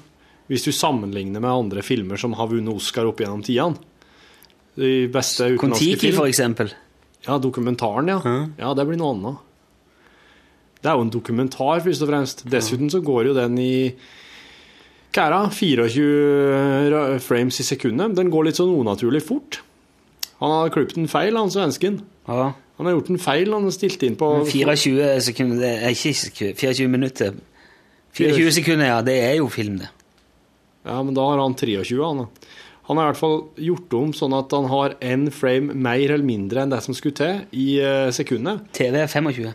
Hvis 0.51 0.67
du 0.67 0.73
sammenligner 0.75 1.43
med 1.43 1.51
andre 1.51 1.83
filmer 1.85 2.21
som 2.21 2.37
har 2.39 2.51
vunnet 2.51 2.73
Oscar 2.75 3.09
opp 3.09 3.21
gjennom 3.23 3.43
tidene. 3.45 3.81
De 4.79 5.09
beste 5.13 5.51
utenlandske 5.51 5.61
Kon-Tiki, 5.67 6.13
for 6.17 6.31
eksempel. 6.31 6.73
Ja, 7.27 7.37
dokumentaren, 7.43 8.09
ja. 8.11 8.21
Ja, 8.59 8.73
det 8.75 8.87
blir 8.89 8.99
noe 9.01 9.17
annet. 9.17 9.49
Det 10.83 10.91
er 10.91 10.99
jo 10.99 11.05
en 11.07 11.13
dokumentar, 11.15 11.83
først 11.85 12.03
og 12.03 12.11
fremst. 12.11 12.45
Dessuten 12.51 12.91
så 12.91 13.03
går 13.05 13.29
jo 13.31 13.35
den 13.37 13.59
i 13.63 13.75
hva 15.13 15.27
er 15.29 15.35
det, 15.35 15.53
24 15.93 17.21
frames 17.21 17.59
i 17.61 17.67
sekundet. 17.69 18.15
Den 18.17 18.31
går 18.33 18.47
litt 18.49 18.57
sånn 18.59 18.73
unaturlig 18.73 19.21
fort. 19.27 19.61
Han 20.43 20.51
har 20.51 20.73
klippet 20.75 20.99
en 20.99 21.11
feil, 21.11 21.37
han 21.39 21.53
svensken. 21.55 22.01
Ja. 22.27 22.53
Han 22.81 22.89
har 22.89 22.97
gjort 22.97 23.13
en 23.15 23.23
feil. 23.23 23.53
Han 23.55 23.69
har 23.69 23.75
stilt 23.75 24.03
inn 24.03 24.17
på 24.19 24.29
24 24.51 25.15
sekunder 25.23 25.61
det 25.63 25.73
er 25.87 25.95
Ikke 25.95 26.49
24 26.59 26.89
minutter. 26.91 27.37
24 28.19 28.57
sekunder, 28.59 28.89
ja. 28.91 28.99
Det 29.07 29.15
er 29.23 29.37
jo 29.39 29.47
film, 29.53 29.79
det. 29.85 29.93
Ja, 30.83 30.99
men 30.99 31.15
da 31.15 31.29
har 31.31 31.39
han 31.39 31.55
23, 31.55 31.95
han. 32.03 32.27
Han 32.89 32.99
har 32.99 33.07
i 33.07 33.13
hvert 33.13 33.21
fall 33.21 33.39
gjort 33.63 33.95
om 33.95 34.11
sånn 34.19 34.35
at 34.35 34.51
han 34.51 34.67
har 34.73 34.97
én 34.99 35.29
frame 35.31 35.77
mer 35.79 36.03
eller 36.03 36.27
mindre 36.27 36.65
enn 36.65 36.75
det 36.75 36.83
som 36.83 36.97
skulle 36.99 37.15
til, 37.21 37.45
i 37.55 37.79
uh, 37.79 38.11
sekundet. 38.11 38.67
TV 38.75 38.99
er 38.99 39.07
25. 39.07 39.53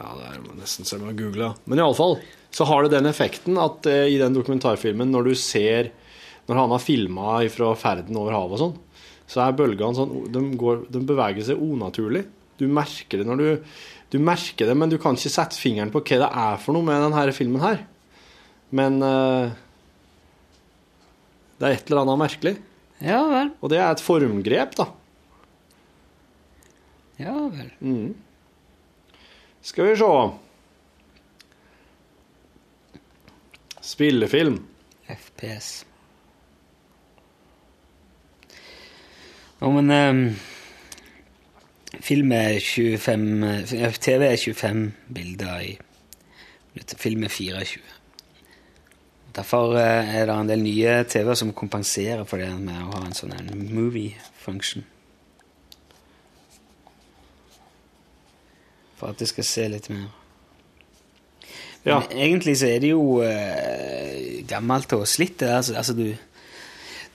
Ja, 0.00 0.14
det 0.16 0.30
er 0.30 0.40
nesten 0.56 0.88
så 0.88 0.96
jeg 0.96 1.04
må 1.04 1.12
google. 1.18 1.52
Men 1.68 1.84
iallfall 1.84 2.16
så 2.56 2.64
har 2.66 2.86
det 2.86 2.96
den 2.96 3.06
effekten 3.10 3.60
at 3.60 3.84
eh, 3.86 4.08
i 4.10 4.16
den 4.18 4.34
dokumentarfilmen, 4.34 5.12
når 5.12 5.28
du 5.28 5.34
ser 5.38 5.92
når 6.50 6.58
han 6.58 6.74
har 6.74 6.82
filma 6.82 7.38
fra 7.54 7.70
ferden 7.78 8.18
over 8.18 8.34
havet 8.34 8.56
og 8.56 8.62
sånn, 8.64 8.76
så 9.30 9.44
er 9.44 9.54
bølgene 9.54 9.94
sånn 9.94 10.14
de, 10.34 10.42
går, 10.58 10.84
de 10.90 11.02
beveger 11.06 11.46
seg 11.46 11.62
unaturlig. 11.62 12.24
Du 12.58 12.66
merker 12.68 13.22
det 13.22 13.28
når 13.28 13.40
du 13.40 13.74
Du 14.10 14.18
merker 14.18 14.66
det, 14.66 14.74
men 14.74 14.90
du 14.90 14.96
kan 14.98 15.14
ikke 15.14 15.30
sette 15.30 15.54
fingeren 15.54 15.92
på 15.94 16.00
hva 16.02 16.16
det 16.18 16.28
er 16.42 16.56
for 16.58 16.74
noe 16.74 16.82
med 16.82 16.98
denne 16.98 17.30
filmen 17.30 17.62
her. 17.62 17.84
Men 18.74 18.96
uh, 18.98 19.54
det 21.60 21.68
er 21.68 21.76
et 21.76 21.92
eller 21.92 22.02
annet 22.02 22.18
merkelig. 22.18 22.54
Ja 23.06 23.20
vel. 23.30 23.52
Og 23.62 23.70
det 23.70 23.78
er 23.78 23.92
et 23.92 24.02
formgrep, 24.02 24.74
da. 24.80 24.88
Ja 27.20 27.36
vel. 27.52 27.70
Skal 29.62 29.92
vi 29.92 29.94
se 30.00 30.10
Spillefilm. 33.92 34.58
FPS. 35.06 35.89
Ja, 39.60 39.68
men 39.68 39.90
ehm, 39.92 40.24
Film 42.00 42.32
er 42.32 42.60
25 42.60 43.42
eh, 43.44 43.94
TV 44.00 44.22
er 44.22 44.36
25 44.36 44.92
bilder 45.14 45.60
i 45.60 45.78
minuttet. 46.74 47.00
Film 47.00 47.24
er 47.24 47.28
24. 47.28 47.80
Derfor 49.36 49.76
eh, 49.76 50.14
er 50.16 50.26
det 50.26 50.36
en 50.36 50.48
del 50.48 50.62
nye 50.62 50.94
TV-er 51.04 51.34
som 51.34 51.52
kompenserer 51.52 52.24
for 52.24 52.40
det 52.40 52.48
med 52.56 52.78
å 52.78 52.94
ha 52.94 53.02
en 53.04 53.16
sånn 53.16 53.34
movie 53.74 54.14
function. 54.38 54.86
For 59.00 59.12
at 59.12 59.20
det 59.20 59.30
skal 59.30 59.46
se 59.48 59.68
litt 59.68 59.90
mer 59.92 60.08
Ja. 61.80 62.00
Men 62.00 62.10
egentlig 62.12 62.58
så 62.60 62.68
er 62.68 62.82
det 62.82 62.90
jo 62.90 63.22
eh, 63.24 64.42
gammelt 64.48 64.92
og 64.92 65.06
slitt. 65.08 65.42
Altså, 65.42 65.74
altså 65.80 65.94
du, 65.96 66.10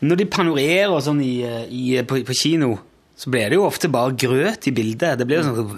når 0.10 0.20
de 0.22 0.28
panorerer 0.32 0.99
sånn 1.06 1.22
i, 1.24 1.34
i, 1.72 1.84
på, 2.08 2.20
på 2.28 2.36
kino, 2.38 2.76
så 3.16 3.32
blir 3.32 3.49
det 3.51 3.60
jo 3.60 3.66
ofte 3.68 3.89
bare 3.91 4.16
grøt 4.20 4.68
i 4.68 4.74
bildet. 4.76 5.20
Det 5.22 5.28
blir 5.28 5.39
jo 5.39 5.47
sånn 5.47 5.74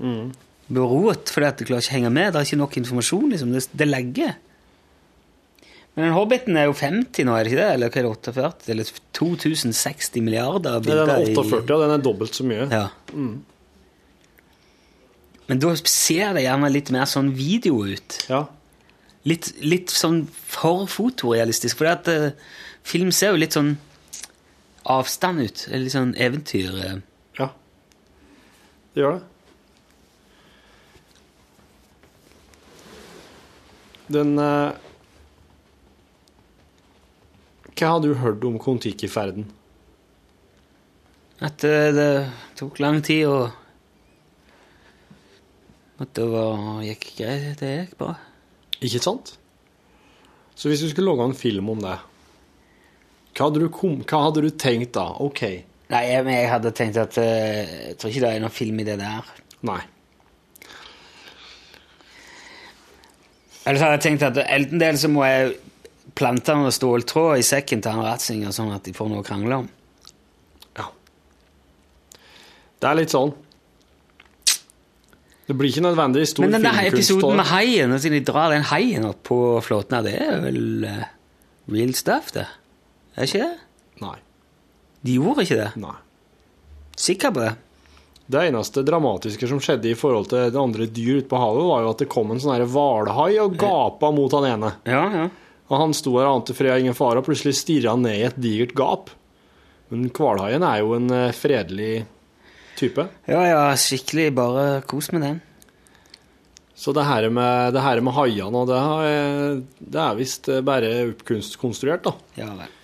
mm. 0.00 0.26
Berot, 0.66 1.30
fordi 1.30 1.46
at 1.46 1.60
du 1.60 1.66
klarer 1.68 1.84
ikke 1.84 1.92
å 1.92 1.96
henge 1.98 2.12
med. 2.16 2.32
Det 2.32 2.40
er 2.40 2.48
ikke 2.48 2.58
nok 2.62 2.76
informasjon. 2.80 3.26
liksom. 3.34 3.52
Det, 3.54 3.64
det 3.76 3.86
legger. 3.86 4.32
Men 5.96 6.08
den 6.08 6.16
Hobbiten 6.16 6.56
er 6.60 6.66
jo 6.68 6.74
50 6.76 7.24
nå, 7.24 7.36
er 7.36 7.46
det 7.46 7.52
ikke 7.52 7.60
det? 7.60 7.68
Eller 7.76 7.92
hva 7.92 8.00
er 8.00 8.08
det, 8.08 8.14
48? 8.32 8.72
Eller 8.74 8.90
2060 9.16 10.24
milliarder 10.26 10.80
bilder? 10.84 11.06
Den 11.06 11.14
er 11.14 11.30
i- 11.30 11.36
48, 11.36 11.76
og 11.76 11.84
den 11.86 11.94
er 11.94 12.02
dobbelt 12.04 12.34
så 12.36 12.44
mye. 12.44 12.66
ja. 12.72 12.88
Men 15.46 15.60
da 15.62 15.70
ser 15.78 16.34
det 16.34 16.42
gjerne 16.42 16.72
litt 16.74 16.90
mer 16.90 17.06
sånn 17.06 17.30
video 17.36 17.84
ut. 17.86 18.18
Ja. 18.28 18.42
Litt, 19.26 19.52
litt 19.62 19.92
sånn 19.94 20.24
for 20.26 20.86
fotorealistisk. 20.90 21.78
For 21.78 21.90
at 21.90 22.08
eh, 22.10 22.32
film 22.86 23.10
ser 23.14 23.34
jo 23.34 23.40
litt 23.42 23.56
sånn 23.56 23.74
avstand 24.86 25.42
ut. 25.42 25.64
Eller 25.68 25.84
Litt 25.88 25.94
sånn 25.96 26.14
eventyr. 26.22 26.76
eh. 26.86 26.98
ja. 27.40 27.48
Det 28.94 29.02
gjør 29.02 29.16
det. 29.18 29.24
Den 34.16 34.36
eh, 34.38 34.70
Hva 37.76 37.88
har 37.90 38.00
du 38.04 38.12
hørt 38.16 38.44
om 38.46 38.58
Kon-Tiki-ferden? 38.62 39.48
At 41.44 41.64
eh, 41.68 41.90
det 41.92 42.10
tok 42.56 42.78
lang 42.80 43.02
tid, 43.04 43.26
og 43.28 43.50
at 46.00 46.12
det 46.16 46.24
var, 46.30 46.62
gikk 46.86 47.10
greit. 47.18 47.58
Det 47.60 47.72
gikk 47.74 47.96
bra. 48.00 48.14
Ikke 48.78 49.02
sant? 49.04 49.34
Så 50.56 50.70
hvis 50.70 50.80
du 50.84 50.88
skulle 50.88 51.10
lage 51.10 51.26
en 51.26 51.36
film 51.36 51.68
om 51.74 51.82
det, 51.84 51.98
hva 53.36 53.48
hadde 53.50 53.60
du, 53.60 53.68
kom, 53.68 53.98
hva 54.08 54.22
hadde 54.26 54.42
du 54.46 54.50
tenkt 54.56 54.94
da? 54.96 55.04
OK. 55.20 55.42
Nei, 55.92 56.02
jeg, 56.08 56.24
men 56.26 56.34
jeg 56.34 56.48
hadde 56.50 56.72
tenkt 56.74 56.96
at 56.98 57.18
eh, 57.22 57.74
Jeg 57.90 57.98
tror 58.00 58.10
ikke 58.10 58.22
det 58.24 58.30
er 58.32 58.42
noen 58.42 58.54
film 58.54 58.80
i 58.82 58.86
det 58.88 58.96
der. 58.98 59.28
Nei. 59.68 59.80
Ellers 63.66 63.82
hadde 63.82 63.96
jeg 63.98 64.04
tenkt 64.06 64.24
at 64.28 64.40
enten 64.46 64.82
del 64.82 64.98
så 65.00 65.10
må 65.10 65.24
jeg 65.26 65.56
plante 66.16 66.54
noe 66.56 66.72
ståltråd 66.72 67.40
i 67.40 67.46
sekken 67.46 67.82
til 67.82 67.96
han 67.96 68.06
Ratzinger, 68.06 68.54
sånn 68.54 68.70
at 68.74 68.86
de 68.86 68.94
får 68.96 69.10
noe 69.10 69.24
å 69.24 69.26
krangle 69.26 69.58
om. 69.64 69.66
Ja. 70.78 70.86
Det 72.80 72.88
er 72.90 73.00
litt 73.00 73.14
sånn. 73.14 73.34
Det 75.46 75.54
blir 75.54 75.70
ikke 75.70 75.82
nødvendigvis 75.84 76.32
stor 76.34 76.46
Men 76.46 76.56
den 76.56 76.64
der 76.66 76.78
filmkunst 76.78 76.94
episoden 76.96 77.28
og- 77.30 77.36
med 77.42 77.46
haien, 77.52 77.98
siden 78.02 78.18
de 78.18 78.32
drar 78.32 78.50
den 78.54 78.64
haien 78.70 79.04
opp 79.06 79.20
på 79.28 79.40
flåten 79.62 79.98
her, 79.98 80.02
det 80.02 80.14
er 80.22 80.40
vel 80.42 80.86
uh, 80.86 81.04
real 81.70 81.92
stuff, 81.94 82.32
det? 82.34 82.46
Er 83.16 83.24
det 83.24 83.30
ikke 83.30 83.46
det? 83.46 84.02
Nei. 84.04 84.16
De 85.06 85.14
gjorde 85.16 85.46
ikke 85.46 85.56
det? 85.62 85.70
Nei. 85.80 85.94
Sikker 87.00 87.32
på 87.32 87.42
det? 87.44 87.54
Det 88.26 88.42
eneste 88.48 88.82
dramatiske 88.82 89.48
som 89.48 89.60
skjedde 89.62 89.92
i 89.92 89.96
forhold 89.98 90.28
til 90.32 90.50
det 90.50 90.60
andre 90.60 90.88
dyr 90.90 91.20
ute 91.20 91.30
på 91.30 91.38
havet, 91.40 91.66
var 91.68 91.84
jo 91.84 91.92
at 91.92 92.02
det 92.02 92.08
kom 92.12 92.32
en 92.34 92.42
sånn 92.42 92.64
hvalhai 92.72 93.36
og 93.40 93.54
gapa 93.60 94.10
mot 94.12 94.34
han 94.34 94.48
ene. 94.50 94.72
Ja, 94.88 95.04
ja. 95.14 95.28
Og 95.66 95.80
han 95.80 95.94
sto 95.96 96.12
her 96.18 96.28
ante 96.30 96.54
fred 96.54 96.74
og 96.74 96.82
ingen 96.82 96.98
fare, 96.98 97.22
og 97.22 97.26
plutselig 97.26 97.56
stirra 97.58 97.94
han 97.94 98.04
ned 98.04 98.18
i 98.18 98.26
et 98.26 98.38
digert 98.42 98.74
gap. 98.78 99.12
Men 99.90 100.08
hvalhaien 100.14 100.66
er 100.66 100.82
jo 100.82 100.94
en 100.98 101.08
eh, 101.14 101.34
fredelig 101.34 102.04
type. 102.78 103.06
Ja, 103.30 103.42
ja, 103.46 103.60
skikkelig 103.78 104.32
bare 104.36 104.66
kos 104.90 105.12
med 105.14 105.24
den. 105.24 105.40
Så 106.76 106.92
det 106.92 107.06
her 107.08 107.30
med, 107.32 107.72
det 107.72 107.82
her 107.82 108.02
med 108.04 108.14
haiene, 108.18 108.62
og 108.62 108.68
det, 108.68 108.80
det 109.80 110.02
er 110.02 110.18
visst 110.18 110.50
eh, 110.52 110.64
bare 110.66 110.90
oppkonstruert, 111.12 112.04
da. 112.10 112.16
Ja 112.42 112.50
vel. 112.58 112.75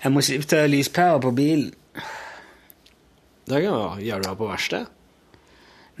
Jeg 0.00 0.14
må 0.14 0.22
skifte 0.24 0.62
lyspære 0.70 1.20
på 1.20 1.34
bilen. 1.36 1.74
Det 3.50 3.60
kan 3.64 4.00
gjøre 4.00 4.24
det 4.24 4.32
på 4.38 4.48
verksted. 4.48 4.88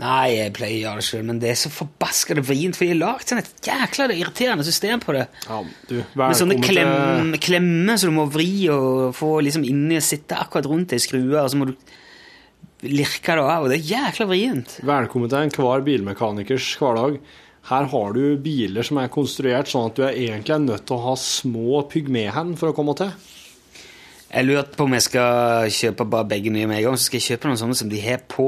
Nei, 0.00 0.30
jeg 0.32 0.52
pleier 0.56 0.78
å 0.78 0.80
gjøre 0.80 1.00
det 1.02 1.04
sjøl, 1.04 1.24
men 1.28 1.40
det 1.42 1.50
er 1.50 1.58
så 1.60 1.68
forbaskende 1.74 2.44
vrient, 2.46 2.78
for 2.78 2.86
de 2.86 2.94
har 2.94 3.00
lagd 3.02 3.28
sånn 3.28 3.42
et 3.42 3.50
jækla 3.66 4.06
irriterende 4.14 4.64
system 4.64 5.02
på 5.02 5.12
det. 5.12 5.26
Ja, 5.44 5.58
du, 5.90 5.98
Med 6.16 6.38
sånne 6.38 6.56
klem, 6.64 7.34
klemmer 7.42 8.00
som 8.00 8.14
du 8.14 8.16
må 8.16 8.24
vri 8.32 8.48
og 8.72 9.10
få 9.18 9.34
liksom 9.44 9.66
inni 9.68 9.98
og 10.00 10.06
sitte 10.06 10.38
akkurat 10.40 10.70
rundt 10.70 10.94
ei 10.96 11.02
skrue, 11.02 11.36
og 11.36 11.50
så 11.52 11.60
må 11.60 11.68
du 11.68 11.74
lirke 12.88 13.36
det 13.36 13.44
av, 13.44 13.66
og 13.66 13.68
det 13.68 13.76
er 13.82 13.90
jækla 13.90 14.28
vrient. 14.30 14.78
Velkommen 14.88 15.28
til 15.28 15.42
enhver 15.42 15.84
bilmekanikers 15.84 16.70
hverdag. 16.80 17.20
Her 17.68 17.90
har 17.92 18.16
du 18.16 18.22
biler 18.40 18.86
som 18.86 19.02
er 19.02 19.12
konstruert 19.12 19.68
sånn 19.68 19.90
at 19.90 19.98
du 19.98 20.06
er 20.06 20.16
egentlig 20.16 20.56
er 20.56 20.64
nødt 20.64 20.86
til 20.88 20.96
å 20.96 21.10
ha 21.10 21.18
små 21.20 21.82
pygmehender 21.92 22.56
for 22.56 22.72
å 22.72 22.76
komme 22.78 22.96
til. 22.96 23.12
Jeg 24.30 24.46
lurte 24.46 24.78
på 24.78 24.86
om 24.86 24.94
jeg 24.94 25.04
skal 25.08 25.70
kjøpe 25.74 26.06
bare 26.06 26.28
begge 26.30 26.52
nye 26.54 26.68
med 26.70 26.78
en 26.78 26.90
gang, 26.90 26.98
så 26.98 27.08
skal 27.08 27.18
jeg 27.18 27.32
kjøpe 27.32 27.50
noen 27.50 27.60
sånne 27.60 27.78
som 27.80 27.90
de 27.90 28.02
har 28.04 28.22
på 28.30 28.46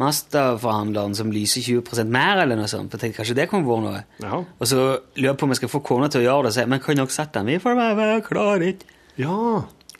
Mazda-forhandleren 0.00 1.14
som 1.16 1.30
lyser 1.32 1.64
20% 1.64 2.10
mer, 2.12 2.42
eller 2.42 2.58
noe 2.58 2.68
sånt. 2.68 2.90
For 2.92 3.00
jeg 3.00 3.12
tenkte 3.12 3.22
kanskje 3.22 3.36
det 3.38 3.46
kunne 3.50 3.68
vært 3.68 3.84
noe. 3.84 4.02
Ja. 4.24 4.40
Og 4.44 4.68
så 4.68 4.78
lurer 5.16 5.30
jeg 5.30 5.38
på 5.40 5.48
om 5.48 5.54
jeg 5.54 5.60
skal 5.62 5.72
få 5.72 5.82
kona 5.84 6.08
til 6.12 6.24
å 6.24 6.26
gjøre 6.26 6.48
det, 6.48 6.54
så 6.56 6.62
jeg, 6.62 6.70
men 6.72 6.82
kan 6.84 7.00
dere 7.00 7.16
sette 7.16 7.40
den? 7.40 7.52
Vi 7.52 7.62
får 7.64 7.76
meg? 7.78 7.94
være 8.00 8.24
klarer 8.24 8.64
litt. 8.64 8.84
Ja. 9.20 9.36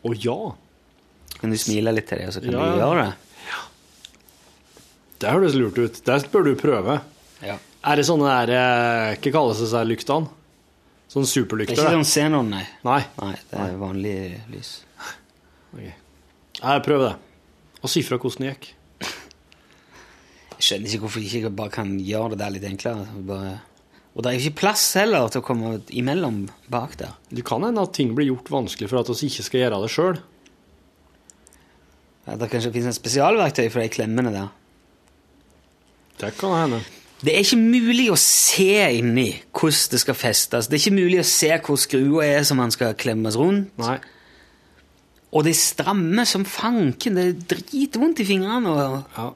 Å 0.06 0.16
ja. 0.20 0.38
Kan 1.36 1.52
du 1.52 1.60
smile 1.60 1.92
litt 1.96 2.08
til 2.08 2.24
og 2.24 2.32
så 2.32 2.44
kan 2.44 2.52
Ja, 2.52 2.64
du 2.64 2.80
gjøre 2.80 3.06
det? 3.06 3.14
Det 5.16 5.32
høres 5.32 5.54
lurt 5.56 5.78
ut. 5.80 6.00
Det 6.04 6.16
bør 6.32 6.44
du 6.44 6.54
prøve. 6.60 6.98
Ja. 7.44 7.56
Er 7.86 7.96
det 7.96 8.04
sånne 8.08 8.32
der 8.42 8.52
eh, 8.56 9.18
Hva 9.20 9.32
kalles 9.32 9.60
det 9.62 9.70
seg 9.70 9.88
lyktene? 9.88 10.28
Sånne 11.08 11.28
Det 11.30 11.54
er 11.54 11.70
ikke 11.70 11.92
sånn 11.94 12.08
xenon, 12.08 12.48
nei. 12.50 12.64
Nei. 12.84 12.98
Nei, 13.22 13.36
det 13.48 13.60
er 13.62 13.76
vanlig 13.80 14.16
lys. 14.50 14.72
Nei, 15.74 16.76
prøv 16.84 17.02
det. 17.02 17.14
Og 17.82 17.92
si 17.92 18.02
fra 18.06 18.18
hvordan 18.20 18.46
det 18.46 18.52
gikk. 18.54 18.68
Jeg 20.56 20.64
skjønner 20.64 20.88
ikke 20.88 21.02
hvorfor 21.04 21.20
de 21.20 21.40
ikke 21.40 21.56
bare 21.56 21.74
kan 21.74 21.96
gjøre 22.00 22.32
det 22.32 22.40
der 22.40 22.54
litt 22.54 22.68
enklere. 22.68 23.08
Bare... 23.28 23.56
Og 24.16 24.24
det 24.24 24.30
er 24.30 24.40
ikke 24.40 24.62
plass 24.62 24.86
heller 24.96 25.28
til 25.28 25.42
å 25.42 25.44
komme 25.44 25.74
imellom 25.92 26.46
bak 26.72 26.96
der. 27.02 27.12
Det 27.28 27.44
kan 27.46 27.66
hende 27.66 27.84
at 27.84 27.92
ting 27.98 28.14
blir 28.16 28.30
gjort 28.30 28.48
vanskelig 28.54 28.88
for 28.88 29.02
at 29.02 29.10
vi 29.12 29.28
ikke 29.28 29.44
skal 29.44 29.62
gjøre 29.66 29.80
det 29.82 29.90
sjøl. 29.92 30.20
At 32.26 32.40
det 32.40 32.48
kanskje 32.50 32.72
finnes 32.74 32.96
et 32.96 32.98
spesialverktøy 33.02 33.66
for 33.68 33.84
de 33.84 33.92
klemmene 33.92 34.32
der. 34.32 34.48
Det 36.16 36.32
kan 36.40 36.56
hende. 36.56 36.80
Det 37.20 37.34
er 37.34 37.44
ikke 37.44 37.60
mulig 37.60 38.08
å 38.12 38.16
se 38.20 38.72
inni 38.96 39.28
hvordan 39.52 39.92
det 39.92 40.00
skal 40.02 40.16
festes. 40.16 40.68
Det 40.68 40.78
er 40.78 40.82
ikke 40.82 40.96
mulig 40.96 41.20
å 41.20 41.28
se 41.28 41.52
hvor 41.68 41.78
skrua 41.80 42.24
er 42.24 42.48
som 42.48 42.60
man 42.60 42.72
skal 42.72 42.96
klemmes 42.96 43.36
rundt. 43.40 43.70
Nei. 43.80 43.98
Og 45.34 45.44
det 45.44 45.56
strammer 45.58 46.28
som 46.28 46.44
fanken. 46.48 47.18
Det 47.18 47.24
er 47.26 47.40
dritvondt 47.56 48.22
i 48.22 48.28
fingrene. 48.28 48.70
Og, 48.70 49.02
Ja. 49.16 49.30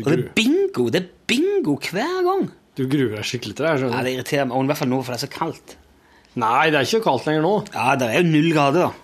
Og 0.00 0.06
det 0.06 0.18
er 0.18 0.28
bingo! 0.36 0.88
Det 0.88 1.00
er 1.02 1.08
bingo 1.26 1.76
hver 1.76 2.20
gang! 2.24 2.50
du 2.78 2.86
gruer 2.88 3.18
deg 3.18 3.26
skikkelig 3.26 3.56
til 3.58 3.66
det. 3.66 3.70
her, 3.72 3.90
Ja, 3.90 4.02
det 4.06 4.12
irriterer 4.14 4.46
meg. 4.46 4.56
Og 4.56 4.64
i 4.64 4.70
hvert 4.70 4.78
fall 4.78 4.88
nå, 4.88 5.02
for 5.04 5.12
det 5.12 5.18
er 5.18 5.26
så 5.26 5.32
kaldt. 5.34 5.76
Nei, 6.40 6.70
det 6.70 6.78
er 6.78 6.86
ikke 6.86 7.02
kaldt 7.04 7.26
lenger 7.26 7.42
nå. 7.44 7.54
Ja, 7.74 7.96
det 7.98 8.06
er 8.08 8.20
jo 8.20 8.28
null 8.30 8.52
grader. 8.54 8.94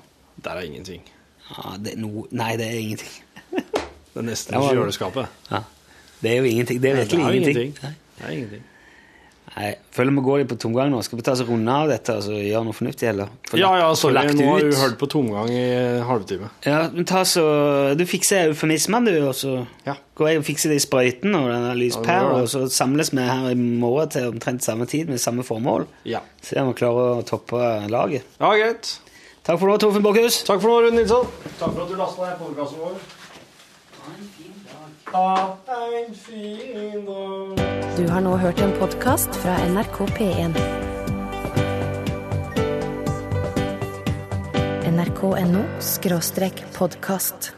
Der 0.45 0.51
er 0.61 0.69
ingenting. 0.69 1.03
Ja, 1.51 1.75
det 1.83 1.93
er 1.97 1.99
no... 2.01 2.27
Nei, 2.31 2.53
det 2.57 2.69
er 2.71 2.79
ingenting. 2.79 3.17
Det 3.51 4.23
er 4.23 4.27
nesten 4.31 4.57
ikke 4.57 4.79
kjøleskapet. 4.79 5.35
Ja. 5.51 5.61
Det 6.23 6.31
er 6.31 6.39
jo 6.39 6.49
ingenting. 6.49 6.81
Det 6.81 6.91
er 6.91 6.97
virkelig 7.03 7.27
ingenting. 7.27 7.59
ingenting. 7.67 7.97
Det 8.17 8.25
er 8.25 8.33
ingenting. 8.33 8.65
Jeg 9.57 9.79
føler 9.97 10.13
vi 10.13 10.23
går 10.27 10.39
litt 10.43 10.49
på 10.51 10.57
tomgang 10.61 10.91
nå. 10.93 10.99
Skal 11.07 11.17
vi 11.17 11.23
ta 11.25 11.33
oss 11.33 11.41
runde 11.49 11.73
av 11.73 11.89
dette 11.89 12.13
og 12.13 12.19
altså, 12.21 12.35
gjøre 12.45 12.65
noe 12.67 12.77
fornuftig, 12.77 13.07
eller? 13.09 13.31
For, 13.49 13.57
Ja, 13.57 13.71
ja, 13.81 13.87
sorry. 13.97 14.13
Nå 14.37 14.49
har 14.51 14.59
vi 14.61 14.67
du 14.69 14.77
hørt 14.77 14.99
på 15.01 15.09
tomgang 15.09 15.49
i 15.49 15.63
en 15.73 16.03
halvtime. 16.05 16.51
Ja, 16.67 16.83
men 16.93 17.07
ta 17.09 17.23
så, 17.25 17.45
Du 17.97 18.05
fikser 18.05 18.51
eufemismen, 18.51 19.09
du, 19.09 19.15
og 19.29 19.33
så 19.39 19.55
Ja. 19.87 19.95
går 20.21 20.29
jeg 20.29 20.39
og 20.43 20.45
fikser 20.45 20.69
det 20.75 20.77
i 20.77 20.85
sprøyten 20.85 21.35
og 21.39 21.49
denne 21.49 21.73
lyspæra, 21.79 22.37
Ja, 22.37 22.43
og 22.43 22.49
så 22.53 22.67
samles 22.69 23.13
vi 23.17 23.25
her 23.25 23.49
i 23.51 23.55
morgen 23.57 24.09
til 24.13 24.29
omtrent 24.29 24.63
samme 24.63 24.85
tid 24.87 25.09
med 25.09 25.19
samme 25.19 25.43
formål. 25.43 25.87
Ja. 26.05 26.21
Se 26.43 26.61
om 26.61 26.69
vi 26.75 26.75
klarer 26.83 27.17
å 27.23 27.25
toppe 27.25 27.57
laget. 27.89 28.25
Ja, 28.39 28.53
greit. 28.53 28.99
Takk 29.47 29.59
for 29.61 29.69
nå, 29.71 29.79
Torfinn 29.79 30.03
Borchhus. 30.03 30.43
Takk 30.45 30.61
for 30.61 30.69
nå, 30.69 30.83
Rune 30.85 30.97
Nilsson. 31.01 31.25
Takk 31.59 31.73
for 31.73 31.83
at 31.85 31.89
du 31.89 31.97
lasta 31.97 32.29
ned 32.29 32.39
podkasten 32.45 32.79
vår. 32.83 32.97
Ha 34.05 34.13
en 34.13 34.29
fin 34.37 34.53
dag. 34.67 34.96
Du 37.97 38.09
har 38.11 38.21
nå 38.21 38.37
hørt 38.37 38.59
en 38.61 38.73
podkast 38.81 39.37
fra 39.39 39.55
NRK 39.69 40.01
P1. 40.17 40.57
nrk.no 44.91 45.63
podkast. 46.75 47.53